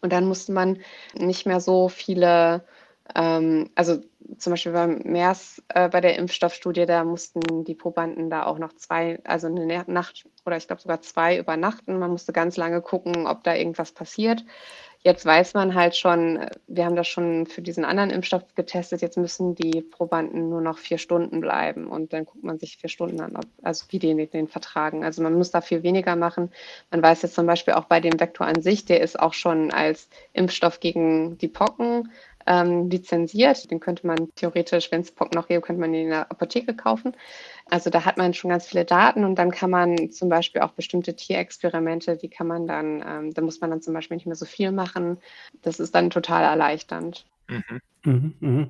Und 0.00 0.12
dann 0.12 0.26
musste 0.26 0.52
man 0.52 0.80
nicht 1.14 1.46
mehr 1.46 1.60
so 1.60 1.88
viele 1.88 2.64
ähm, 3.14 3.70
also 3.74 4.00
zum 4.38 4.52
Beispiel 4.52 4.72
beim 4.72 4.98
MERS, 5.04 5.62
äh, 5.68 5.88
bei 5.88 6.00
der 6.00 6.16
Impfstoffstudie, 6.16 6.86
da 6.86 7.04
mussten 7.04 7.64
die 7.64 7.74
Probanden 7.74 8.30
da 8.30 8.46
auch 8.46 8.58
noch 8.58 8.72
zwei, 8.74 9.20
also 9.24 9.46
eine 9.46 9.84
Nacht 9.86 10.26
oder 10.46 10.56
ich 10.56 10.66
glaube 10.66 10.82
sogar 10.82 11.02
zwei 11.02 11.38
übernachten. 11.38 11.98
Man 11.98 12.10
musste 12.10 12.32
ganz 12.32 12.56
lange 12.56 12.80
gucken, 12.80 13.26
ob 13.26 13.44
da 13.44 13.54
irgendwas 13.54 13.92
passiert. 13.92 14.44
Jetzt 15.06 15.26
weiß 15.26 15.52
man 15.52 15.74
halt 15.74 15.96
schon, 15.96 16.46
wir 16.66 16.86
haben 16.86 16.96
das 16.96 17.08
schon 17.08 17.44
für 17.44 17.60
diesen 17.60 17.84
anderen 17.84 18.08
Impfstoff 18.08 18.42
getestet, 18.54 19.02
jetzt 19.02 19.18
müssen 19.18 19.54
die 19.54 19.82
Probanden 19.82 20.48
nur 20.48 20.62
noch 20.62 20.78
vier 20.78 20.96
Stunden 20.96 21.42
bleiben 21.42 21.88
und 21.88 22.14
dann 22.14 22.24
guckt 22.24 22.42
man 22.42 22.58
sich 22.58 22.78
vier 22.78 22.88
Stunden 22.88 23.20
an, 23.20 23.36
ob, 23.36 23.44
also 23.62 23.84
wie 23.90 23.98
die 23.98 24.14
den 24.26 24.48
vertragen. 24.48 25.04
Also 25.04 25.22
man 25.22 25.34
muss 25.34 25.50
da 25.50 25.60
viel 25.60 25.82
weniger 25.82 26.16
machen. 26.16 26.50
Man 26.90 27.02
weiß 27.02 27.20
jetzt 27.20 27.34
zum 27.34 27.44
Beispiel 27.44 27.74
auch 27.74 27.84
bei 27.84 28.00
dem 28.00 28.18
Vektor 28.18 28.46
an 28.46 28.62
sich, 28.62 28.86
der 28.86 29.02
ist 29.02 29.20
auch 29.20 29.34
schon 29.34 29.70
als 29.72 30.08
Impfstoff 30.32 30.80
gegen 30.80 31.36
die 31.36 31.48
Pocken 31.48 32.10
ähm, 32.46 32.88
lizenziert. 32.90 33.70
Den 33.70 33.80
könnte 33.80 34.06
man 34.06 34.28
theoretisch, 34.34 34.90
wenn 34.92 35.00
es 35.02 35.12
Pocken 35.12 35.36
noch 35.36 35.48
gibt, 35.48 35.66
könnte 35.66 35.80
man 35.80 35.92
den 35.92 36.04
in 36.04 36.10
der 36.10 36.30
Apotheke 36.30 36.74
kaufen. 36.74 37.16
Also 37.70 37.90
da 37.90 38.04
hat 38.04 38.18
man 38.18 38.34
schon 38.34 38.50
ganz 38.50 38.66
viele 38.66 38.84
Daten 38.84 39.24
und 39.24 39.36
dann 39.36 39.50
kann 39.50 39.70
man 39.70 40.10
zum 40.10 40.28
Beispiel 40.28 40.62
auch 40.62 40.72
bestimmte 40.72 41.14
Tierexperimente, 41.16 42.16
die 42.16 42.28
kann 42.28 42.46
man 42.46 42.66
dann, 42.66 43.02
ähm, 43.06 43.34
da 43.34 43.42
muss 43.42 43.60
man 43.60 43.70
dann 43.70 43.82
zum 43.82 43.94
Beispiel 43.94 44.16
nicht 44.16 44.26
mehr 44.26 44.36
so 44.36 44.46
viel 44.46 44.72
machen. 44.72 45.18
Das 45.62 45.80
ist 45.80 45.94
dann 45.94 46.10
total 46.10 46.42
erleichternd. 46.44 47.26
Mhm. 47.48 47.80
Mhm, 48.04 48.34
mh. 48.40 48.68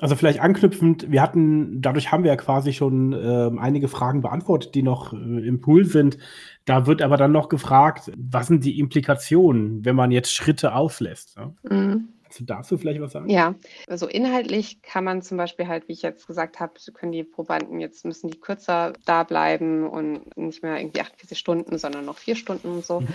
Also 0.00 0.16
vielleicht 0.16 0.40
anknüpfend, 0.40 1.12
wir 1.12 1.22
hatten, 1.22 1.80
dadurch 1.80 2.10
haben 2.10 2.24
wir 2.24 2.30
ja 2.32 2.36
quasi 2.36 2.72
schon 2.72 3.12
äh, 3.12 3.50
einige 3.60 3.86
Fragen 3.86 4.22
beantwortet, 4.22 4.74
die 4.74 4.82
noch 4.82 5.12
äh, 5.12 5.16
im 5.16 5.60
Pool 5.60 5.84
sind. 5.84 6.18
Da 6.64 6.86
wird 6.86 7.00
aber 7.00 7.16
dann 7.16 7.30
noch 7.30 7.48
gefragt, 7.48 8.10
was 8.16 8.48
sind 8.48 8.64
die 8.64 8.80
Implikationen, 8.80 9.84
wenn 9.84 9.94
man 9.94 10.10
jetzt 10.10 10.34
Schritte 10.34 10.74
auslässt? 10.74 11.36
Ja? 11.36 11.54
Mhm. 11.62 12.08
Kannst 12.34 12.50
du 12.50 12.52
dazu 12.52 12.78
vielleicht 12.78 13.00
was 13.00 13.12
sagen? 13.12 13.28
Ja, 13.28 13.54
also 13.86 14.08
inhaltlich 14.08 14.82
kann 14.82 15.04
man 15.04 15.22
zum 15.22 15.36
Beispiel 15.36 15.68
halt, 15.68 15.86
wie 15.86 15.92
ich 15.92 16.02
jetzt 16.02 16.26
gesagt 16.26 16.58
habe, 16.58 16.72
können 16.92 17.12
die 17.12 17.22
Probanden 17.22 17.78
jetzt 17.78 18.04
müssen 18.04 18.28
die 18.28 18.40
kürzer 18.40 18.92
da 19.04 19.22
bleiben 19.22 19.88
und 19.88 20.36
nicht 20.36 20.60
mehr 20.64 20.76
irgendwie 20.76 21.00
48 21.00 21.38
Stunden, 21.38 21.78
sondern 21.78 22.04
noch 22.04 22.18
vier 22.18 22.34
Stunden 22.34 22.72
und 22.72 22.84
so. 22.84 23.02
Mhm. 23.02 23.08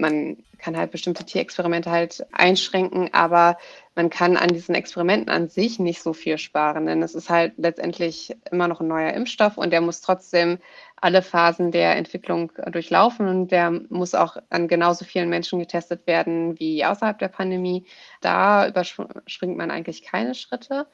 Man 0.00 0.36
kann 0.58 0.76
halt 0.76 0.92
bestimmte 0.92 1.24
Tierexperimente 1.24 1.90
halt 1.90 2.24
einschränken, 2.30 3.12
aber 3.12 3.58
man 3.94 4.10
kann 4.10 4.36
an 4.36 4.48
diesen 4.48 4.74
Experimenten 4.74 5.30
an 5.30 5.48
sich 5.48 5.78
nicht 5.78 6.02
so 6.02 6.12
viel 6.12 6.38
sparen, 6.38 6.86
denn 6.86 7.02
es 7.02 7.14
ist 7.14 7.28
halt 7.28 7.54
letztendlich 7.56 8.36
immer 8.50 8.68
noch 8.68 8.80
ein 8.80 8.88
neuer 8.88 9.12
Impfstoff 9.12 9.58
und 9.58 9.70
der 9.70 9.80
muss 9.80 10.00
trotzdem 10.00 10.58
alle 10.96 11.22
Phasen 11.22 11.72
der 11.72 11.96
Entwicklung 11.96 12.52
äh, 12.56 12.70
durchlaufen 12.70 13.26
und 13.26 13.50
der 13.50 13.70
muss 13.70 14.14
auch 14.14 14.36
an 14.50 14.68
genauso 14.68 15.04
vielen 15.04 15.28
Menschen 15.28 15.58
getestet 15.58 16.06
werden 16.06 16.58
wie 16.58 16.84
außerhalb 16.84 17.18
der 17.18 17.28
Pandemie. 17.28 17.86
Da 18.20 18.68
überspringt 18.68 19.56
man 19.56 19.70
eigentlich 19.70 20.02
keine 20.02 20.34
Schritte. 20.34 20.86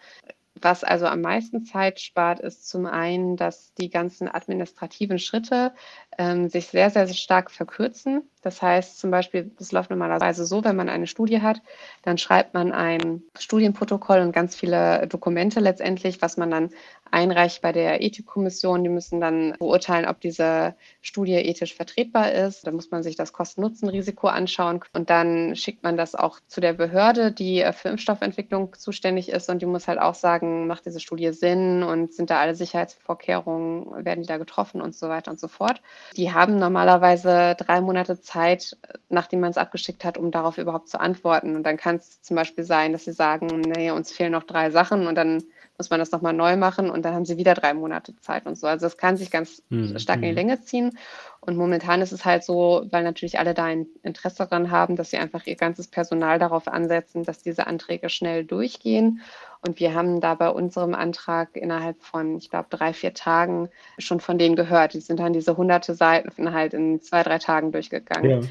Was 0.60 0.84
also 0.84 1.06
am 1.06 1.20
meisten 1.20 1.64
Zeit 1.64 2.00
spart, 2.00 2.40
ist 2.40 2.68
zum 2.68 2.86
einen, 2.86 3.36
dass 3.36 3.74
die 3.74 3.90
ganzen 3.90 4.28
administrativen 4.28 5.18
Schritte 5.18 5.72
ähm, 6.16 6.48
sich 6.48 6.68
sehr, 6.68 6.90
sehr, 6.90 7.06
stark 7.08 7.50
verkürzen. 7.50 8.22
Das 8.42 8.62
heißt 8.62 8.98
zum 8.98 9.10
Beispiel, 9.10 9.50
das 9.58 9.72
läuft 9.72 9.90
normalerweise 9.90 10.46
so, 10.46 10.64
wenn 10.64 10.76
man 10.76 10.88
eine 10.88 11.06
Studie 11.06 11.42
hat, 11.42 11.60
dann 12.02 12.16
schreibt 12.16 12.54
man 12.54 12.72
ein 12.72 13.22
Studienprotokoll 13.38 14.20
und 14.20 14.32
ganz 14.32 14.56
viele 14.56 15.06
Dokumente 15.08 15.60
letztendlich, 15.60 16.22
was 16.22 16.36
man 16.36 16.50
dann 16.50 16.70
einreicht 17.10 17.62
bei 17.62 17.72
der 17.72 18.02
Ethikkommission. 18.02 18.82
Die 18.82 18.90
müssen 18.90 19.20
dann 19.20 19.54
beurteilen, 19.58 20.06
ob 20.06 20.20
diese 20.20 20.74
Studie 21.00 21.34
ethisch 21.34 21.74
vertretbar 21.74 22.32
ist. 22.32 22.66
Da 22.66 22.72
muss 22.72 22.90
man 22.90 23.02
sich 23.02 23.16
das 23.16 23.32
Kosten-Nutzen-Risiko 23.32 24.28
anschauen 24.28 24.80
und 24.92 25.10
dann 25.10 25.56
schickt 25.56 25.82
man 25.82 25.96
das 25.96 26.14
auch 26.14 26.40
zu 26.46 26.60
der 26.60 26.72
Behörde, 26.72 27.32
die 27.32 27.60
äh, 27.60 27.72
für 27.72 27.88
Impfstoffentwicklung 27.88 28.74
zuständig 28.74 29.28
ist 29.28 29.48
und 29.48 29.62
die 29.62 29.66
muss 29.66 29.88
halt 29.88 29.98
auch 29.98 30.14
sagen, 30.14 30.66
macht 30.66 30.86
diese 30.86 31.00
Studie 31.00 31.32
Sinn 31.32 31.82
und 31.82 32.12
sind 32.12 32.30
da 32.30 32.40
alle 32.40 32.54
Sicherheitsvorkehrungen, 32.54 34.04
werden 34.04 34.22
die 34.22 34.28
da 34.28 34.38
getroffen 34.38 34.80
und 34.80 34.94
so 34.94 35.08
weiter 35.08 35.30
und 35.30 35.40
so 35.40 35.48
fort. 35.48 35.80
Die 36.16 36.32
haben 36.32 36.58
normalerweise 36.58 37.54
drei 37.58 37.80
Monate 37.80 38.20
Zeit, 38.20 38.76
nachdem 39.08 39.40
man 39.40 39.50
es 39.50 39.58
abgeschickt 39.58 40.04
hat, 40.04 40.18
um 40.18 40.30
darauf 40.30 40.58
überhaupt 40.58 40.88
zu 40.88 41.00
antworten. 41.00 41.56
Und 41.56 41.62
dann 41.62 41.76
kann 41.76 41.96
es 41.96 42.22
zum 42.22 42.36
Beispiel 42.36 42.64
sein, 42.64 42.92
dass 42.92 43.04
sie 43.04 43.12
sagen, 43.12 43.60
nee, 43.60 43.90
uns 43.90 44.12
fehlen 44.12 44.32
noch 44.32 44.44
drei 44.44 44.70
Sachen 44.70 45.06
und 45.06 45.14
dann 45.14 45.42
muss 45.78 45.90
man 45.90 45.98
das 45.98 46.10
nochmal 46.10 46.32
neu 46.32 46.56
machen 46.56 46.90
und 46.90 47.04
dann 47.04 47.14
haben 47.14 47.24
sie 47.24 47.36
wieder 47.36 47.54
drei 47.54 47.74
Monate 47.74 48.16
Zeit 48.16 48.46
und 48.46 48.56
so. 48.56 48.66
Also 48.66 48.86
es 48.86 48.96
kann 48.96 49.16
sich 49.16 49.30
ganz 49.30 49.62
mhm. 49.68 49.98
stark 49.98 50.16
in 50.18 50.22
die 50.22 50.28
hm. 50.28 50.36
Länge 50.36 50.60
ziehen. 50.62 50.98
Und 51.40 51.56
momentan 51.56 52.02
ist 52.02 52.12
es 52.12 52.24
halt 52.24 52.42
so, 52.44 52.86
weil 52.90 53.04
natürlich 53.04 53.38
alle 53.38 53.54
da 53.54 53.64
ein 53.64 53.86
Interesse 54.02 54.38
daran 54.38 54.70
haben, 54.70 54.96
dass 54.96 55.10
sie 55.10 55.18
einfach 55.18 55.46
ihr 55.46 55.56
ganzes 55.56 55.86
Personal 55.86 56.38
darauf 56.38 56.66
ansetzen, 56.66 57.22
dass 57.22 57.38
diese 57.42 57.66
Anträge 57.66 58.08
schnell 58.08 58.44
durchgehen. 58.44 59.20
Und 59.66 59.78
wir 59.78 59.94
haben 59.94 60.20
da 60.20 60.34
bei 60.34 60.48
unserem 60.50 60.94
Antrag 60.94 61.56
innerhalb 61.56 62.02
von, 62.02 62.36
ich 62.36 62.50
glaube, 62.50 62.68
drei, 62.70 62.92
vier 62.92 63.14
Tagen 63.14 63.68
schon 63.98 64.20
von 64.20 64.38
denen 64.38 64.56
gehört. 64.56 64.94
Die 64.94 65.00
sind 65.00 65.20
dann 65.20 65.32
diese 65.32 65.56
hunderte 65.56 65.94
Seiten 65.94 66.52
halt 66.52 66.74
in 66.74 67.00
zwei, 67.00 67.22
drei 67.22 67.38
Tagen 67.38 67.72
durchgegangen. 67.72 68.42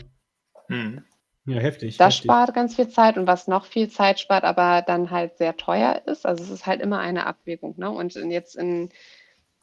Ja. 0.69 0.75
Hm. 0.75 1.03
Ja, 1.45 1.60
heftig. 1.60 1.97
Das 1.97 2.15
heftig. 2.15 2.23
spart 2.23 2.53
ganz 2.53 2.75
viel 2.75 2.89
Zeit 2.89 3.17
und 3.17 3.27
was 3.27 3.47
noch 3.47 3.65
viel 3.65 3.89
Zeit 3.89 4.19
spart, 4.19 4.43
aber 4.43 4.81
dann 4.81 5.12
halt 5.12 5.38
sehr 5.38 5.55
teuer 5.55 6.01
ist. 6.05 6.25
Also 6.25 6.43
es 6.43 6.49
ist 6.49 6.65
halt 6.65 6.81
immer 6.81 6.99
eine 6.99 7.27
Abwägung. 7.27 7.75
Ne? 7.77 7.89
Und 7.91 8.15
jetzt 8.15 8.55
in 8.55 8.89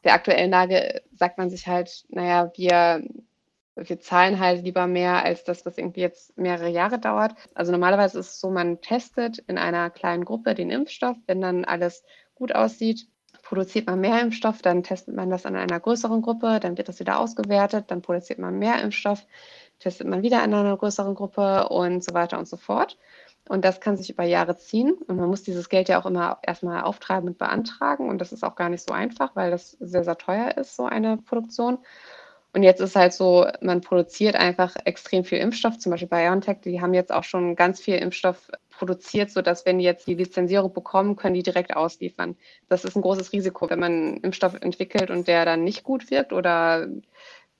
der 0.05 0.14
aktuellen 0.14 0.51
Lage 0.51 1.03
sagt 1.12 1.38
man 1.38 1.51
sich 1.51 1.66
halt, 1.66 2.05
naja, 2.09 2.53
wir, 2.57 3.05
wir 3.75 4.01
zahlen 4.01 4.38
halt 4.38 4.64
lieber 4.64 4.87
mehr, 4.87 5.25
als 5.25 5.42
dass 5.42 5.64
das 5.64 5.77
irgendwie 5.77 6.01
jetzt 6.01 6.37
mehrere 6.38 6.68
Jahre 6.68 7.01
dauert. 7.01 7.35
Also 7.55 7.73
normalerweise 7.73 8.18
ist 8.21 8.31
es 8.31 8.40
so, 8.40 8.51
man 8.51 8.81
testet 8.81 9.38
in 9.38 9.59
einer 9.59 9.90
kleinen 9.90 10.25
Gruppe 10.25 10.55
den 10.55 10.71
Impfstoff, 10.71 11.16
wenn 11.27 11.40
dann 11.40 11.64
alles 11.64 12.05
gut 12.35 12.55
aussieht, 12.55 13.09
produziert 13.42 13.87
man 13.87 14.01
mehr 14.01 14.21
Impfstoff, 14.21 14.62
dann 14.62 14.85
testet 14.85 15.16
man 15.16 15.31
das 15.31 15.47
an 15.47 15.57
einer 15.57 15.81
größeren 15.81 16.23
Gruppe, 16.23 16.61
dann 16.61 16.79
wird 16.79 16.88
das 16.88 17.01
wieder 17.01 17.18
ausgewertet, 17.18 17.87
dann 17.88 18.03
produziert 18.03 18.38
man 18.38 18.59
mehr 18.59 18.81
Impfstoff 18.81 19.27
testet 19.83 20.07
man 20.07 20.23
wieder 20.23 20.45
in 20.45 20.55
einer 20.55 20.77
größeren 20.77 21.14
Gruppe 21.14 21.68
und 21.68 22.05
so 22.05 22.14
weiter 22.14 22.38
und 22.38 22.49
so 22.49 22.57
fort. 22.57 22.97
Und 23.49 23.64
das 23.64 23.81
kann 23.81 23.97
sich 23.97 24.09
über 24.09 24.23
Jahre 24.23 24.57
ziehen. 24.57 24.92
Und 24.92 25.16
man 25.16 25.29
muss 25.29 25.42
dieses 25.42 25.68
Geld 25.68 25.88
ja 25.88 26.01
auch 26.01 26.07
immer 26.07 26.38
erstmal 26.42 26.83
auftreiben 26.83 27.29
und 27.29 27.38
beantragen. 27.38 28.09
Und 28.09 28.18
das 28.21 28.33
ist 28.33 28.45
auch 28.45 28.55
gar 28.55 28.68
nicht 28.68 28.87
so 28.87 28.95
einfach, 28.95 29.35
weil 29.35 29.51
das 29.51 29.73
sehr, 29.81 30.05
sehr 30.05 30.16
teuer 30.16 30.57
ist, 30.57 30.77
so 30.77 30.87
eine 30.87 31.16
Produktion. 31.16 31.79
Und 32.55 32.62
jetzt 32.62 32.81
ist 32.81 32.97
halt 32.97 33.14
so, 33.14 33.47
man 33.62 33.81
produziert 33.81 34.37
einfach 34.37 34.77
extrem 34.85 35.25
viel 35.25 35.38
Impfstoff. 35.38 35.79
Zum 35.79 35.90
Beispiel 35.90 36.09
BioNTech, 36.09 36.61
die 36.61 36.81
haben 36.81 36.95
jetzt 36.95 37.11
auch 37.11 37.25
schon 37.25 37.57
ganz 37.57 37.81
viel 37.81 37.97
Impfstoff 37.97 38.51
produziert, 38.71 39.31
sodass, 39.31 39.66
wenn 39.66 39.79
die 39.79 39.85
jetzt 39.85 40.07
die 40.07 40.14
Lizenzierung 40.14 40.73
bekommen, 40.73 41.16
können 41.16 41.35
die 41.35 41.42
direkt 41.42 41.75
ausliefern. 41.75 42.37
Das 42.68 42.85
ist 42.85 42.95
ein 42.95 43.03
großes 43.03 43.33
Risiko, 43.33 43.71
wenn 43.71 43.81
man 43.81 43.92
einen 43.92 44.16
Impfstoff 44.18 44.55
entwickelt 44.61 45.11
und 45.11 45.27
der 45.27 45.45
dann 45.47 45.64
nicht 45.64 45.83
gut 45.83 46.11
wirkt 46.11 46.33
oder 46.33 46.88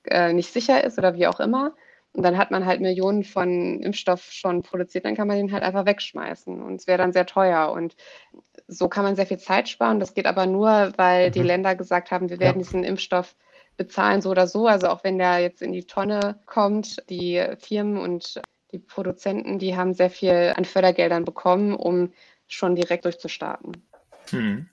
äh, 0.05 0.31
nicht 0.31 0.53
sicher 0.53 0.83
ist 0.83 0.97
oder 0.97 1.15
wie 1.15 1.27
auch 1.27 1.39
immer 1.39 1.73
und 2.13 2.21
dann 2.23 2.37
hat 2.37 2.51
man 2.51 2.65
halt 2.65 2.79
Millionen 2.79 3.23
von 3.23 3.81
Impfstoff 3.81 4.31
schon 4.31 4.61
produziert, 4.61 5.05
dann 5.05 5.15
kann 5.15 5.27
man 5.27 5.37
den 5.37 5.51
halt 5.51 5.63
einfach 5.63 5.87
wegschmeißen. 5.87 6.61
Und 6.61 6.75
es 6.75 6.85
wäre 6.85 6.99
dann 6.99 7.11
sehr 7.11 7.25
teuer. 7.25 7.71
Und 7.71 7.95
so 8.67 8.87
kann 8.87 9.03
man 9.03 9.15
sehr 9.15 9.25
viel 9.25 9.39
Zeit 9.39 9.67
sparen. 9.67 9.99
Das 9.99 10.13
geht 10.13 10.27
aber 10.27 10.45
nur, 10.45 10.93
weil 10.95 11.29
mhm. 11.29 11.33
die 11.33 11.41
Länder 11.41 11.75
gesagt 11.75 12.11
haben, 12.11 12.29
wir 12.29 12.39
werden 12.39 12.59
ja. 12.59 12.63
diesen 12.65 12.83
Impfstoff 12.83 13.35
bezahlen, 13.77 14.21
so 14.21 14.29
oder 14.29 14.45
so. 14.45 14.67
Also 14.67 14.89
auch 14.89 15.03
wenn 15.03 15.17
der 15.17 15.39
jetzt 15.39 15.63
in 15.63 15.71
die 15.71 15.85
Tonne 15.85 16.39
kommt, 16.45 16.97
die 17.09 17.43
Firmen 17.57 17.97
und 17.97 18.39
die 18.71 18.79
Produzenten, 18.79 19.57
die 19.57 19.75
haben 19.75 19.95
sehr 19.95 20.11
viel 20.11 20.53
an 20.55 20.65
Fördergeldern 20.65 21.25
bekommen, 21.25 21.73
um 21.73 22.13
schon 22.47 22.75
direkt 22.75 23.05
durchzustarten. 23.05 23.83
Hm. 24.29 24.69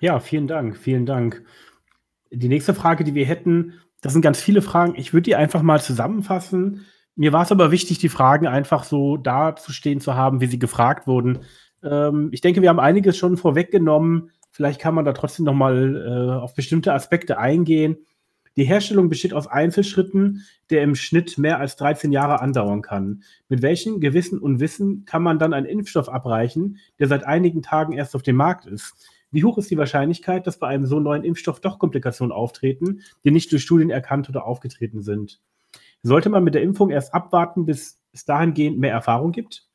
Ja, 0.00 0.20
vielen 0.20 0.46
Dank, 0.46 0.76
vielen 0.76 1.06
Dank. 1.06 1.44
Die 2.30 2.48
nächste 2.48 2.74
Frage, 2.74 3.02
die 3.02 3.14
wir 3.14 3.26
hätten, 3.26 3.80
das 4.00 4.12
sind 4.12 4.22
ganz 4.22 4.40
viele 4.40 4.62
Fragen. 4.62 4.94
Ich 4.96 5.12
würde 5.12 5.24
die 5.24 5.36
einfach 5.36 5.62
mal 5.62 5.80
zusammenfassen. 5.80 6.86
Mir 7.16 7.32
war 7.32 7.42
es 7.42 7.52
aber 7.52 7.70
wichtig, 7.70 7.98
die 7.98 8.08
Fragen 8.08 8.46
einfach 8.46 8.84
so 8.84 9.16
dazustehen 9.16 10.00
zu 10.00 10.14
haben, 10.14 10.40
wie 10.40 10.46
sie 10.46 10.58
gefragt 10.58 11.06
wurden. 11.06 11.40
Ähm, 11.82 12.30
ich 12.32 12.40
denke, 12.40 12.62
wir 12.62 12.68
haben 12.68 12.80
einiges 12.80 13.16
schon 13.16 13.36
vorweggenommen. 13.36 14.30
Vielleicht 14.50 14.80
kann 14.80 14.94
man 14.94 15.04
da 15.04 15.12
trotzdem 15.12 15.44
noch 15.44 15.54
mal 15.54 15.96
äh, 15.96 16.40
auf 16.40 16.54
bestimmte 16.54 16.92
Aspekte 16.92 17.38
eingehen. 17.38 17.98
Die 18.56 18.64
Herstellung 18.64 19.08
besteht 19.08 19.32
aus 19.32 19.46
Einzelschritten, 19.46 20.44
der 20.70 20.82
im 20.82 20.94
Schnitt 20.94 21.38
mehr 21.38 21.58
als 21.58 21.76
13 21.76 22.10
Jahre 22.10 22.40
andauern 22.40 22.82
kann. 22.82 23.22
Mit 23.48 23.62
welchem 23.62 24.00
Gewissen 24.00 24.38
und 24.38 24.58
Wissen 24.58 25.04
kann 25.04 25.22
man 25.22 25.38
dann 25.38 25.52
einen 25.52 25.66
Impfstoff 25.66 26.08
abreichen, 26.08 26.78
der 26.98 27.06
seit 27.06 27.24
einigen 27.24 27.62
Tagen 27.62 27.92
erst 27.92 28.16
auf 28.16 28.22
dem 28.22 28.36
Markt 28.36 28.66
ist? 28.66 28.94
Wie 29.30 29.44
hoch 29.44 29.58
ist 29.58 29.70
die 29.70 29.78
Wahrscheinlichkeit, 29.78 30.46
dass 30.46 30.58
bei 30.58 30.66
einem 30.66 30.86
so 30.86 30.98
neuen 30.98 31.24
Impfstoff 31.24 31.60
doch 31.60 31.78
Komplikationen 31.78 32.32
auftreten, 32.32 33.02
die 33.24 33.30
nicht 33.30 33.52
durch 33.52 33.62
Studien 33.62 33.90
erkannt 33.90 34.28
oder 34.28 34.44
aufgetreten 34.44 35.00
sind? 35.00 35.40
Sollte 36.02 36.30
man 36.30 36.44
mit 36.44 36.54
der 36.54 36.62
Impfung 36.62 36.90
erst 36.90 37.14
abwarten, 37.14 37.66
bis 37.66 38.00
es 38.12 38.24
dahingehend 38.24 38.78
mehr 38.78 38.92
Erfahrung 38.92 39.32
gibt? 39.32 39.68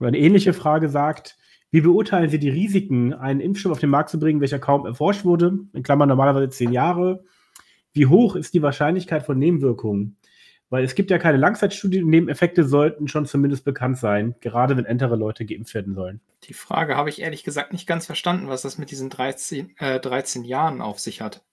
Oder 0.00 0.08
eine 0.08 0.18
ähnliche 0.18 0.52
Frage 0.52 0.88
sagt, 0.88 1.38
wie 1.70 1.80
beurteilen 1.80 2.30
Sie 2.30 2.38
die 2.38 2.48
Risiken, 2.48 3.12
einen 3.12 3.40
Impfstoff 3.40 3.72
auf 3.72 3.80
den 3.80 3.90
Markt 3.90 4.10
zu 4.10 4.18
bringen, 4.18 4.40
welcher 4.40 4.58
kaum 4.58 4.86
erforscht 4.86 5.24
wurde, 5.24 5.58
in 5.72 5.82
Klammern 5.82 6.08
normalerweise 6.08 6.48
zehn 6.48 6.72
Jahre? 6.72 7.24
Wie 7.92 8.06
hoch 8.06 8.36
ist 8.36 8.54
die 8.54 8.62
Wahrscheinlichkeit 8.62 9.24
von 9.24 9.38
Nebenwirkungen? 9.38 10.16
Weil 10.68 10.82
es 10.82 10.96
gibt 10.96 11.12
ja 11.12 11.18
keine 11.18 11.38
Langzeitstudien, 11.38 12.08
Nebeneffekte 12.08 12.64
sollten 12.64 13.06
schon 13.06 13.24
zumindest 13.26 13.64
bekannt 13.64 13.98
sein, 13.98 14.34
gerade 14.40 14.76
wenn 14.76 14.84
ältere 14.84 15.14
Leute 15.14 15.44
geimpft 15.44 15.74
werden 15.74 15.94
sollen. 15.94 16.20
Die 16.44 16.54
Frage 16.54 16.96
habe 16.96 17.08
ich 17.08 17.20
ehrlich 17.20 17.44
gesagt 17.44 17.72
nicht 17.72 17.86
ganz 17.86 18.06
verstanden, 18.06 18.48
was 18.48 18.62
das 18.62 18.76
mit 18.76 18.90
diesen 18.90 19.08
13, 19.08 19.76
äh, 19.78 20.00
13 20.00 20.44
Jahren 20.44 20.80
auf 20.80 20.98
sich 20.98 21.20
hat. 21.20 21.44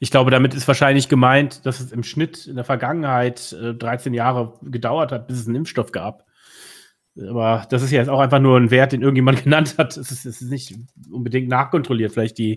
Ich 0.00 0.10
glaube, 0.10 0.32
damit 0.32 0.54
ist 0.54 0.66
wahrscheinlich 0.66 1.08
gemeint, 1.08 1.64
dass 1.66 1.78
es 1.78 1.92
im 1.92 2.02
Schnitt 2.02 2.46
in 2.46 2.56
der 2.56 2.64
Vergangenheit 2.64 3.52
äh, 3.52 3.74
13 3.74 4.12
Jahre 4.12 4.54
gedauert 4.62 5.12
hat, 5.12 5.28
bis 5.28 5.38
es 5.38 5.46
einen 5.46 5.54
Impfstoff 5.54 5.92
gab. 5.92 6.26
Aber 7.16 7.64
das 7.70 7.82
ist 7.82 7.92
ja 7.92 8.00
jetzt 8.00 8.08
auch 8.08 8.20
einfach 8.20 8.40
nur 8.40 8.56
ein 8.56 8.72
Wert, 8.72 8.90
den 8.90 9.02
irgendjemand 9.02 9.44
genannt 9.44 9.76
hat. 9.78 9.96
Es 9.96 10.10
ist, 10.10 10.26
es 10.26 10.42
ist 10.42 10.50
nicht 10.50 10.74
unbedingt 11.12 11.48
nachkontrolliert, 11.48 12.12
vielleicht 12.12 12.38
die, 12.38 12.56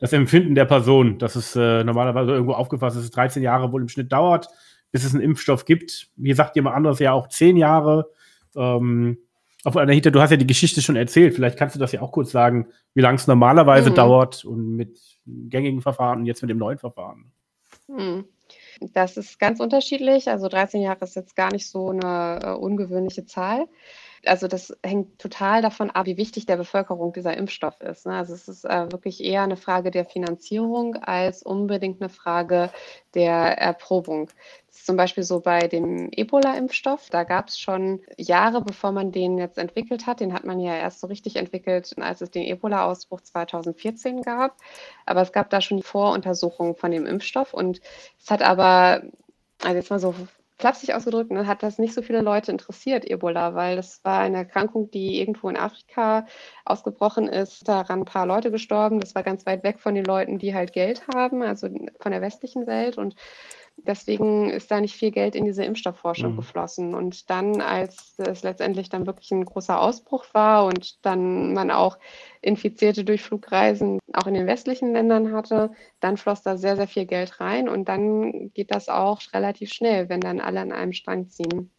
das 0.00 0.14
Empfinden 0.14 0.54
der 0.54 0.64
Person, 0.64 1.18
dass 1.18 1.36
es 1.36 1.54
äh, 1.56 1.84
normalerweise 1.84 2.32
irgendwo 2.32 2.54
aufgefasst 2.54 2.96
ist, 2.96 3.02
dass 3.02 3.10
es 3.10 3.14
13 3.14 3.42
Jahre 3.42 3.70
wohl 3.70 3.82
im 3.82 3.88
Schnitt 3.88 4.10
dauert 4.12 4.48
bis 4.92 5.04
es 5.04 5.14
einen 5.14 5.22
Impfstoff 5.24 5.64
gibt. 5.64 6.10
Wie 6.16 6.34
sagt 6.34 6.54
jemand 6.54 6.76
anderes 6.76 7.00
ja 7.00 7.12
auch 7.12 7.28
zehn 7.28 7.56
Jahre. 7.56 8.10
Ähm, 8.54 9.18
auf 9.64 9.76
Anahita, 9.76 10.10
du 10.10 10.20
hast 10.20 10.30
ja 10.30 10.36
die 10.36 10.46
Geschichte 10.46 10.82
schon 10.82 10.96
erzählt. 10.96 11.34
Vielleicht 11.34 11.58
kannst 11.58 11.74
du 11.74 11.80
das 11.80 11.92
ja 11.92 12.02
auch 12.02 12.12
kurz 12.12 12.30
sagen, 12.30 12.68
wie 12.94 13.00
lange 13.00 13.16
es 13.16 13.26
normalerweise 13.26 13.90
mhm. 13.90 13.94
dauert 13.94 14.44
und 14.44 14.76
mit 14.76 15.00
gängigen 15.26 15.80
Verfahren 15.80 16.20
und 16.20 16.26
jetzt 16.26 16.42
mit 16.42 16.50
dem 16.50 16.58
neuen 16.58 16.78
Verfahren. 16.78 17.32
Mhm. 17.88 18.24
Das 18.92 19.16
ist 19.16 19.38
ganz 19.38 19.60
unterschiedlich. 19.60 20.28
Also 20.28 20.48
13 20.48 20.82
Jahre 20.82 21.04
ist 21.04 21.16
jetzt 21.16 21.36
gar 21.36 21.52
nicht 21.52 21.68
so 21.68 21.90
eine 21.90 22.40
äh, 22.42 22.50
ungewöhnliche 22.50 23.24
Zahl 23.24 23.68
also 24.26 24.46
das 24.46 24.76
hängt 24.84 25.18
total 25.18 25.62
davon 25.62 25.90
ab, 25.90 26.06
wie 26.06 26.16
wichtig 26.16 26.46
der 26.46 26.56
Bevölkerung 26.56 27.12
dieser 27.12 27.36
Impfstoff 27.36 27.80
ist. 27.80 28.06
Ne? 28.06 28.14
Also 28.14 28.34
es 28.34 28.48
ist 28.48 28.64
äh, 28.64 28.90
wirklich 28.92 29.22
eher 29.22 29.42
eine 29.42 29.56
Frage 29.56 29.90
der 29.90 30.04
Finanzierung 30.04 30.96
als 30.96 31.42
unbedingt 31.42 32.00
eine 32.00 32.08
Frage 32.08 32.70
der 33.14 33.58
Erprobung. 33.58 34.30
Zum 34.84 34.96
Beispiel 34.96 35.22
so 35.24 35.40
bei 35.40 35.68
dem 35.68 36.10
Ebola-Impfstoff. 36.10 37.08
Da 37.10 37.24
gab 37.24 37.48
es 37.48 37.58
schon 37.58 38.00
Jahre, 38.16 38.62
bevor 38.62 38.92
man 38.92 39.12
den 39.12 39.38
jetzt 39.38 39.58
entwickelt 39.58 40.06
hat. 40.06 40.20
Den 40.20 40.32
hat 40.32 40.44
man 40.44 40.60
ja 40.60 40.74
erst 40.74 41.00
so 41.00 41.06
richtig 41.06 41.36
entwickelt, 41.36 41.94
als 42.00 42.20
es 42.20 42.30
den 42.30 42.44
Ebola-Ausbruch 42.44 43.20
2014 43.20 44.22
gab. 44.22 44.56
Aber 45.06 45.22
es 45.22 45.32
gab 45.32 45.50
da 45.50 45.60
schon 45.60 45.78
die 45.78 45.82
Voruntersuchungen 45.82 46.74
von 46.74 46.90
dem 46.90 47.06
Impfstoff 47.06 47.54
und 47.54 47.80
es 48.20 48.30
hat 48.30 48.42
aber 48.42 49.02
also 49.62 49.76
jetzt 49.76 49.90
mal 49.90 50.00
so 50.00 50.14
flapsig 50.58 50.94
ausgedrückt, 50.94 51.32
ne, 51.32 51.46
hat 51.46 51.62
das 51.62 51.78
nicht 51.78 51.92
so 51.92 52.02
viele 52.02 52.20
Leute 52.20 52.52
interessiert, 52.52 53.04
Ebola, 53.04 53.54
weil 53.54 53.76
das 53.76 54.04
war 54.04 54.20
eine 54.20 54.38
Erkrankung, 54.38 54.90
die 54.90 55.20
irgendwo 55.20 55.48
in 55.48 55.56
Afrika 55.56 56.26
ausgebrochen 56.64 57.28
ist. 57.28 57.66
Daran 57.66 58.00
ein 58.00 58.04
paar 58.04 58.26
Leute 58.26 58.52
gestorben. 58.52 59.00
Das 59.00 59.14
war 59.16 59.24
ganz 59.24 59.44
weit 59.44 59.64
weg 59.64 59.80
von 59.80 59.94
den 59.94 60.04
Leuten, 60.04 60.38
die 60.38 60.54
halt 60.54 60.72
Geld 60.72 61.02
haben, 61.12 61.42
also 61.42 61.68
von 62.00 62.12
der 62.12 62.20
westlichen 62.20 62.68
Welt. 62.68 62.96
Und 62.96 63.16
Deswegen 63.86 64.50
ist 64.50 64.70
da 64.70 64.80
nicht 64.80 64.94
viel 64.94 65.10
Geld 65.10 65.34
in 65.34 65.44
diese 65.44 65.64
Impfstoffforschung 65.64 66.32
mhm. 66.32 66.36
geflossen. 66.36 66.94
Und 66.94 67.30
dann, 67.30 67.60
als 67.60 68.14
es 68.18 68.42
letztendlich 68.42 68.88
dann 68.88 69.06
wirklich 69.06 69.30
ein 69.32 69.44
großer 69.44 69.80
Ausbruch 69.80 70.24
war 70.32 70.66
und 70.66 71.04
dann 71.04 71.52
man 71.52 71.70
auch 71.70 71.98
Infizierte 72.40 73.04
durch 73.04 73.22
Flugreisen 73.22 73.98
auch 74.12 74.26
in 74.26 74.34
den 74.34 74.46
westlichen 74.46 74.92
Ländern 74.92 75.32
hatte, 75.32 75.72
dann 76.00 76.16
floss 76.16 76.42
da 76.42 76.56
sehr, 76.56 76.76
sehr 76.76 76.88
viel 76.88 77.06
Geld 77.06 77.40
rein. 77.40 77.68
Und 77.68 77.88
dann 77.88 78.52
geht 78.52 78.72
das 78.72 78.88
auch 78.88 79.20
relativ 79.32 79.72
schnell, 79.72 80.08
wenn 80.08 80.20
dann 80.20 80.40
alle 80.40 80.60
an 80.60 80.72
einem 80.72 80.92
Strang 80.92 81.28
ziehen. 81.28 81.70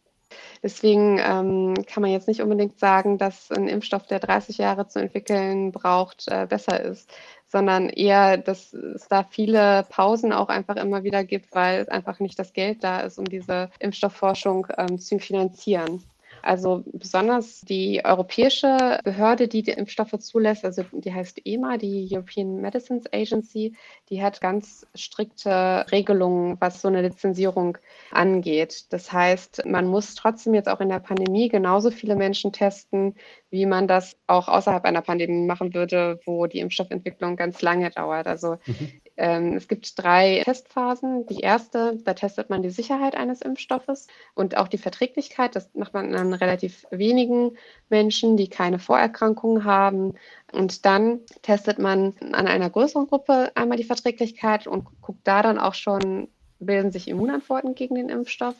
Deswegen 0.62 1.18
ähm, 1.18 1.74
kann 1.86 2.02
man 2.02 2.10
jetzt 2.10 2.28
nicht 2.28 2.42
unbedingt 2.42 2.78
sagen, 2.78 3.18
dass 3.18 3.50
ein 3.50 3.68
Impfstoff, 3.68 4.06
der 4.06 4.20
30 4.20 4.58
Jahre 4.58 4.88
zu 4.88 4.98
entwickeln 4.98 5.72
braucht, 5.72 6.26
äh, 6.28 6.46
besser 6.48 6.80
ist 6.80 7.10
sondern 7.54 7.88
eher, 7.88 8.36
dass 8.36 8.72
es 8.72 9.06
da 9.06 9.22
viele 9.22 9.86
Pausen 9.88 10.32
auch 10.32 10.48
einfach 10.48 10.74
immer 10.74 11.04
wieder 11.04 11.22
gibt, 11.22 11.54
weil 11.54 11.82
es 11.82 11.88
einfach 11.88 12.18
nicht 12.18 12.36
das 12.36 12.52
Geld 12.52 12.82
da 12.82 12.98
ist, 12.98 13.16
um 13.16 13.26
diese 13.26 13.70
Impfstoffforschung 13.78 14.66
ähm, 14.76 14.98
zu 14.98 15.20
finanzieren. 15.20 16.02
Also 16.44 16.84
besonders 16.92 17.62
die 17.62 18.02
europäische 18.04 18.98
Behörde, 19.02 19.48
die 19.48 19.62
die 19.62 19.70
Impfstoffe 19.70 20.18
zulässt, 20.18 20.64
also 20.64 20.84
die 20.92 21.12
heißt 21.12 21.40
EMA, 21.44 21.78
die 21.78 22.06
European 22.12 22.60
Medicines 22.60 23.06
Agency, 23.12 23.74
die 24.10 24.22
hat 24.22 24.42
ganz 24.42 24.86
strikte 24.94 25.86
Regelungen, 25.90 26.60
was 26.60 26.82
so 26.82 26.88
eine 26.88 27.00
Lizenzierung 27.00 27.78
angeht. 28.10 28.92
Das 28.92 29.10
heißt, 29.10 29.64
man 29.64 29.86
muss 29.86 30.14
trotzdem 30.16 30.52
jetzt 30.52 30.68
auch 30.68 30.80
in 30.80 30.90
der 30.90 31.00
Pandemie 31.00 31.48
genauso 31.48 31.90
viele 31.90 32.14
Menschen 32.14 32.52
testen, 32.52 33.14
wie 33.50 33.64
man 33.64 33.88
das 33.88 34.16
auch 34.26 34.48
außerhalb 34.48 34.84
einer 34.84 35.02
Pandemie 35.02 35.46
machen 35.46 35.72
würde, 35.72 36.20
wo 36.26 36.46
die 36.46 36.58
Impfstoffentwicklung 36.58 37.36
ganz 37.36 37.62
lange 37.62 37.88
dauert. 37.88 38.26
Also 38.26 38.58
mhm. 38.66 39.00
Ähm, 39.16 39.56
es 39.56 39.68
gibt 39.68 39.96
drei 39.96 40.42
Testphasen. 40.44 41.26
Die 41.26 41.40
erste, 41.40 41.96
da 42.04 42.14
testet 42.14 42.50
man 42.50 42.62
die 42.62 42.70
Sicherheit 42.70 43.14
eines 43.14 43.42
Impfstoffes 43.42 44.08
und 44.34 44.56
auch 44.56 44.68
die 44.68 44.78
Verträglichkeit. 44.78 45.54
Das 45.54 45.72
macht 45.74 45.94
man 45.94 46.14
an 46.14 46.34
relativ 46.34 46.86
wenigen 46.90 47.56
Menschen, 47.88 48.36
die 48.36 48.48
keine 48.48 48.78
Vorerkrankungen 48.78 49.64
haben. 49.64 50.14
Und 50.52 50.84
dann 50.84 51.20
testet 51.42 51.78
man 51.78 52.14
an 52.32 52.48
einer 52.48 52.70
größeren 52.70 53.06
Gruppe 53.06 53.52
einmal 53.54 53.78
die 53.78 53.84
Verträglichkeit 53.84 54.66
und 54.66 54.84
guckt 55.00 55.20
da 55.24 55.42
dann 55.42 55.58
auch 55.58 55.74
schon, 55.74 56.28
bilden 56.58 56.92
sich 56.92 57.08
Immunantworten 57.08 57.74
gegen 57.74 57.94
den 57.94 58.08
Impfstoff. 58.08 58.56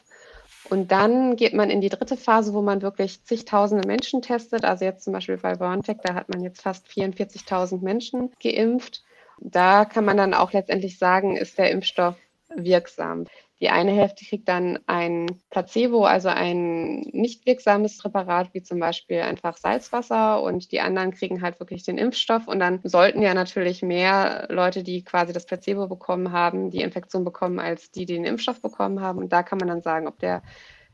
Und 0.71 0.93
dann 0.93 1.37
geht 1.37 1.53
man 1.53 1.69
in 1.69 1.81
die 1.81 1.91
dritte 1.91 2.17
Phase, 2.17 2.55
wo 2.55 2.63
man 2.63 2.81
wirklich 2.81 3.23
zigtausende 3.25 3.87
Menschen 3.87 4.23
testet. 4.23 4.65
Also 4.65 4.85
jetzt 4.85 5.05
zum 5.05 5.13
Beispiel 5.13 5.37
bei 5.37 5.57
BioNTech, 5.57 5.99
da 6.03 6.15
hat 6.15 6.29
man 6.29 6.43
jetzt 6.43 6.63
fast 6.63 6.87
44.000 6.87 7.83
Menschen 7.83 8.31
geimpft. 8.43 9.04
Da 9.41 9.85
kann 9.85 10.05
man 10.05 10.17
dann 10.17 10.35
auch 10.35 10.53
letztendlich 10.53 10.99
sagen, 10.99 11.37
ist 11.37 11.59
der 11.59 11.71
Impfstoff 11.71 12.17
wirksam. 12.55 13.27
Die 13.61 13.71
eine 13.71 13.93
Hälfte 13.93 14.25
kriegt 14.25 14.49
dann 14.49 14.81
ein 14.87 15.41
Placebo, 15.51 16.05
also 16.05 16.29
ein 16.29 17.01
nicht 17.13 17.47
wirksames 17.47 17.99
Präparat, 17.99 18.53
wie 18.53 18.63
zum 18.63 18.81
Beispiel 18.81 19.21
einfach 19.21 19.57
Salzwasser, 19.57 20.43
und 20.43 20.73
die 20.73 20.81
anderen 20.81 21.13
kriegen 21.13 21.41
halt 21.41 21.61
wirklich 21.61 21.85
den 21.85 21.97
Impfstoff. 21.97 22.49
Und 22.49 22.59
dann 22.59 22.81
sollten 22.83 23.23
ja 23.23 23.33
natürlich 23.33 23.81
mehr 23.81 24.49
Leute, 24.51 24.83
die 24.83 25.03
quasi 25.05 25.33
das 25.33 25.47
Placebo 25.47 25.87
bekommen 25.87 26.33
haben, 26.33 26.71
die 26.71 26.83
Infektion 26.83 27.25
bekommen, 27.25 27.61
als 27.61 27.91
die, 27.91 28.07
die 28.07 28.15
den 28.15 28.25
Impfstoff 28.25 28.61
bekommen 28.61 29.01
haben. 29.01 29.21
Und 29.21 29.33
da 29.33 29.43
kann 29.43 29.59
man 29.59 29.69
dann 29.69 29.83
sagen, 29.83 30.09
ob 30.09 30.19
der 30.19 30.43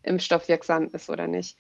Impfstoff 0.03 0.49
wirksam 0.49 0.89
ist 0.93 1.11
oder 1.11 1.27
nicht. 1.27 1.59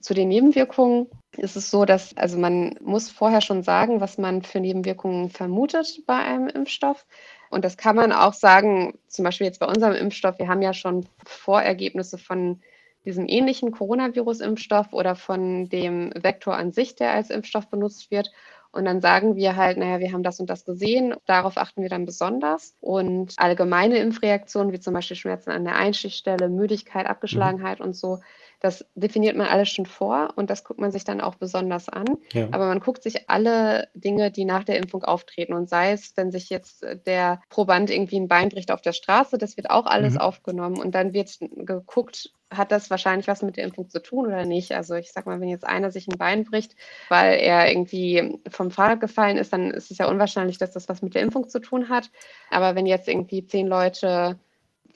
Zu 0.00 0.14
den 0.14 0.28
Nebenwirkungen 0.28 1.08
ist 1.36 1.56
es 1.56 1.70
so, 1.70 1.84
dass 1.84 2.16
also 2.16 2.38
man 2.38 2.76
muss 2.80 3.10
vorher 3.10 3.40
schon 3.40 3.62
sagen, 3.62 4.00
was 4.00 4.18
man 4.18 4.42
für 4.42 4.60
Nebenwirkungen 4.60 5.30
vermutet 5.30 6.02
bei 6.06 6.16
einem 6.16 6.48
Impfstoff. 6.48 7.06
Und 7.50 7.64
das 7.64 7.76
kann 7.76 7.96
man 7.96 8.12
auch 8.12 8.34
sagen, 8.34 8.98
zum 9.08 9.24
Beispiel 9.24 9.46
jetzt 9.46 9.60
bei 9.60 9.66
unserem 9.66 9.94
Impfstoff, 9.94 10.38
wir 10.38 10.48
haben 10.48 10.62
ja 10.62 10.72
schon 10.72 11.06
Vorergebnisse 11.24 12.18
von 12.18 12.60
diesem 13.04 13.26
ähnlichen 13.28 13.70
Coronavirus-Impfstoff 13.70 14.92
oder 14.92 15.14
von 15.14 15.68
dem 15.68 16.12
Vektor 16.14 16.56
an 16.56 16.72
sich, 16.72 16.96
der 16.96 17.12
als 17.12 17.30
Impfstoff 17.30 17.68
benutzt 17.68 18.10
wird. 18.10 18.32
Und 18.72 18.84
dann 18.84 19.00
sagen 19.00 19.36
wir 19.36 19.56
halt, 19.56 19.78
naja, 19.78 20.00
wir 20.00 20.12
haben 20.12 20.24
das 20.24 20.40
und 20.40 20.50
das 20.50 20.64
gesehen, 20.64 21.14
darauf 21.24 21.56
achten 21.56 21.82
wir 21.82 21.88
dann 21.88 22.04
besonders. 22.04 22.74
Und 22.80 23.32
allgemeine 23.38 23.98
Impfreaktionen, 23.98 24.72
wie 24.72 24.80
zum 24.80 24.92
Beispiel 24.92 25.16
Schmerzen 25.16 25.50
an 25.50 25.64
der 25.64 25.76
Einstichstelle, 25.76 26.48
Müdigkeit, 26.50 27.06
Abgeschlagenheit 27.06 27.78
mhm. 27.78 27.86
und 27.86 27.96
so, 27.96 28.18
das 28.60 28.86
definiert 28.94 29.36
man 29.36 29.48
alles 29.48 29.68
schon 29.68 29.86
vor 29.86 30.32
und 30.36 30.48
das 30.50 30.64
guckt 30.64 30.80
man 30.80 30.90
sich 30.90 31.04
dann 31.04 31.20
auch 31.20 31.34
besonders 31.34 31.88
an. 31.88 32.06
Ja. 32.32 32.48
Aber 32.52 32.66
man 32.66 32.80
guckt 32.80 33.02
sich 33.02 33.28
alle 33.28 33.88
Dinge, 33.94 34.30
die 34.30 34.44
nach 34.44 34.64
der 34.64 34.78
Impfung 34.78 35.04
auftreten. 35.04 35.52
Und 35.52 35.68
sei 35.68 35.92
es, 35.92 36.16
wenn 36.16 36.30
sich 36.30 36.48
jetzt 36.48 36.84
der 37.06 37.40
Proband 37.50 37.90
irgendwie 37.90 38.18
ein 38.18 38.28
Bein 38.28 38.48
bricht 38.48 38.70
auf 38.70 38.80
der 38.80 38.92
Straße, 38.92 39.36
das 39.38 39.56
wird 39.56 39.70
auch 39.70 39.86
alles 39.86 40.14
mhm. 40.14 40.20
aufgenommen. 40.20 40.78
Und 40.78 40.94
dann 40.94 41.12
wird 41.12 41.38
geguckt, 41.40 42.32
hat 42.50 42.72
das 42.72 42.90
wahrscheinlich 42.90 43.26
was 43.26 43.42
mit 43.42 43.56
der 43.56 43.64
Impfung 43.64 43.90
zu 43.90 44.00
tun 44.00 44.26
oder 44.26 44.44
nicht? 44.44 44.72
Also 44.72 44.94
ich 44.94 45.12
sag 45.12 45.26
mal, 45.26 45.40
wenn 45.40 45.48
jetzt 45.48 45.66
einer 45.66 45.90
sich 45.90 46.06
ein 46.06 46.16
Bein 46.16 46.44
bricht, 46.44 46.76
weil 47.08 47.38
er 47.38 47.70
irgendwie 47.70 48.38
vom 48.48 48.70
Fahrrad 48.70 49.00
gefallen 49.00 49.36
ist, 49.36 49.52
dann 49.52 49.70
ist 49.70 49.90
es 49.90 49.98
ja 49.98 50.08
unwahrscheinlich, 50.08 50.58
dass 50.58 50.72
das 50.72 50.88
was 50.88 51.02
mit 51.02 51.14
der 51.14 51.22
Impfung 51.22 51.48
zu 51.48 51.60
tun 51.60 51.88
hat. 51.88 52.10
Aber 52.50 52.74
wenn 52.74 52.86
jetzt 52.86 53.08
irgendwie 53.08 53.44
zehn 53.46 53.66
Leute 53.66 54.38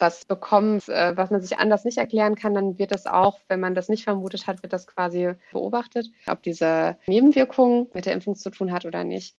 was 0.00 0.24
bekommen, 0.24 0.80
äh, 0.88 1.16
was 1.16 1.30
man 1.30 1.40
sich 1.40 1.58
anders 1.58 1.84
nicht 1.84 1.98
erklären 1.98 2.34
kann, 2.34 2.54
dann 2.54 2.78
wird 2.78 2.92
das 2.92 3.06
auch, 3.06 3.38
wenn 3.48 3.60
man 3.60 3.74
das 3.74 3.88
nicht 3.88 4.04
vermutet 4.04 4.46
hat, 4.46 4.62
wird 4.62 4.72
das 4.72 4.86
quasi 4.86 5.34
beobachtet, 5.52 6.10
ob 6.26 6.42
diese 6.42 6.96
Nebenwirkung 7.06 7.88
mit 7.94 8.06
der 8.06 8.14
Impfung 8.14 8.34
zu 8.34 8.50
tun 8.50 8.72
hat 8.72 8.84
oder 8.84 9.04
nicht. 9.04 9.36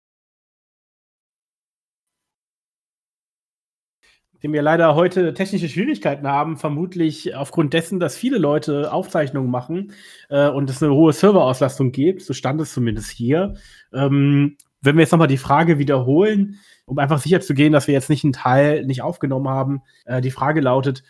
Dem 4.42 4.54
wir 4.54 4.62
leider 4.62 4.94
heute 4.94 5.34
technische 5.34 5.68
Schwierigkeiten 5.68 6.26
haben, 6.26 6.56
vermutlich 6.56 7.34
aufgrund 7.34 7.74
dessen, 7.74 8.00
dass 8.00 8.16
viele 8.16 8.38
Leute 8.38 8.90
Aufzeichnungen 8.90 9.50
machen 9.50 9.92
äh, 10.30 10.48
und 10.48 10.70
es 10.70 10.82
eine 10.82 10.94
hohe 10.94 11.12
Serverauslastung 11.12 11.92
gibt, 11.92 12.22
so 12.22 12.32
stand 12.32 12.58
es 12.60 12.72
zumindest 12.72 13.10
hier. 13.10 13.54
Ähm, 13.92 14.56
wenn 14.80 14.96
wir 14.96 15.02
jetzt 15.02 15.12
nochmal 15.12 15.28
die 15.28 15.36
Frage 15.36 15.78
wiederholen, 15.78 16.58
um 16.90 16.98
einfach 16.98 17.20
sicher 17.20 17.40
zu 17.40 17.54
gehen, 17.54 17.72
dass 17.72 17.86
wir 17.86 17.94
jetzt 17.94 18.10
nicht 18.10 18.24
einen 18.24 18.32
Teil 18.32 18.84
nicht 18.84 19.00
aufgenommen 19.00 19.48
haben. 19.48 19.82
Äh, 20.06 20.20
die 20.20 20.32
Frage 20.32 20.60
lautet, 20.60 21.04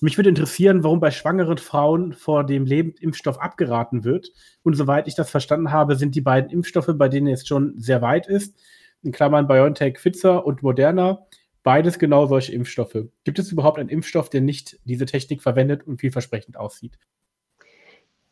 mich 0.00 0.16
würde 0.16 0.30
interessieren, 0.30 0.82
warum 0.82 0.98
bei 0.98 1.10
schwangeren 1.10 1.58
Frauen 1.58 2.14
vor 2.14 2.44
dem 2.44 2.64
Lebendimpfstoff 2.64 3.38
abgeraten 3.38 4.02
wird. 4.02 4.30
Und 4.62 4.74
soweit 4.74 5.08
ich 5.08 5.14
das 5.14 5.30
verstanden 5.30 5.72
habe, 5.72 5.96
sind 5.96 6.14
die 6.14 6.22
beiden 6.22 6.50
Impfstoffe, 6.50 6.90
bei 6.94 7.08
denen 7.08 7.28
es 7.28 7.46
schon 7.46 7.74
sehr 7.78 8.00
weit 8.00 8.26
ist, 8.26 8.56
in 9.02 9.12
Klammern 9.12 9.46
BioNTech 9.46 9.98
Pfizer 9.98 10.46
und 10.46 10.62
Moderna, 10.62 11.26
beides 11.62 11.98
genau 11.98 12.26
solche 12.26 12.52
Impfstoffe. 12.52 12.96
Gibt 13.24 13.38
es 13.38 13.52
überhaupt 13.52 13.78
einen 13.78 13.90
Impfstoff, 13.90 14.30
der 14.30 14.40
nicht 14.40 14.78
diese 14.84 15.04
Technik 15.04 15.42
verwendet 15.42 15.86
und 15.86 16.00
vielversprechend 16.00 16.56
aussieht? 16.56 16.98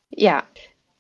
Ja, 0.09 0.45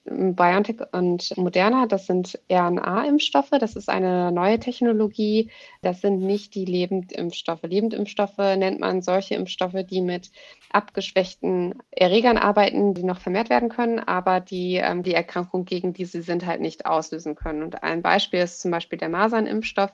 BioNTech 0.07 0.81
und 0.93 1.35
Moderna, 1.39 1.87
das 1.87 2.07
sind 2.07 2.39
RNA-Impfstoffe. 2.51 3.51
Das 3.59 3.75
ist 3.75 3.89
eine 3.89 4.33
neue 4.33 4.59
Technologie. 4.59 5.51
Das 5.81 6.03
sind 6.03 6.21
nicht 6.21 6.55
die 6.55 6.67
Lebendimpfstoffe. 6.67 7.63
Lebendimpfstoffe 7.63 8.37
nennt 8.37 8.81
man 8.81 9.01
solche 9.01 9.35
Impfstoffe, 9.35 9.87
die 9.89 10.03
mit 10.03 10.31
abgeschwächten 10.71 11.83
Erregern 11.91 12.37
arbeiten, 12.37 12.95
die 12.95 13.05
noch 13.05 13.21
vermehrt 13.21 13.49
werden 13.49 13.69
können, 13.69 13.99
aber 13.99 14.41
die 14.41 14.75
ähm, 14.75 15.03
die 15.03 15.15
Erkrankung, 15.15 15.65
gegen 15.65 15.95
die 15.95 16.05
sie 16.05 16.21
sind, 16.21 16.45
halt 16.45 16.61
nicht 16.61 16.85
auslösen 16.85 17.35
können. 17.35 17.63
Und 17.63 17.83
ein 17.83 18.03
Beispiel 18.03 18.41
ist 18.41 18.61
zum 18.61 18.73
Beispiel 18.73 18.99
der 18.99 19.09
Masernimpfstoff. 19.09 19.93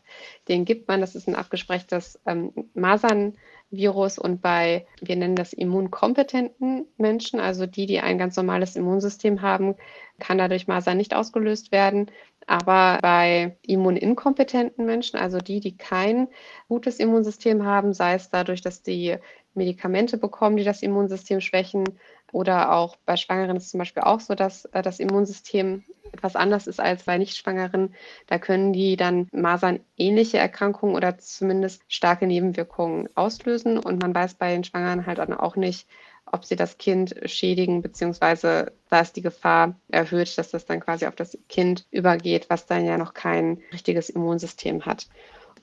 Den 0.49 0.65
gibt 0.65 0.89
man, 0.89 1.01
das 1.01 1.15
ist 1.15 1.29
ein 1.29 1.37
abgeschwächtes 1.37 2.19
ähm, 2.27 2.53
Masern 2.75 3.35
Virus 3.71 4.19
und 4.19 4.43
bei, 4.43 4.87
wir 5.01 5.17
nennen 5.17 5.37
das 5.37 5.53
immunkompetenten 5.53 6.87
Menschen, 6.97 7.41
also 7.41 7.67
die, 7.67 7.87
die 7.87 8.01
ein 8.01 8.19
ganz 8.19 8.37
normales 8.37 8.77
Immunsystem 8.77 9.43
haben, 9.43 9.77
kann 10.19 10.39
dadurch 10.39 10.67
Masern 10.67 10.97
nicht 10.97 11.15
ausgelöst 11.15 11.71
werden. 11.73 12.11
Aber 12.47 12.99
bei 13.01 13.57
immuninkompetenten 13.63 14.85
Menschen, 14.85 15.19
also 15.19 15.39
die, 15.39 15.61
die 15.61 15.77
kein 15.77 16.29
gutes 16.69 16.99
Immunsystem 16.99 17.65
haben, 17.65 17.93
sei 17.95 18.15
es 18.15 18.31
dadurch, 18.31 18.61
dass 18.61 18.83
die 18.83 19.17
Medikamente 19.55 20.19
bekommen, 20.19 20.57
die 20.57 20.65
das 20.65 20.83
Immunsystem 20.83 21.41
schwächen, 21.41 21.85
oder 22.33 22.73
auch 22.73 22.97
bei 23.05 23.17
Schwangeren 23.17 23.57
ist 23.57 23.71
zum 23.71 23.79
Beispiel 23.79 24.03
auch 24.03 24.21
so, 24.21 24.35
dass 24.35 24.65
äh, 24.67 24.83
das 24.83 25.01
Immunsystem 25.01 25.85
etwas 26.13 26.37
anders 26.37 26.67
ist 26.67 26.81
als 26.81 27.05
bei 27.05 27.19
Nichtschwangeren. 27.19 27.95
Da 28.27 28.39
können 28.39 28.73
die 28.73 28.97
dann 28.97 29.29
Masern 29.33 29.81
ähnliche 29.97 30.39
Erkrankungen 30.39 30.97
oder 30.97 31.19
zumindest 31.19 31.83
starke 31.89 32.27
Nebenwirkungen 32.27 33.09
auslösen. 33.15 33.79
Und 33.79 34.03
man 34.03 34.15
weiß 34.15 34.35
bei 34.35 34.53
den 34.53 34.65
Schwangeren 34.65 35.07
halt 35.07 35.19
dann 35.19 35.33
auch 35.33 35.57
nicht, 35.57 35.87
ob 36.33 36.45
sie 36.45 36.57
das 36.57 36.79
Kind 36.79 37.15
schädigen, 37.25 37.83
beziehungsweise 37.83 38.73
da 38.89 39.01
ist 39.01 39.17
die 39.17 39.23
Gefahr 39.23 39.75
erhöht, 39.89 40.37
dass 40.39 40.51
das 40.51 40.65
dann 40.65 40.81
quasi 40.81 41.07
auf 41.07 41.17
das 41.17 41.37
Kind 41.49 41.87
übergeht, 41.91 42.49
was 42.49 42.67
dann 42.67 42.85
ja 42.85 42.99
noch 42.99 43.15
kein 43.15 43.61
richtiges 43.73 44.11
Immunsystem 44.11 44.87
hat. 44.87 45.09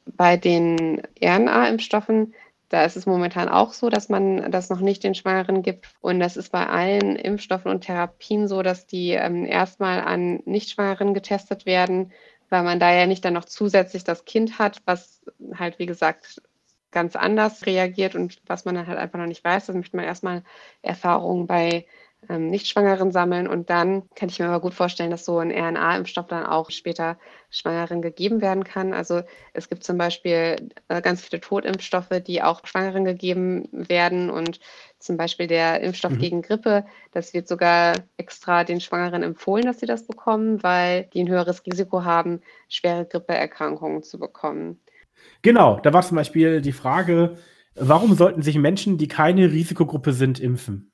Bei 0.05 0.38
den 0.38 1.01
RNA-Impfstoffen 1.22 2.34
da 2.70 2.84
ist 2.84 2.97
es 2.97 3.05
momentan 3.05 3.49
auch 3.49 3.74
so, 3.74 3.89
dass 3.89 4.09
man 4.09 4.51
das 4.51 4.70
noch 4.70 4.82
nicht 4.82 5.03
den 5.03 5.15
Schwangeren 5.15 5.61
gibt. 5.61 5.88
Und 6.01 6.20
das 6.20 6.36
ist 6.38 6.51
bei 6.51 6.68
allen 6.68 7.15
Impfstoffen 7.15 7.72
und 7.72 7.82
Therapien 7.82 8.47
so, 8.47 8.61
dass 8.61 8.86
die 8.88 9.11
ähm, 9.11 9.45
erstmal 9.45 10.01
an 10.01 10.41
Nichtschwangeren 10.45 11.13
getestet 11.13 11.65
werden, 11.65 12.11
weil 12.49 12.63
man 12.63 12.80
da 12.80 12.91
ja 12.93 13.07
nicht 13.07 13.24
dann 13.24 13.34
noch 13.34 13.45
zusätzlich 13.45 14.03
das 14.03 14.26
Kind 14.26 14.59
hat, 14.59 14.82
was 14.86 15.22
halt, 15.55 15.80
wie 15.80 15.86
gesagt, 15.86 16.41
ganz 16.91 17.15
anders 17.15 17.65
reagiert 17.65 18.15
und 18.15 18.41
was 18.47 18.65
man 18.65 18.76
dann 18.76 18.88
halt 18.88 18.97
einfach 18.97 19.20
noch 19.20 19.28
nicht 19.28 19.43
weiß. 19.43 19.68
Das 19.68 19.76
möchte 19.76 19.95
man 19.95 20.05
erstmal 20.05 20.43
Erfahrungen 20.82 21.47
bei 21.47 21.86
ähm, 22.30 22.49
Nichtschwangeren 22.49 23.11
sammeln. 23.11 23.47
Und 23.47 23.70
dann 23.70 24.03
kann 24.15 24.30
ich 24.30 24.39
mir 24.39 24.47
aber 24.47 24.59
gut 24.59 24.74
vorstellen, 24.74 25.11
dass 25.11 25.26
so 25.26 25.39
ein 25.39 25.51
RNA-Impfstoff 25.51 26.28
dann 26.28 26.45
auch 26.45 26.72
später 26.72 27.18
Schwangeren 27.49 28.01
gegeben 28.01 28.41
werden 28.41 28.63
kann. 28.63 28.93
Also 28.93 29.22
es 29.53 29.70
gibt 29.70 29.84
zum 29.84 29.97
Beispiel 29.97 30.70
äh, 30.88 31.01
ganz 31.01 31.22
viele 31.22 31.39
Totimpfstoffe, 31.41 32.22
die 32.26 32.41
auch 32.41 32.61
Schwangeren 32.65 33.05
gegeben 33.05 33.70
werden. 33.72 34.30
Und 34.30 34.59
zum 34.99 35.18
Beispiel 35.18 35.47
der 35.47 35.82
Impfstoff 35.82 36.13
mhm. 36.13 36.20
gegen 36.20 36.41
Grippe, 36.41 36.86
das 37.11 37.34
wird 37.34 37.47
sogar 37.47 37.95
extra 38.18 38.63
den 38.63 38.82
Schwangeren 38.82 39.24
empfohlen, 39.24 39.65
dass 39.65 39.80
sie 39.80 39.86
das 39.86 40.05
bekommen, 40.05 40.61
weil 40.63 41.05
die 41.13 41.22
ein 41.22 41.30
höheres 41.30 41.65
Risiko 41.65 42.03
haben, 42.03 42.41
schwere 42.68 43.05
Grippeerkrankungen 43.05 44.03
zu 44.03 44.20
bekommen. 44.20 44.80
Genau, 45.41 45.80
da 45.82 45.93
war 45.93 46.01
zum 46.01 46.18
Beispiel 46.18 46.61
die 46.61 46.72
Frage, 46.72 47.38
warum 47.76 48.15
sollten 48.15 48.41
sich 48.41 48.57
Menschen, 48.57 48.97
die 48.97 49.07
keine 49.07 49.51
Risikogruppe 49.51 50.13
sind, 50.13 50.39
impfen? 50.39 50.91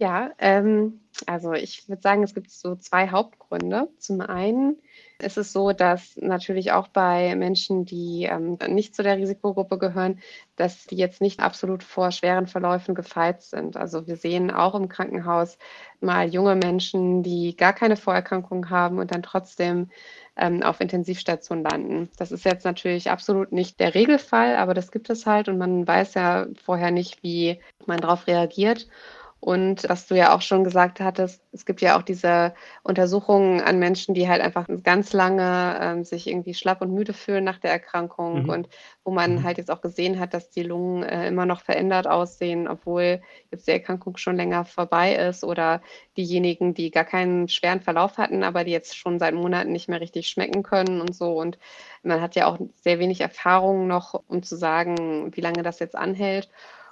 Ja, 0.00 0.30
ähm, 0.38 1.00
also 1.26 1.52
ich 1.52 1.88
würde 1.88 2.00
sagen, 2.02 2.22
es 2.22 2.32
gibt 2.32 2.50
so 2.52 2.76
zwei 2.76 3.08
Hauptgründe. 3.10 3.88
Zum 3.98 4.20
einen 4.20 4.76
ist 5.20 5.36
es 5.36 5.52
so, 5.52 5.72
dass 5.72 6.16
natürlich 6.16 6.70
auch 6.70 6.86
bei 6.86 7.34
Menschen, 7.34 7.84
die 7.84 8.28
ähm, 8.30 8.58
nicht 8.68 8.94
zu 8.94 9.02
der 9.02 9.16
Risikogruppe 9.16 9.76
gehören, 9.76 10.20
dass 10.54 10.86
die 10.86 10.96
jetzt 10.96 11.20
nicht 11.20 11.40
absolut 11.40 11.82
vor 11.82 12.12
schweren 12.12 12.46
Verläufen 12.46 12.94
gefeit 12.94 13.42
sind. 13.42 13.76
Also 13.76 14.06
wir 14.06 14.16
sehen 14.16 14.52
auch 14.52 14.76
im 14.76 14.88
Krankenhaus 14.88 15.58
mal 16.00 16.28
junge 16.28 16.54
Menschen, 16.54 17.24
die 17.24 17.56
gar 17.56 17.72
keine 17.72 17.96
Vorerkrankungen 17.96 18.70
haben 18.70 18.98
und 19.00 19.10
dann 19.12 19.24
trotzdem 19.24 19.90
ähm, 20.36 20.62
auf 20.62 20.80
Intensivstationen 20.80 21.64
landen. 21.64 22.08
Das 22.16 22.30
ist 22.30 22.44
jetzt 22.44 22.64
natürlich 22.64 23.10
absolut 23.10 23.50
nicht 23.50 23.80
der 23.80 23.96
Regelfall, 23.96 24.54
aber 24.54 24.74
das 24.74 24.92
gibt 24.92 25.10
es 25.10 25.26
halt 25.26 25.48
und 25.48 25.58
man 25.58 25.84
weiß 25.86 26.14
ja 26.14 26.46
vorher 26.64 26.92
nicht, 26.92 27.24
wie 27.24 27.58
man 27.86 27.98
darauf 27.98 28.28
reagiert. 28.28 28.86
Und 29.40 29.88
was 29.88 30.06
du 30.08 30.16
ja 30.16 30.34
auch 30.34 30.42
schon 30.42 30.64
gesagt 30.64 30.98
hattest, 30.98 31.40
es 31.52 31.64
gibt 31.64 31.80
ja 31.80 31.96
auch 31.96 32.02
diese 32.02 32.54
Untersuchungen 32.82 33.60
an 33.60 33.78
Menschen, 33.78 34.12
die 34.12 34.28
halt 34.28 34.42
einfach 34.42 34.66
ganz 34.82 35.12
lange 35.12 35.78
ähm, 35.80 36.04
sich 36.04 36.26
irgendwie 36.26 36.54
schlapp 36.54 36.82
und 36.82 36.92
müde 36.92 37.12
fühlen 37.12 37.44
nach 37.44 37.58
der 37.58 37.70
Erkrankung 37.70 38.42
mhm. 38.42 38.48
und 38.48 38.68
wo 39.04 39.12
man 39.12 39.36
mhm. 39.36 39.42
halt 39.44 39.58
jetzt 39.58 39.70
auch 39.70 39.80
gesehen 39.80 40.18
hat, 40.18 40.34
dass 40.34 40.50
die 40.50 40.64
Lungen 40.64 41.04
äh, 41.04 41.28
immer 41.28 41.46
noch 41.46 41.60
verändert 41.60 42.08
aussehen, 42.08 42.66
obwohl 42.66 43.22
jetzt 43.52 43.68
die 43.68 43.72
Erkrankung 43.72 44.16
schon 44.16 44.34
länger 44.34 44.64
vorbei 44.64 45.14
ist 45.14 45.44
oder 45.44 45.82
diejenigen, 46.16 46.74
die 46.74 46.90
gar 46.90 47.04
keinen 47.04 47.48
schweren 47.48 47.80
Verlauf 47.80 48.18
hatten, 48.18 48.42
aber 48.42 48.64
die 48.64 48.72
jetzt 48.72 48.96
schon 48.96 49.20
seit 49.20 49.34
Monaten 49.34 49.70
nicht 49.70 49.88
mehr 49.88 50.00
richtig 50.00 50.28
schmecken 50.28 50.64
können 50.64 51.00
und 51.00 51.14
so. 51.14 51.38
Und 51.38 51.58
man 52.02 52.20
hat 52.20 52.34
ja 52.34 52.46
auch 52.46 52.58
sehr 52.82 52.98
wenig 52.98 53.20
Erfahrung 53.20 53.86
noch, 53.86 54.20
um 54.26 54.42
zu 54.42 54.56
sagen, 54.56 55.30
wie 55.36 55.40
lange 55.40 55.62
das 55.62 55.78
jetzt 55.78 55.94
anhält. 55.94 56.48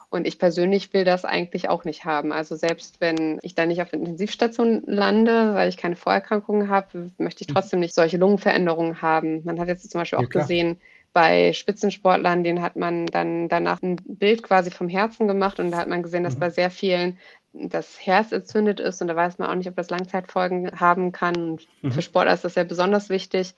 Und 0.08 0.26
ich 0.26 0.38
persönlich 0.38 0.92
will 0.92 1.04
das 1.04 1.24
eigentlich 1.24 1.68
auch 1.68 1.84
nicht 1.84 2.04
haben. 2.04 2.32
Also 2.32 2.54
selbst 2.54 3.00
wenn 3.00 3.38
ich 3.42 3.54
da 3.54 3.66
nicht 3.66 3.82
auf 3.82 3.92
Intensivstation 3.92 4.82
lande, 4.86 5.54
weil 5.54 5.68
ich 5.68 5.76
keine 5.76 5.96
Vorerkrankungen 5.96 6.68
habe, 6.68 7.10
möchte 7.18 7.42
ich 7.42 7.48
mhm. 7.48 7.54
trotzdem 7.54 7.80
nicht 7.80 7.94
solche 7.94 8.16
Lungenveränderungen 8.16 9.02
haben. 9.02 9.42
Man 9.44 9.58
hat 9.58 9.68
jetzt 9.68 9.90
zum 9.90 10.00
Beispiel 10.00 10.18
auch 10.18 10.32
ja, 10.32 10.40
gesehen, 10.40 10.80
bei 11.12 11.54
Spitzensportlern, 11.54 12.44
denen 12.44 12.60
hat 12.60 12.76
man 12.76 13.06
dann 13.06 13.48
danach 13.48 13.82
ein 13.82 13.96
Bild 14.04 14.42
quasi 14.42 14.70
vom 14.70 14.86
Herzen 14.86 15.26
gemacht 15.26 15.58
und 15.58 15.70
da 15.70 15.78
hat 15.78 15.88
man 15.88 16.02
gesehen, 16.02 16.24
dass 16.24 16.34
mhm. 16.34 16.40
bei 16.40 16.50
sehr 16.50 16.70
vielen 16.70 17.18
das 17.54 18.04
Herz 18.04 18.32
entzündet 18.32 18.80
ist 18.80 19.00
und 19.00 19.08
da 19.08 19.16
weiß 19.16 19.38
man 19.38 19.48
auch 19.48 19.54
nicht, 19.54 19.68
ob 19.68 19.76
das 19.76 19.88
Langzeitfolgen 19.88 20.78
haben 20.78 21.12
kann. 21.12 21.58
Mhm. 21.80 21.90
Für 21.90 22.02
Sportler 22.02 22.34
ist 22.34 22.44
das 22.44 22.54
ja 22.54 22.64
besonders 22.64 23.08
wichtig 23.08 23.54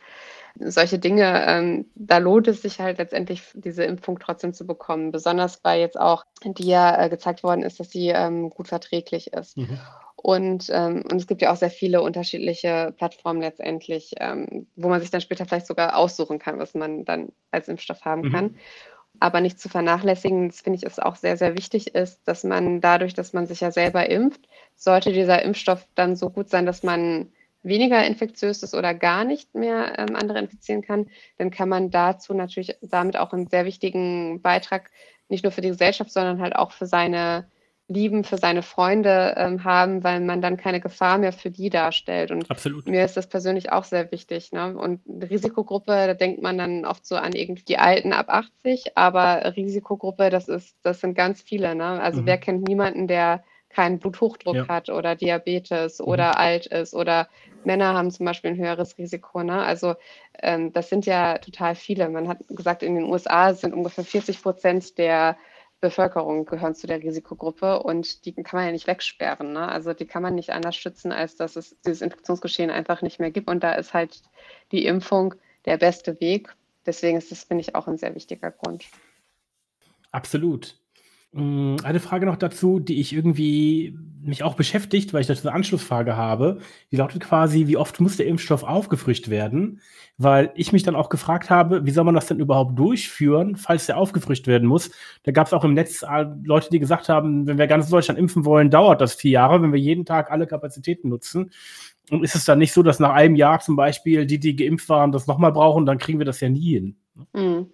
solche 0.60 0.98
Dinge, 0.98 1.44
ähm, 1.46 1.86
da 1.94 2.18
lohnt 2.18 2.48
es 2.48 2.62
sich 2.62 2.80
halt 2.80 2.98
letztendlich, 2.98 3.42
diese 3.54 3.84
Impfung 3.84 4.18
trotzdem 4.18 4.52
zu 4.52 4.66
bekommen. 4.66 5.12
Besonders 5.12 5.60
weil 5.64 5.80
jetzt 5.80 5.98
auch 5.98 6.24
die 6.44 6.66
ja 6.66 7.04
äh, 7.04 7.08
gezeigt 7.08 7.42
worden 7.42 7.62
ist, 7.62 7.80
dass 7.80 7.90
sie 7.90 8.08
ähm, 8.08 8.50
gut 8.50 8.68
verträglich 8.68 9.32
ist. 9.32 9.56
Mhm. 9.56 9.78
Und, 10.16 10.68
ähm, 10.70 11.04
und 11.08 11.16
es 11.16 11.28
gibt 11.28 11.42
ja 11.42 11.52
auch 11.52 11.56
sehr 11.56 11.70
viele 11.70 12.02
unterschiedliche 12.02 12.92
Plattformen 12.96 13.40
letztendlich, 13.40 14.14
ähm, 14.18 14.66
wo 14.74 14.88
man 14.88 15.00
sich 15.00 15.10
dann 15.10 15.20
später 15.20 15.46
vielleicht 15.46 15.68
sogar 15.68 15.96
aussuchen 15.96 16.40
kann, 16.40 16.58
was 16.58 16.74
man 16.74 17.04
dann 17.04 17.28
als 17.52 17.68
Impfstoff 17.68 18.04
haben 18.04 18.22
mhm. 18.22 18.32
kann. 18.32 18.56
Aber 19.20 19.40
nicht 19.40 19.60
zu 19.60 19.68
vernachlässigen, 19.68 20.48
das 20.48 20.60
finde 20.60 20.78
ich, 20.78 20.84
ist 20.84 21.02
auch 21.02 21.16
sehr, 21.16 21.36
sehr 21.36 21.56
wichtig 21.56 21.94
ist, 21.94 22.26
dass 22.26 22.44
man 22.44 22.80
dadurch, 22.80 23.14
dass 23.14 23.32
man 23.32 23.46
sich 23.46 23.60
ja 23.60 23.70
selber 23.70 24.10
impft, 24.10 24.40
sollte 24.74 25.12
dieser 25.12 25.42
Impfstoff 25.42 25.86
dann 25.94 26.16
so 26.16 26.30
gut 26.30 26.50
sein, 26.50 26.66
dass 26.66 26.82
man 26.82 27.32
weniger 27.62 28.04
infektiös 28.04 28.62
ist 28.62 28.74
oder 28.74 28.94
gar 28.94 29.24
nicht 29.24 29.54
mehr 29.54 29.98
ähm, 29.98 30.16
andere 30.16 30.38
infizieren 30.38 30.82
kann, 30.82 31.06
dann 31.38 31.50
kann 31.50 31.68
man 31.68 31.90
dazu 31.90 32.34
natürlich 32.34 32.76
damit 32.82 33.16
auch 33.16 33.32
einen 33.32 33.48
sehr 33.48 33.64
wichtigen 33.64 34.40
Beitrag 34.42 34.90
nicht 35.28 35.44
nur 35.44 35.52
für 35.52 35.60
die 35.60 35.68
Gesellschaft, 35.68 36.10
sondern 36.10 36.40
halt 36.40 36.56
auch 36.56 36.72
für 36.72 36.86
seine 36.86 37.48
Lieben, 37.90 38.22
für 38.22 38.36
seine 38.36 38.62
Freunde 38.62 39.34
ähm, 39.38 39.64
haben, 39.64 40.04
weil 40.04 40.20
man 40.20 40.42
dann 40.42 40.58
keine 40.58 40.78
Gefahr 40.78 41.16
mehr 41.16 41.32
für 41.32 41.50
die 41.50 41.70
darstellt. 41.70 42.30
Und 42.30 42.50
Absolut. 42.50 42.86
mir 42.86 43.02
ist 43.02 43.16
das 43.16 43.28
persönlich 43.28 43.72
auch 43.72 43.84
sehr 43.84 44.12
wichtig. 44.12 44.52
Ne? 44.52 44.76
Und 44.76 45.00
Risikogruppe, 45.06 45.92
da 45.92 46.12
denkt 46.12 46.42
man 46.42 46.58
dann 46.58 46.84
oft 46.84 47.06
so 47.06 47.16
an 47.16 47.32
irgendwie 47.32 47.64
die 47.64 47.78
Alten 47.78 48.12
ab 48.12 48.26
80, 48.28 48.96
aber 48.98 49.56
Risikogruppe, 49.56 50.28
das 50.28 50.48
ist, 50.48 50.76
das 50.82 51.00
sind 51.00 51.14
ganz 51.14 51.40
viele. 51.40 51.74
Ne? 51.74 51.84
Also 51.84 52.20
mhm. 52.20 52.26
wer 52.26 52.36
kennt 52.36 52.68
niemanden, 52.68 53.08
der 53.08 53.42
keinen 53.70 53.98
Bluthochdruck 53.98 54.56
ja. 54.56 54.68
hat 54.68 54.88
oder 54.88 55.14
Diabetes 55.14 55.98
mhm. 55.98 56.06
oder 56.06 56.38
alt 56.38 56.66
ist 56.66 56.94
oder 56.94 57.28
Männer 57.64 57.94
haben 57.94 58.10
zum 58.10 58.26
Beispiel 58.26 58.50
ein 58.50 58.56
höheres 58.56 58.96
Risiko. 58.98 59.42
Ne? 59.42 59.62
Also 59.62 59.94
ähm, 60.40 60.72
das 60.72 60.88
sind 60.88 61.06
ja 61.06 61.38
total 61.38 61.74
viele. 61.74 62.08
Man 62.08 62.28
hat 62.28 62.38
gesagt, 62.48 62.82
in 62.82 62.94
den 62.94 63.04
USA 63.04 63.54
sind 63.54 63.74
ungefähr 63.74 64.04
40 64.04 64.42
Prozent 64.42 64.98
der 64.98 65.36
Bevölkerung 65.80 66.44
gehören 66.44 66.74
zu 66.74 66.88
der 66.88 67.02
Risikogruppe 67.02 67.82
und 67.82 68.24
die 68.24 68.32
kann 68.32 68.58
man 68.58 68.66
ja 68.66 68.72
nicht 68.72 68.88
wegsperren. 68.88 69.52
Ne? 69.52 69.68
Also 69.68 69.92
die 69.92 70.06
kann 70.06 70.22
man 70.22 70.34
nicht 70.34 70.50
anders 70.50 70.76
schützen, 70.76 71.12
als 71.12 71.36
dass 71.36 71.54
es 71.54 71.76
dieses 71.82 72.02
Infektionsgeschehen 72.02 72.70
einfach 72.70 73.00
nicht 73.02 73.20
mehr 73.20 73.30
gibt. 73.30 73.48
Und 73.48 73.62
da 73.62 73.74
ist 73.74 73.94
halt 73.94 74.22
die 74.72 74.86
Impfung 74.86 75.34
der 75.66 75.76
beste 75.76 76.20
Weg. 76.20 76.54
Deswegen 76.84 77.18
ist 77.18 77.30
das, 77.30 77.44
finde 77.44 77.60
ich, 77.60 77.74
auch 77.76 77.86
ein 77.86 77.98
sehr 77.98 78.14
wichtiger 78.14 78.50
Grund. 78.50 78.86
Absolut. 80.10 80.76
Hm, 81.34 81.76
eine 81.82 82.00
Frage 82.00 82.24
noch 82.26 82.36
dazu, 82.36 82.80
die 82.80 83.00
ich 83.00 83.12
irgendwie 83.12 83.96
mich 84.20 84.42
auch 84.42 84.54
beschäftigt, 84.54 85.12
weil 85.12 85.20
ich 85.20 85.26
dazu 85.26 85.46
eine 85.46 85.54
Anschlussfrage 85.54 86.16
habe. 86.16 86.58
Die 86.90 86.96
lautet 86.96 87.22
quasi, 87.22 87.66
wie 87.66 87.76
oft 87.76 88.00
muss 88.00 88.16
der 88.16 88.26
Impfstoff 88.26 88.62
aufgefrischt 88.62 89.28
werden? 89.28 89.80
Weil 90.16 90.52
ich 90.54 90.72
mich 90.72 90.82
dann 90.82 90.96
auch 90.96 91.08
gefragt 91.08 91.50
habe, 91.50 91.84
wie 91.86 91.90
soll 91.90 92.04
man 92.04 92.14
das 92.14 92.26
denn 92.26 92.40
überhaupt 92.40 92.78
durchführen, 92.78 93.56
falls 93.56 93.86
der 93.86 93.98
aufgefrischt 93.98 94.46
werden 94.46 94.66
muss? 94.66 94.90
Da 95.22 95.32
gab 95.32 95.46
es 95.46 95.52
auch 95.52 95.64
im 95.64 95.74
Netz 95.74 96.02
äh, 96.02 96.26
Leute, 96.42 96.70
die 96.70 96.78
gesagt 96.78 97.08
haben, 97.08 97.46
wenn 97.46 97.58
wir 97.58 97.66
ganz 97.66 97.88
Deutschland 97.88 98.18
impfen 98.18 98.44
wollen, 98.44 98.70
dauert 98.70 99.00
das 99.00 99.14
vier 99.14 99.32
Jahre, 99.32 99.62
wenn 99.62 99.72
wir 99.72 99.80
jeden 99.80 100.04
Tag 100.06 100.30
alle 100.30 100.46
Kapazitäten 100.46 101.10
nutzen. 101.10 101.52
Und 102.10 102.24
ist 102.24 102.34
es 102.34 102.46
dann 102.46 102.58
nicht 102.58 102.72
so, 102.72 102.82
dass 102.82 103.00
nach 103.00 103.12
einem 103.12 103.36
Jahr 103.36 103.60
zum 103.60 103.76
Beispiel 103.76 104.26
die, 104.26 104.40
die 104.40 104.56
geimpft 104.56 104.88
waren, 104.88 105.12
das 105.12 105.26
nochmal 105.26 105.52
brauchen, 105.52 105.84
dann 105.84 105.98
kriegen 105.98 106.18
wir 106.18 106.26
das 106.26 106.40
ja 106.40 106.48
nie 106.48 106.72
hin? 106.72 106.96
Mhm. 107.34 107.66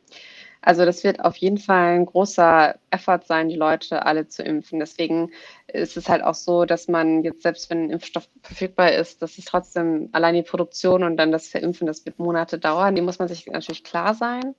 Also 0.64 0.86
das 0.86 1.04
wird 1.04 1.22
auf 1.22 1.36
jeden 1.36 1.58
Fall 1.58 1.96
ein 1.96 2.06
großer 2.06 2.76
Effort 2.88 3.20
sein, 3.26 3.50
die 3.50 3.56
Leute 3.56 4.06
alle 4.06 4.28
zu 4.28 4.42
impfen. 4.42 4.78
Deswegen 4.80 5.30
ist 5.66 5.98
es 5.98 6.08
halt 6.08 6.22
auch 6.22 6.34
so, 6.34 6.64
dass 6.64 6.88
man 6.88 7.22
jetzt, 7.22 7.42
selbst 7.42 7.68
wenn 7.68 7.84
ein 7.84 7.90
Impfstoff 7.90 8.26
verfügbar 8.42 8.92
ist, 8.92 9.20
dass 9.20 9.36
es 9.36 9.44
trotzdem 9.44 10.08
allein 10.12 10.34
die 10.34 10.42
Produktion 10.42 11.02
und 11.04 11.18
dann 11.18 11.32
das 11.32 11.48
Verimpfen, 11.48 11.86
das 11.86 12.06
wird 12.06 12.18
Monate 12.18 12.58
dauern. 12.58 12.94
Die 12.94 13.02
muss 13.02 13.18
man 13.18 13.28
sich 13.28 13.46
natürlich 13.46 13.84
klar 13.84 14.14
sein. 14.14 14.54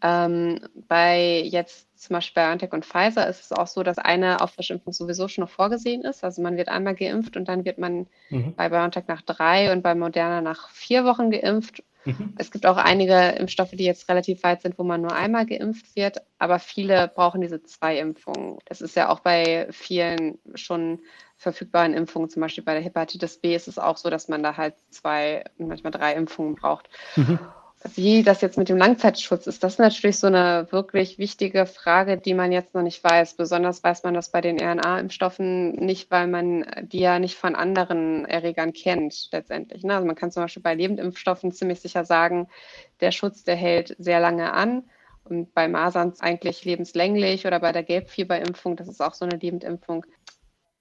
Ähm, 0.00 0.60
bei 0.86 1.40
jetzt 1.42 1.87
zum 1.98 2.14
Beispiel 2.14 2.42
BioNTech 2.42 2.72
und 2.72 2.84
Pfizer 2.84 3.26
ist 3.28 3.42
es 3.42 3.52
auch 3.52 3.66
so, 3.66 3.82
dass 3.82 3.98
eine 3.98 4.40
Auffrischimpfung 4.40 4.92
sowieso 4.92 5.28
schon 5.28 5.42
noch 5.42 5.50
vorgesehen 5.50 6.02
ist. 6.02 6.24
Also 6.24 6.42
man 6.42 6.56
wird 6.56 6.68
einmal 6.68 6.94
geimpft 6.94 7.36
und 7.36 7.48
dann 7.48 7.64
wird 7.64 7.78
man 7.78 8.06
mhm. 8.30 8.54
bei 8.54 8.68
BioNTech 8.68 9.04
nach 9.08 9.22
drei 9.22 9.72
und 9.72 9.82
bei 9.82 9.94
Moderna 9.94 10.40
nach 10.40 10.70
vier 10.70 11.04
Wochen 11.04 11.30
geimpft 11.30 11.82
Mhm. 12.08 12.34
Es 12.38 12.50
gibt 12.50 12.64
auch 12.64 12.78
einige 12.78 13.14
Impfstoffe, 13.38 13.72
die 13.72 13.84
jetzt 13.84 14.08
relativ 14.08 14.42
weit 14.42 14.62
sind, 14.62 14.78
wo 14.78 14.82
man 14.82 15.02
nur 15.02 15.12
einmal 15.12 15.44
geimpft 15.44 15.94
wird, 15.94 16.22
aber 16.38 16.58
viele 16.58 17.08
brauchen 17.08 17.42
diese 17.42 17.62
zwei 17.62 17.98
Impfungen. 17.98 18.58
Das 18.64 18.80
ist 18.80 18.96
ja 18.96 19.10
auch 19.10 19.20
bei 19.20 19.68
vielen 19.70 20.38
schon 20.54 21.00
verfügbaren 21.36 21.92
Impfungen, 21.92 22.30
zum 22.30 22.40
Beispiel 22.40 22.64
bei 22.64 22.72
der 22.72 22.82
Hepatitis 22.82 23.36
B 23.38 23.54
ist 23.54 23.68
es 23.68 23.78
auch 23.78 23.98
so, 23.98 24.08
dass 24.08 24.28
man 24.28 24.42
da 24.42 24.56
halt 24.56 24.74
zwei, 24.90 25.44
manchmal 25.58 25.92
drei 25.92 26.14
Impfungen 26.14 26.54
braucht. 26.54 26.88
Mhm 27.16 27.38
wie 27.94 28.22
das 28.22 28.40
jetzt 28.40 28.58
mit 28.58 28.68
dem 28.68 28.76
Langzeitschutz 28.76 29.46
ist, 29.46 29.62
das 29.62 29.74
ist 29.74 29.78
natürlich 29.78 30.18
so 30.18 30.26
eine 30.26 30.66
wirklich 30.70 31.18
wichtige 31.18 31.64
Frage, 31.64 32.16
die 32.18 32.34
man 32.34 32.50
jetzt 32.50 32.74
noch 32.74 32.82
nicht 32.82 33.02
weiß. 33.02 33.34
Besonders 33.34 33.84
weiß 33.84 34.02
man 34.02 34.14
das 34.14 34.30
bei 34.30 34.40
den 34.40 34.60
RNA-Impfstoffen 34.60 35.72
nicht, 35.72 36.10
weil 36.10 36.26
man 36.26 36.66
die 36.82 36.98
ja 37.00 37.18
nicht 37.18 37.36
von 37.36 37.54
anderen 37.54 38.24
Erregern 38.24 38.72
kennt 38.72 39.28
letztendlich. 39.30 39.84
Ne? 39.84 39.94
Also 39.94 40.06
man 40.06 40.16
kann 40.16 40.32
zum 40.32 40.42
Beispiel 40.42 40.62
bei 40.62 40.74
Lebendimpfstoffen 40.74 41.52
ziemlich 41.52 41.80
sicher 41.80 42.04
sagen, 42.04 42.48
der 43.00 43.12
Schutz, 43.12 43.44
der 43.44 43.56
hält 43.56 43.94
sehr 43.98 44.20
lange 44.20 44.52
an. 44.52 44.84
Und 45.24 45.52
bei 45.52 45.68
Masern 45.68 46.14
eigentlich 46.20 46.64
lebenslänglich 46.64 47.46
oder 47.46 47.60
bei 47.60 47.70
der 47.72 47.82
Gelbfieberimpfung, 47.82 48.76
das 48.76 48.88
ist 48.88 49.02
auch 49.02 49.14
so 49.14 49.26
eine 49.26 49.36
Lebendimpfung. 49.36 50.06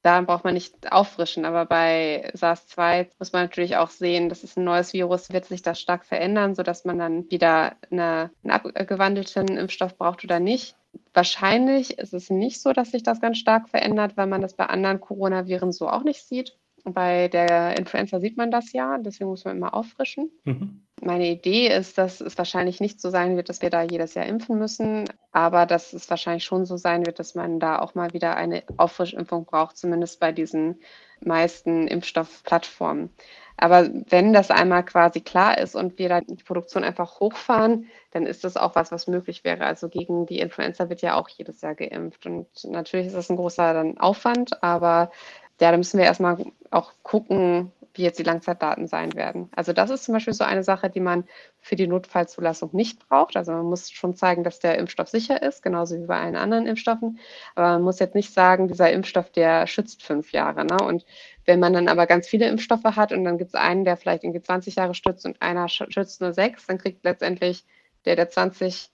Da 0.02 0.22
braucht 0.22 0.44
man 0.44 0.54
nicht 0.54 0.92
auffrischen. 0.92 1.46
Aber 1.46 1.66
bei 1.66 2.32
SARS-2 2.34 3.08
muss 3.20 3.34
man 3.34 3.44
natürlich 3.44 3.78
auch 3.78 3.90
sehen, 3.90 4.30
das 4.30 4.44
ist 4.44 4.58
ein 4.58 4.64
neues 4.64 4.94
Virus, 4.94 5.32
wird 5.32 5.46
sich 5.46 5.62
das 5.62 5.80
stark 5.80 6.06
verändern, 6.06 6.56
sodass 6.56 6.86
man 6.86 6.98
dann 6.98 7.30
wieder 7.30 7.76
eine, 7.92 8.32
einen 8.44 8.52
abgewandelten 8.52 9.58
Impfstoff 9.58 9.98
braucht 9.98 10.24
oder 10.24 10.40
nicht. 10.40 10.76
Wahrscheinlich 11.14 12.00
ist 12.00 12.14
es 12.14 12.30
nicht 12.30 12.62
so, 12.62 12.74
dass 12.74 12.92
sich 12.92 13.04
das 13.04 13.22
ganz 13.22 13.38
stark 13.38 13.70
verändert, 13.70 14.18
weil 14.18 14.28
man 14.28 14.42
das 14.42 14.56
bei 14.56 14.66
anderen 14.66 15.02
Coronaviren 15.02 15.72
so 15.72 15.90
auch 15.90 16.04
nicht 16.04 16.24
sieht. 16.24 16.58
Bei 16.84 17.28
der 17.28 17.78
Influenza 17.78 18.20
sieht 18.20 18.38
man 18.38 18.50
das 18.50 18.72
ja, 18.72 18.98
deswegen 18.98 19.30
muss 19.30 19.44
man 19.44 19.58
immer 19.58 19.74
auffrischen. 19.74 20.32
Mhm. 20.46 20.87
Meine 21.02 21.28
Idee 21.28 21.68
ist, 21.68 21.98
dass 22.00 22.22
es 22.22 22.38
wahrscheinlich 22.38 22.82
nicht 22.82 23.00
so 23.00 23.12
sein 23.12 23.38
wird, 23.38 23.50
dass 23.50 23.62
wir 23.62 23.70
da 23.70 23.84
jedes 23.84 24.16
Jahr 24.16 24.26
impfen 24.26 24.58
müssen, 24.58 25.06
aber 25.32 25.68
dass 25.68 25.94
es 25.94 26.10
wahrscheinlich 26.10 26.44
schon 26.44 26.66
so 26.66 26.76
sein 26.76 27.06
wird, 27.06 27.20
dass 27.20 27.36
man 27.36 27.60
da 27.60 27.80
auch 27.80 27.94
mal 27.94 28.14
wieder 28.14 28.36
eine 28.36 28.64
Auffrischimpfung 28.78 29.46
braucht, 29.46 29.78
zumindest 29.78 30.20
bei 30.20 30.32
diesen 30.32 30.82
meisten 31.24 31.88
Impfstoffplattformen. 31.88 33.12
Aber 33.58 33.90
wenn 34.10 34.34
das 34.34 34.52
einmal 34.52 34.84
quasi 34.86 35.22
klar 35.22 35.58
ist 35.58 35.76
und 35.76 35.98
wir 36.00 36.10
da 36.10 36.22
die 36.22 36.44
Produktion 36.44 36.84
einfach 36.84 37.20
hochfahren, 37.20 37.88
dann 38.12 38.26
ist 38.26 38.44
das 38.44 38.58
auch 38.58 38.76
was, 38.76 38.92
was 38.92 39.08
möglich 39.08 39.44
wäre. 39.44 39.66
Also 39.66 39.90
gegen 39.90 40.26
die 40.26 40.40
Influenza 40.40 40.90
wird 40.90 41.02
ja 41.02 41.16
auch 41.16 41.30
jedes 41.30 41.62
Jahr 41.62 41.74
geimpft. 41.74 42.26
Und 42.26 42.48
natürlich 42.66 43.08
ist 43.08 43.16
das 43.16 43.30
ein 43.30 43.36
großer 43.36 43.74
dann 43.74 43.98
Aufwand, 43.98 44.64
aber 44.64 45.12
ja, 45.60 45.72
da 45.72 45.78
müssen 45.78 45.98
wir 45.98 46.06
erstmal 46.06 46.38
auch 46.70 46.92
gucken, 47.02 47.72
wie 47.98 48.04
jetzt 48.04 48.20
die 48.20 48.24
Langzeitdaten 48.24 48.88
sein 48.88 49.14
werden. 49.14 49.50
Also 49.56 49.74
das 49.74 49.90
ist 49.90 50.04
zum 50.04 50.14
Beispiel 50.14 50.34
so 50.34 50.44
eine 50.44 50.64
Sache, 50.64 50.90
die 50.90 51.00
man 51.00 51.26
für 51.60 51.76
die 51.76 51.88
Notfallzulassung 51.88 52.70
nicht 52.74 53.08
braucht. 53.08 53.36
Also 53.36 53.52
man 53.52 53.66
muss 53.66 53.92
schon 53.92 54.16
zeigen, 54.16 54.44
dass 54.44 54.60
der 54.60 54.78
Impfstoff 54.78 55.10
sicher 55.10 55.42
ist, 55.42 55.62
genauso 55.62 55.96
wie 56.00 56.06
bei 56.06 56.20
allen 56.20 56.36
anderen 56.36 56.68
Impfstoffen. 56.68 57.20
Aber 57.56 57.70
man 57.74 57.84
muss 57.84 58.00
jetzt 58.00 58.16
nicht 58.16 58.34
sagen, 58.34 58.68
dieser 58.68 58.92
Impfstoff, 58.92 59.32
der 59.32 59.68
schützt 59.68 60.04
fünf 60.04 60.32
Jahre. 60.32 60.66
Ne? 60.66 60.78
Und 60.78 61.06
wenn 61.46 61.60
man 61.60 61.74
dann 61.74 61.88
aber 61.88 62.08
ganz 62.08 62.28
viele 62.28 62.48
Impfstoffe 62.48 62.84
hat 62.84 63.12
und 63.12 63.24
dann 63.24 63.38
gibt 63.38 63.50
es 63.50 63.56
einen, 63.56 63.86
der 63.86 63.98
vielleicht 63.98 64.24
irgendwie 64.24 64.42
20 64.42 64.76
Jahre 64.76 64.94
schützt 64.94 65.26
und 65.26 65.42
einer 65.42 65.68
schützt 65.70 66.22
nur 66.22 66.34
sechs, 66.34 66.66
dann 66.68 66.78
kriegt 66.78 67.04
letztendlich 67.04 67.66
der, 68.06 68.16
der 68.16 68.30
20 68.30 68.92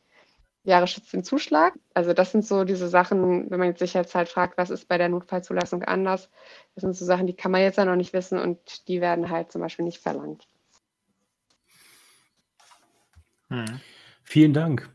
Jahre 0.63 0.87
schützt 0.87 1.13
den 1.13 1.23
Zuschlag. 1.23 1.73
Also 1.93 2.13
das 2.13 2.31
sind 2.31 2.45
so 2.45 2.63
diese 2.63 2.87
Sachen, 2.87 3.49
wenn 3.51 3.59
man 3.59 3.69
jetzt 3.69 3.79
sich 3.79 3.93
jetzt 3.93 4.15
halt 4.15 4.29
fragt, 4.29 4.57
was 4.57 4.69
ist 4.69 4.87
bei 4.87 4.97
der 4.97 5.09
Notfallzulassung 5.09 5.83
anders, 5.83 6.29
das 6.75 6.81
sind 6.81 6.95
so 6.95 7.05
Sachen, 7.05 7.27
die 7.27 7.35
kann 7.35 7.51
man 7.51 7.61
jetzt 7.61 7.77
ja 7.77 7.85
noch 7.85 7.95
nicht 7.95 8.13
wissen 8.13 8.39
und 8.39 8.87
die 8.87 9.01
werden 9.01 9.29
halt 9.29 9.51
zum 9.51 9.61
Beispiel 9.61 9.85
nicht 9.85 9.99
verlangt. 9.99 10.47
Hm. 13.49 13.79
Vielen 14.23 14.53
Dank. 14.53 14.89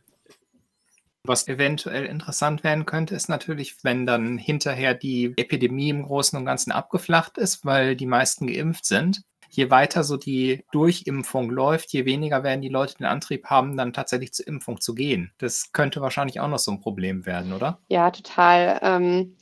Was 1.22 1.46
eventuell 1.46 2.06
interessant 2.06 2.64
werden 2.64 2.86
könnte, 2.86 3.14
ist 3.14 3.28
natürlich, 3.28 3.84
wenn 3.84 4.06
dann 4.06 4.38
hinterher 4.38 4.94
die 4.94 5.34
Epidemie 5.36 5.90
im 5.90 6.04
Großen 6.04 6.38
und 6.38 6.46
Ganzen 6.46 6.72
abgeflacht 6.72 7.36
ist, 7.36 7.66
weil 7.66 7.96
die 7.96 8.06
meisten 8.06 8.46
geimpft 8.46 8.86
sind 8.86 9.22
je 9.50 9.70
weiter 9.70 10.04
so 10.04 10.16
die 10.16 10.64
Durchimpfung 10.72 11.50
läuft, 11.50 11.92
je 11.92 12.04
weniger 12.04 12.42
werden 12.42 12.62
die 12.62 12.68
Leute 12.68 12.96
den 12.98 13.06
Antrieb 13.06 13.46
haben, 13.46 13.76
dann 13.76 13.92
tatsächlich 13.92 14.32
zur 14.32 14.46
Impfung 14.46 14.80
zu 14.80 14.94
gehen. 14.94 15.32
Das 15.38 15.72
könnte 15.72 16.00
wahrscheinlich 16.00 16.40
auch 16.40 16.48
noch 16.48 16.58
so 16.58 16.70
ein 16.70 16.80
Problem 16.80 17.26
werden, 17.26 17.52
oder? 17.52 17.78
Ja, 17.88 18.10
total. 18.10 18.78
Ähm, 18.82 19.36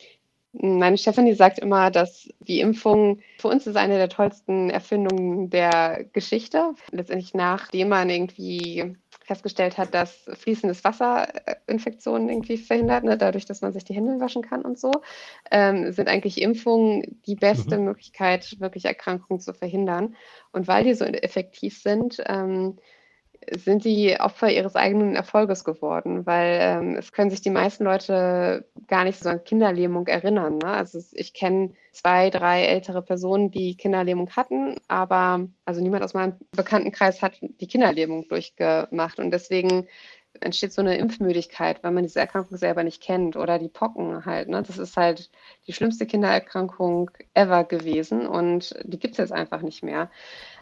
meine 0.52 0.96
Stefanie 0.96 1.34
sagt 1.34 1.58
immer, 1.58 1.90
dass 1.90 2.28
die 2.40 2.60
Impfung 2.60 3.20
für 3.38 3.48
uns 3.48 3.66
ist 3.66 3.76
eine 3.76 3.96
der 3.96 4.08
tollsten 4.08 4.70
Erfindungen 4.70 5.50
der 5.50 6.04
Geschichte. 6.12 6.74
Letztendlich 6.90 7.34
nachdem 7.34 7.88
man 7.88 8.08
irgendwie 8.08 8.96
festgestellt 9.26 9.76
hat, 9.76 9.92
dass 9.92 10.28
fließendes 10.34 10.84
Wasser 10.84 11.28
äh, 11.46 11.56
Infektionen 11.66 12.28
irgendwie 12.28 12.56
verhindert, 12.56 13.04
ne, 13.04 13.18
dadurch, 13.18 13.44
dass 13.44 13.60
man 13.60 13.72
sich 13.72 13.84
die 13.84 13.94
Hände 13.94 14.20
waschen 14.20 14.42
kann 14.42 14.62
und 14.62 14.78
so, 14.78 14.92
ähm, 15.50 15.92
sind 15.92 16.08
eigentlich 16.08 16.40
Impfungen 16.40 17.20
die 17.26 17.34
beste 17.34 17.78
mhm. 17.78 17.86
Möglichkeit, 17.86 18.60
wirklich 18.60 18.84
Erkrankungen 18.84 19.40
zu 19.40 19.52
verhindern. 19.52 20.14
Und 20.52 20.68
weil 20.68 20.84
die 20.84 20.94
so 20.94 21.04
effektiv 21.04 21.82
sind, 21.82 22.22
ähm, 22.26 22.78
sind 23.56 23.84
die 23.84 24.18
Opfer 24.18 24.50
ihres 24.50 24.76
eigenen 24.76 25.14
Erfolges 25.14 25.64
geworden, 25.64 26.26
weil 26.26 26.58
ähm, 26.60 26.96
es 26.96 27.12
können 27.12 27.30
sich 27.30 27.40
die 27.40 27.50
meisten 27.50 27.84
Leute 27.84 28.66
gar 28.88 29.04
nicht 29.04 29.18
so 29.18 29.28
an 29.28 29.44
Kinderlähmung 29.44 30.06
erinnern. 30.06 30.58
Ne? 30.58 30.68
Also 30.68 31.00
ich 31.12 31.34
kenne 31.34 31.72
zwei, 31.92 32.30
drei 32.30 32.64
ältere 32.64 33.02
Personen, 33.02 33.50
die 33.50 33.76
Kinderlähmung 33.76 34.30
hatten, 34.30 34.76
aber 34.88 35.46
also 35.64 35.80
niemand 35.80 36.02
aus 36.02 36.14
meinem 36.14 36.34
Bekanntenkreis 36.52 37.22
hat 37.22 37.38
die 37.40 37.66
Kinderlähmung 37.66 38.28
durchgemacht 38.28 39.18
und 39.18 39.30
deswegen 39.30 39.86
entsteht 40.40 40.72
so 40.72 40.82
eine 40.82 40.96
Impfmüdigkeit, 40.96 41.82
weil 41.82 41.92
man 41.92 42.02
diese 42.02 42.20
Erkrankung 42.20 42.56
selber 42.56 42.84
nicht 42.84 43.02
kennt 43.02 43.36
oder 43.36 43.58
die 43.58 43.68
Pocken 43.68 44.24
halt. 44.24 44.48
Ne? 44.48 44.62
Das 44.62 44.78
ist 44.78 44.96
halt 44.96 45.30
die 45.66 45.72
schlimmste 45.72 46.06
Kindererkrankung 46.06 47.10
ever 47.34 47.64
gewesen 47.64 48.26
und 48.26 48.74
die 48.84 48.98
gibt 48.98 49.14
es 49.14 49.18
jetzt 49.18 49.32
einfach 49.32 49.62
nicht 49.62 49.82
mehr. 49.82 50.10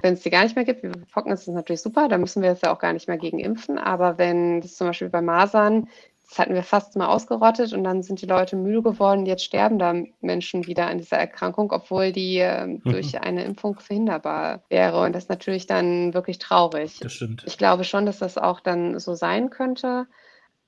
Wenn 0.03 0.15
es 0.15 0.21
die 0.21 0.31
gar 0.31 0.43
nicht 0.43 0.57
mehr 0.57 0.65
gibt, 0.65 0.83
wie 0.83 0.89
Pocken, 1.13 1.33
ist 1.33 1.47
das 1.47 1.55
natürlich 1.55 1.83
super, 1.83 2.09
da 2.09 2.19
müssen 2.19 2.43
wir 2.43 2.51
jetzt 2.51 2.63
ja 2.63 2.73
auch 2.73 2.79
gar 2.79 2.93
nicht 2.93 3.09
mehr 3.09 3.19
gegen 3.19 3.39
impfen. 3.39 3.79
Aber 3.79 4.19
wenn 4.19 4.61
das 4.61 4.75
zum 4.77 4.89
Beispiel 4.89 5.11
bei 5.11 5.23
Masern 5.23 5.89
das 6.29 6.39
hatten 6.39 6.55
wir 6.55 6.63
fast 6.63 6.97
mal 6.97 7.07
ausgerottet 7.07 7.73
und 7.73 7.85
dann 7.85 8.03
sind 8.03 8.21
die 8.21 8.27
Leute 8.27 8.57
müde 8.57 8.83
geworden. 8.83 9.27
Jetzt 9.27 9.45
sterben 9.45 9.79
da 9.79 9.95
Menschen 10.21 10.67
wieder 10.67 10.87
an 10.87 10.99
dieser 10.99 11.19
Erkrankung, 11.19 11.71
obwohl 11.71 12.13
die 12.13 12.39
äh, 12.39 12.79
durch 12.85 13.21
eine 13.21 13.45
Impfung 13.45 13.79
verhinderbar 13.79 14.63
wäre. 14.69 15.03
Und 15.03 15.13
das 15.15 15.25
ist 15.25 15.31
natürlich 15.31 15.67
dann 15.67 16.15
wirklich 16.15 16.39
traurig. 16.39 16.99
Das 17.01 17.13
stimmt. 17.13 17.45
Ich 17.47 17.59
glaube 17.59 17.85
schon, 17.85 18.07
dass 18.07 18.19
das 18.19 18.39
auch 18.39 18.61
dann 18.61 18.99
so 18.99 19.15
sein 19.15 19.51
könnte. 19.51 20.07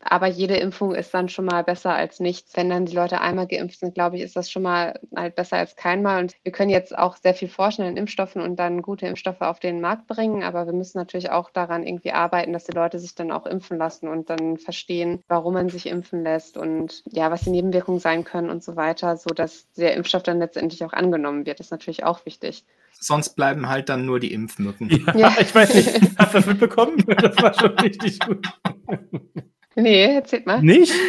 Aber 0.01 0.27
jede 0.27 0.57
Impfung 0.57 0.95
ist 0.95 1.13
dann 1.15 1.29
schon 1.29 1.47
mal 1.47 1.65
besser 1.65 1.95
als 1.95 2.21
nichts. 2.21 2.57
Wenn 2.57 2.69
dann 2.69 2.87
die 2.87 2.95
Leute 2.95 3.21
einmal 3.21 3.47
geimpft 3.47 3.81
sind, 3.81 3.95
glaube 3.95 4.17
ich, 4.17 4.23
ist 4.23 4.37
das 4.37 4.51
schon 4.51 4.63
mal 4.63 5.01
halt 5.15 5.35
besser 5.35 5.57
als 5.57 5.75
keinmal. 5.75 6.23
Und 6.23 6.35
wir 6.43 6.53
können 6.53 6.71
jetzt 6.71 6.97
auch 6.97 7.17
sehr 7.17 7.35
viel 7.35 7.49
forschen 7.49 7.85
in 7.85 7.97
Impfstoffen 7.97 8.43
und 8.43 8.57
dann 8.57 8.83
gute 8.83 9.07
Impfstoffe 9.07 9.41
auf 9.41 9.59
den 9.59 9.81
Markt 9.81 10.07
bringen. 10.07 10.43
Aber 10.43 10.67
wir 10.67 10.73
müssen 10.73 10.99
natürlich 10.99 11.31
auch 11.31 11.51
daran 11.51 11.87
irgendwie 11.87 12.13
arbeiten, 12.13 12.53
dass 12.53 12.65
die 12.65 12.73
Leute 12.73 12.99
sich 12.99 13.15
dann 13.15 13.33
auch 13.33 13.47
impfen 13.47 13.79
lassen 13.79 14.09
und 14.09 14.31
dann 14.31 14.59
verstehen, 14.59 15.23
warum 15.29 15.55
man 15.55 15.71
sich 15.71 15.87
impfen 15.87 16.23
lässt 16.23 16.57
und 16.57 17.03
ja, 17.11 17.31
was 17.31 17.43
die 17.43 17.51
Nebenwirkungen 17.51 18.01
sein 18.01 18.25
können 18.25 18.51
und 18.51 18.63
so 18.63 18.77
weiter, 18.77 19.17
sodass 19.17 19.71
der 19.73 19.95
Impfstoff 19.95 20.23
dann 20.23 20.39
letztendlich 20.39 20.85
auch 20.85 20.93
angenommen 20.93 21.47
wird. 21.47 21.59
Das 21.59 21.69
ist 21.69 21.73
natürlich 21.73 22.05
auch 22.05 22.25
wichtig. 22.27 22.65
Sonst 22.99 23.31
bleiben 23.31 23.69
halt 23.69 23.89
dann 23.89 24.07
nur 24.07 24.21
die 24.21 24.33
Impfmücken. 24.33 24.89
Ja, 24.89 25.17
ja. 25.17 25.37
ich 25.41 25.55
weiß 25.55 25.75
nicht, 25.75 25.89
hast 26.19 26.35
du 26.35 26.39
das 26.39 26.47
mitbekommen? 26.47 27.05
Das 27.07 27.37
war 27.43 27.55
schon 27.55 27.79
richtig 27.79 28.21
gut. 28.21 28.47
Nee, 29.77 30.17
erzählt 30.17 30.47
mal. 30.47 30.63
Nicht? 30.63 30.93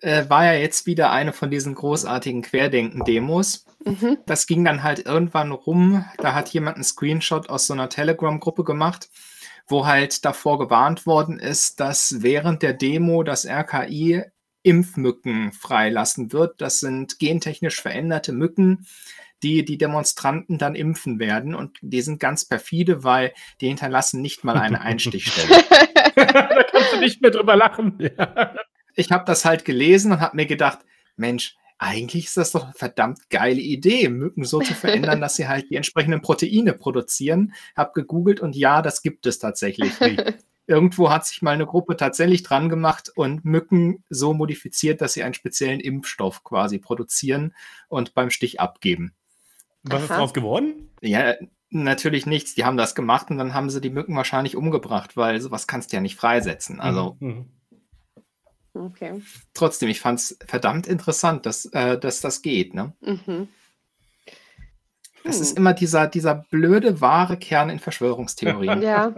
Äh, 0.00 0.30
war 0.30 0.44
ja 0.44 0.52
jetzt 0.52 0.86
wieder 0.86 1.10
eine 1.10 1.32
von 1.32 1.50
diesen 1.50 1.74
großartigen 1.74 2.42
Querdenken-Demos. 2.42 3.66
Mhm. 3.84 4.18
Das 4.26 4.46
ging 4.46 4.64
dann 4.64 4.84
halt 4.84 5.04
irgendwann 5.06 5.50
rum. 5.50 6.04
Da 6.18 6.34
hat 6.34 6.50
jemand 6.50 6.76
einen 6.76 6.84
Screenshot 6.84 7.48
aus 7.48 7.66
so 7.66 7.74
einer 7.74 7.88
Telegram-Gruppe 7.88 8.62
gemacht, 8.62 9.08
wo 9.66 9.86
halt 9.86 10.24
davor 10.24 10.60
gewarnt 10.60 11.04
worden 11.04 11.40
ist, 11.40 11.80
dass 11.80 12.22
während 12.22 12.62
der 12.62 12.74
Demo 12.74 13.24
das 13.24 13.44
RKI 13.44 14.22
Impfmücken 14.62 15.50
freilassen 15.50 16.32
wird. 16.32 16.60
Das 16.60 16.80
sind 16.80 17.18
gentechnisch 17.18 17.80
veränderte 17.80 18.32
Mücken, 18.32 18.86
die 19.42 19.64
die 19.64 19.78
Demonstranten 19.78 20.58
dann 20.58 20.74
impfen 20.74 21.18
werden. 21.18 21.54
Und 21.54 21.78
die 21.80 22.02
sind 22.02 22.20
ganz 22.20 22.44
perfide, 22.44 23.04
weil 23.04 23.32
die 23.60 23.68
hinterlassen 23.68 24.20
nicht 24.20 24.44
mal 24.44 24.56
eine 24.56 24.80
Einstichstelle. 24.80 25.48
da 26.16 26.62
kannst 26.64 26.92
du 26.92 27.00
nicht 27.00 27.20
mehr 27.20 27.30
drüber 27.30 27.56
lachen. 27.56 27.98
Ja. 27.98 28.54
Ich 28.94 29.10
habe 29.12 29.24
das 29.24 29.44
halt 29.44 29.64
gelesen 29.64 30.12
und 30.12 30.20
habe 30.20 30.36
mir 30.36 30.46
gedacht, 30.46 30.80
Mensch, 31.16 31.56
eigentlich 31.78 32.26
ist 32.26 32.36
das 32.36 32.50
doch 32.50 32.64
eine 32.64 32.72
verdammt 32.74 33.30
geile 33.30 33.60
Idee, 33.60 34.08
Mücken 34.08 34.44
so 34.44 34.60
zu 34.60 34.74
verändern, 34.74 35.20
dass 35.20 35.36
sie 35.36 35.46
halt 35.46 35.70
die 35.70 35.76
entsprechenden 35.76 36.20
Proteine 36.20 36.74
produzieren. 36.74 37.54
Hab 37.76 37.94
gegoogelt 37.94 38.40
und 38.40 38.56
ja, 38.56 38.82
das 38.82 39.02
gibt 39.02 39.26
es 39.26 39.38
tatsächlich. 39.38 39.92
Irgendwo 40.66 41.10
hat 41.10 41.24
sich 41.24 41.40
mal 41.40 41.52
eine 41.52 41.64
Gruppe 41.64 41.96
tatsächlich 41.96 42.42
dran 42.42 42.68
gemacht 42.68 43.10
und 43.14 43.44
Mücken 43.44 44.04
so 44.10 44.34
modifiziert, 44.34 45.00
dass 45.00 45.14
sie 45.14 45.22
einen 45.22 45.32
speziellen 45.32 45.80
Impfstoff 45.80 46.44
quasi 46.44 46.78
produzieren 46.78 47.54
und 47.88 48.12
beim 48.12 48.28
Stich 48.28 48.60
abgeben. 48.60 49.14
Was 49.82 49.94
Aha. 49.94 50.02
ist 50.02 50.10
daraus 50.10 50.34
geworden? 50.34 50.90
Ja, 51.00 51.34
natürlich 51.70 52.26
nichts. 52.26 52.54
Die 52.54 52.64
haben 52.64 52.76
das 52.76 52.94
gemacht 52.94 53.30
und 53.30 53.38
dann 53.38 53.54
haben 53.54 53.70
sie 53.70 53.80
die 53.80 53.90
Mücken 53.90 54.16
wahrscheinlich 54.16 54.56
umgebracht, 54.56 55.16
weil 55.16 55.40
sowas 55.40 55.66
kannst 55.66 55.92
du 55.92 55.96
ja 55.96 56.00
nicht 56.00 56.16
freisetzen. 56.16 56.80
Also. 56.80 57.16
Mhm. 57.20 57.28
mhm. 57.28 57.46
Okay. 58.74 59.22
Trotzdem, 59.54 59.88
ich 59.88 60.00
fand 60.00 60.20
es 60.20 60.38
verdammt 60.46 60.86
interessant, 60.86 61.46
dass, 61.46 61.64
äh, 61.66 61.98
dass 61.98 62.20
das 62.20 62.42
geht. 62.42 62.74
Ne? 62.74 62.92
Mhm. 63.00 63.48
Das 65.24 65.40
ist 65.40 65.50
hm. 65.50 65.58
immer 65.58 65.72
dieser, 65.74 66.06
dieser 66.06 66.34
blöde, 66.50 67.00
wahre 67.00 67.36
Kern 67.36 67.70
in 67.70 67.78
Verschwörungstheorien. 67.80 68.82
Ja. 68.82 69.12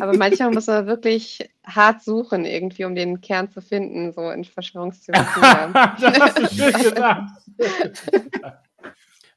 Aber 0.00 0.16
manchmal 0.16 0.50
muss 0.50 0.66
man 0.66 0.86
wirklich 0.86 1.48
hart 1.64 2.02
suchen, 2.02 2.44
irgendwie, 2.44 2.84
um 2.84 2.94
den 2.94 3.20
Kern 3.20 3.50
zu 3.50 3.60
finden, 3.60 4.12
so 4.12 4.30
in 4.30 4.44
Verschwörungstheorien. 4.44 5.24
das 5.72 6.20
hast 6.20 6.38
du 6.38 6.48
schön 6.48 6.72
gesagt. 6.72 7.30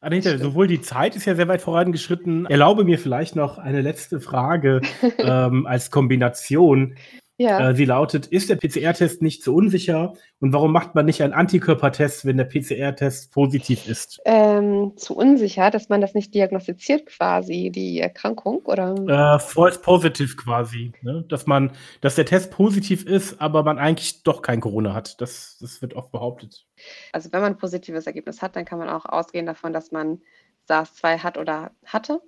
Anita, 0.02 0.38
sowohl 0.38 0.68
die 0.68 0.80
Zeit 0.80 1.18
ist 1.18 1.26
ja 1.26 1.36
sehr 1.36 1.50
weit 1.50 1.62
vorangeschritten. 1.62 2.46
Erlaube 2.46 2.86
mir 2.86 2.98
vielleicht 2.98 3.36
noch 3.36 3.58
eine 3.58 3.82
letzte 3.82 4.22
Frage 4.22 4.80
ähm, 5.18 5.66
als 5.66 5.92
Kombination. 5.92 6.96
Ja. 7.40 7.70
Äh, 7.70 7.74
sie 7.76 7.86
lautet, 7.86 8.28
ist 8.28 8.50
der 8.50 8.58
PCR-Test 8.58 9.22
nicht 9.22 9.42
zu 9.42 9.56
unsicher 9.56 10.12
und 10.42 10.52
warum 10.52 10.74
macht 10.74 10.94
man 10.94 11.06
nicht 11.06 11.24
einen 11.24 11.32
Antikörpertest, 11.32 12.26
wenn 12.26 12.36
der 12.36 12.44
PCR-Test 12.44 13.32
positiv 13.32 13.88
ist? 13.88 14.20
Ähm, 14.26 14.92
zu 14.98 15.16
unsicher, 15.16 15.72
dass 15.72 15.88
man 15.88 16.02
das 16.02 16.14
nicht 16.14 16.34
diagnostiziert 16.34 17.06
quasi, 17.06 17.72
die 17.74 18.02
Erkrankung, 18.02 18.58
oder? 18.66 18.94
Äh, 19.08 19.40
false 19.40 19.80
positive 19.80 20.36
quasi, 20.36 20.92
ne? 21.02 21.24
dass 21.30 21.48
man, 21.48 21.72
dass 22.02 22.16
der 22.16 22.26
Test 22.26 22.52
positiv 22.52 23.06
ist, 23.06 23.40
aber 23.40 23.64
man 23.64 23.80
eigentlich 23.80 24.24
doch 24.24 24.42
kein 24.42 24.60
Corona 24.60 24.94
hat. 24.94 25.22
Das, 25.22 25.58
das 25.62 25.82
wird 25.82 25.94
oft 25.94 26.12
behauptet. 26.12 26.68
Also 27.14 27.32
wenn 27.32 27.40
man 27.40 27.54
ein 27.54 27.58
positives 27.58 28.06
Ergebnis 28.06 28.42
hat, 28.42 28.58
dann 28.58 28.66
kann 28.66 28.80
man 28.80 28.90
auch 28.90 29.06
ausgehen 29.06 29.46
davon, 29.46 29.72
dass 29.72 29.94
man 29.94 30.20
SARS-2 30.68 31.20
hat 31.20 31.38
oder 31.38 31.72
hatte. 31.86 32.22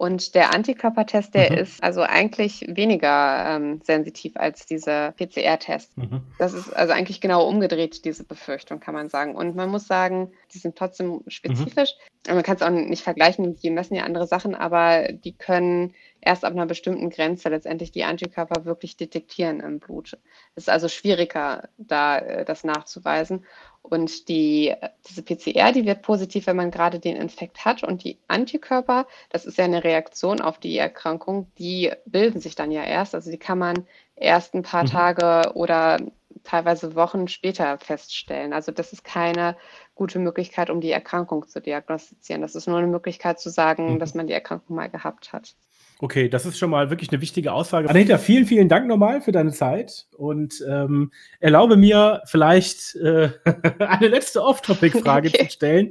Und 0.00 0.34
der 0.34 0.54
Antikörpertest, 0.54 1.34
der 1.34 1.52
mhm. 1.52 1.58
ist 1.58 1.82
also 1.82 2.00
eigentlich 2.00 2.64
weniger 2.66 3.44
ähm, 3.54 3.82
sensitiv 3.84 4.32
als 4.34 4.64
dieser 4.64 5.12
PCR-Test. 5.12 5.98
Mhm. 5.98 6.22
Das 6.38 6.54
ist 6.54 6.72
also 6.72 6.94
eigentlich 6.94 7.20
genau 7.20 7.46
umgedreht, 7.46 8.06
diese 8.06 8.24
Befürchtung, 8.24 8.80
kann 8.80 8.94
man 8.94 9.10
sagen. 9.10 9.34
Und 9.34 9.56
man 9.56 9.68
muss 9.68 9.86
sagen, 9.86 10.32
die 10.54 10.58
sind 10.58 10.76
trotzdem 10.76 11.20
spezifisch. 11.26 11.96
Mhm. 12.26 12.34
Man 12.36 12.42
kann 12.42 12.56
es 12.56 12.62
auch 12.62 12.70
nicht 12.70 13.02
vergleichen, 13.02 13.56
die 13.56 13.68
messen 13.68 13.94
ja 13.94 14.04
andere 14.04 14.26
Sachen, 14.26 14.54
aber 14.54 15.12
die 15.12 15.36
können 15.36 15.92
erst 16.20 16.44
ab 16.44 16.52
einer 16.52 16.66
bestimmten 16.66 17.10
Grenze 17.10 17.48
letztendlich 17.48 17.92
die 17.92 18.04
Antikörper 18.04 18.64
wirklich 18.64 18.96
detektieren 18.96 19.60
im 19.60 19.78
Blut. 19.78 20.18
Es 20.54 20.64
ist 20.64 20.70
also 20.70 20.88
schwieriger, 20.88 21.68
da 21.78 22.18
äh, 22.18 22.44
das 22.44 22.64
nachzuweisen. 22.64 23.44
Und 23.82 24.28
die, 24.28 24.74
diese 25.08 25.22
PCR, 25.22 25.72
die 25.72 25.86
wird 25.86 26.02
positiv, 26.02 26.46
wenn 26.46 26.56
man 26.56 26.70
gerade 26.70 27.00
den 27.00 27.16
Infekt 27.16 27.64
hat. 27.64 27.82
Und 27.82 28.04
die 28.04 28.18
Antikörper, 28.28 29.06
das 29.30 29.46
ist 29.46 29.56
ja 29.56 29.64
eine 29.64 29.84
Reaktion 29.84 30.40
auf 30.42 30.58
die 30.58 30.76
Erkrankung, 30.76 31.50
die 31.58 31.90
bilden 32.04 32.40
sich 32.40 32.54
dann 32.54 32.70
ja 32.70 32.84
erst. 32.84 33.14
Also 33.14 33.30
die 33.30 33.38
kann 33.38 33.58
man 33.58 33.86
erst 34.16 34.54
ein 34.54 34.62
paar 34.62 34.82
mhm. 34.82 34.88
Tage 34.88 35.52
oder 35.54 35.98
teilweise 36.44 36.94
Wochen 36.94 37.28
später 37.28 37.78
feststellen. 37.78 38.52
Also 38.52 38.70
das 38.72 38.92
ist 38.92 39.04
keine 39.04 39.56
gute 39.94 40.18
Möglichkeit, 40.18 40.70
um 40.70 40.80
die 40.80 40.90
Erkrankung 40.90 41.48
zu 41.48 41.60
diagnostizieren. 41.60 42.42
Das 42.42 42.54
ist 42.54 42.66
nur 42.66 42.78
eine 42.78 42.86
Möglichkeit 42.86 43.40
zu 43.40 43.50
sagen, 43.50 43.94
mhm. 43.94 43.98
dass 43.98 44.14
man 44.14 44.26
die 44.26 44.32
Erkrankung 44.32 44.76
mal 44.76 44.90
gehabt 44.90 45.32
hat. 45.32 45.54
Okay, 46.02 46.30
das 46.30 46.46
ist 46.46 46.58
schon 46.58 46.70
mal 46.70 46.88
wirklich 46.88 47.12
eine 47.12 47.20
wichtige 47.20 47.52
Aussage. 47.52 47.90
Anita, 47.90 48.16
vielen, 48.16 48.46
vielen 48.46 48.70
Dank 48.70 48.86
nochmal 48.86 49.20
für 49.20 49.32
deine 49.32 49.52
Zeit 49.52 50.06
und 50.16 50.64
ähm, 50.66 51.12
erlaube 51.40 51.76
mir 51.76 52.22
vielleicht 52.24 52.96
äh, 52.96 53.28
eine 53.78 54.08
letzte 54.08 54.42
Off-Topic-Frage 54.42 55.28
okay. 55.34 55.44
zu 55.46 55.52
stellen. 55.52 55.90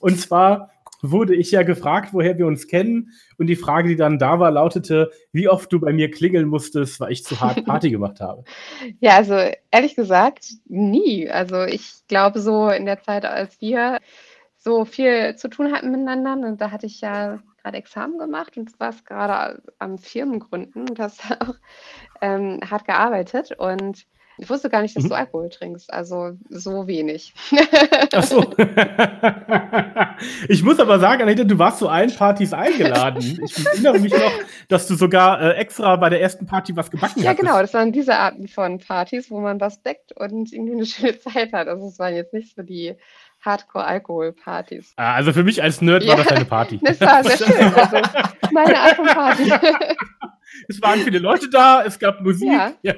Und 0.00 0.20
zwar 0.20 0.70
wurde 1.02 1.34
ich 1.34 1.50
ja 1.50 1.64
gefragt, 1.64 2.10
woher 2.12 2.38
wir 2.38 2.46
uns 2.46 2.68
kennen. 2.68 3.10
Und 3.38 3.48
die 3.48 3.56
Frage, 3.56 3.88
die 3.88 3.96
dann 3.96 4.20
da 4.20 4.38
war, 4.38 4.52
lautete, 4.52 5.10
wie 5.32 5.48
oft 5.48 5.72
du 5.72 5.80
bei 5.80 5.92
mir 5.92 6.12
klingeln 6.12 6.46
musstest, 6.46 7.00
weil 7.00 7.10
ich 7.10 7.24
zu 7.24 7.40
hart 7.40 7.64
Party 7.66 7.90
gemacht 7.90 8.20
habe. 8.20 8.44
Ja, 9.00 9.16
also 9.16 9.34
ehrlich 9.72 9.96
gesagt, 9.96 10.46
nie. 10.68 11.28
Also 11.28 11.64
ich 11.64 12.06
glaube, 12.06 12.40
so 12.40 12.68
in 12.68 12.86
der 12.86 13.02
Zeit, 13.02 13.24
als 13.24 13.60
wir 13.60 13.98
so 14.60 14.84
viel 14.84 15.36
zu 15.36 15.48
tun 15.48 15.72
hatten 15.72 15.90
miteinander, 15.90 16.46
und 16.46 16.60
da 16.60 16.70
hatte 16.70 16.86
ich 16.86 17.00
ja 17.00 17.40
gerade 17.62 17.78
Examen 17.78 18.18
gemacht 18.18 18.56
und 18.56 18.72
du 18.72 18.74
warst 18.78 19.06
gerade 19.06 19.62
am 19.78 19.98
Firmengründen 19.98 20.88
und 20.88 20.98
hast 20.98 21.22
auch 21.40 21.54
ähm, 22.20 22.60
hart 22.68 22.84
gearbeitet 22.84 23.52
und 23.58 24.06
ich 24.40 24.48
wusste 24.48 24.70
gar 24.70 24.80
nicht, 24.80 24.96
dass 24.96 25.04
mhm. 25.04 25.10
du 25.10 25.14
Alkohol 25.16 25.50
trinkst, 25.50 25.92
also 25.92 26.30
so 26.48 26.86
wenig. 26.86 27.34
Ach 28.14 28.22
so. 28.22 28.54
ich 30.48 30.62
muss 30.62 30.80
aber 30.80 30.98
sagen, 30.98 31.22
Anita, 31.22 31.44
du 31.44 31.58
warst 31.58 31.78
zu 31.78 31.88
allen 31.88 32.14
Partys 32.14 32.54
eingeladen. 32.54 33.20
Ich 33.44 33.66
erinnere 33.66 33.98
mich 33.98 34.12
noch, 34.12 34.32
dass 34.68 34.86
du 34.86 34.94
sogar 34.94 35.42
äh, 35.42 35.56
extra 35.56 35.94
bei 35.96 36.08
der 36.08 36.22
ersten 36.22 36.46
Party 36.46 36.74
was 36.74 36.90
gebacken 36.90 37.16
hast. 37.16 37.22
Ja, 37.22 37.30
hattest. 37.30 37.46
genau, 37.46 37.60
das 37.60 37.74
waren 37.74 37.92
diese 37.92 38.16
Arten 38.16 38.48
von 38.48 38.78
Partys, 38.78 39.30
wo 39.30 39.40
man 39.40 39.60
was 39.60 39.82
deckt 39.82 40.12
und 40.18 40.50
irgendwie 40.52 40.72
eine 40.72 40.86
schöne 40.86 41.18
Zeit 41.18 41.52
hat. 41.52 41.68
Also 41.68 41.88
es 41.88 41.98
waren 41.98 42.14
jetzt 42.14 42.32
nicht 42.32 42.56
so 42.56 42.62
die 42.62 42.96
Hardcore-Alkohol-Partys. 43.40 44.92
Ah, 44.96 45.14
also 45.14 45.32
für 45.32 45.44
mich 45.44 45.62
als 45.62 45.80
Nerd 45.80 46.02
ja, 46.04 46.10
war 46.10 46.16
das 46.18 46.28
eine 46.28 46.44
Party. 46.44 46.78
Das 46.90 47.00
war 47.00 47.24
sehr 47.24 47.46
schön. 47.46 47.74
Also 47.74 47.98
meine 48.52 48.78
Art 48.78 48.96
von 48.96 49.06
Party. 49.06 49.52
Es 50.68 50.82
waren 50.82 50.98
viele 51.00 51.20
Leute 51.20 51.48
da, 51.48 51.84
es 51.84 51.98
gab 51.98 52.20
Musik. 52.20 52.48
Ja. 52.48 52.72
ja. 52.82 52.92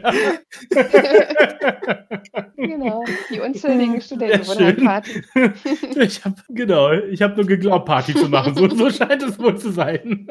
genau, 2.57 3.05
die 3.30 3.40
unzähligen 3.40 4.01
Studenten 4.01 4.47
wurden 4.47 4.88
halt 4.88 5.05
Party. 5.32 5.53
ich 6.01 6.24
habe 6.24 6.36
genau, 6.49 6.93
ich 6.93 7.20
habe 7.20 7.36
nur 7.36 7.47
geglaubt, 7.47 7.86
Party 7.86 8.14
zu 8.14 8.28
machen. 8.28 8.55
So, 8.55 8.68
so 8.68 8.90
scheint 8.90 9.22
es 9.22 9.38
wohl 9.38 9.59
zu 9.59 9.70
sein. 9.70 10.26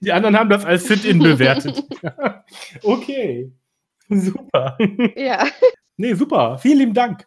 Die 0.00 0.12
anderen 0.12 0.36
haben 0.36 0.50
das 0.50 0.64
als 0.64 0.84
Sit-In 0.84 1.20
bewertet. 1.20 1.82
okay, 2.82 3.52
super. 4.08 4.76
Ja. 5.14 5.46
Nee, 5.96 6.14
super. 6.14 6.58
Vielen 6.58 6.78
lieben 6.78 6.94
Dank. 6.94 7.26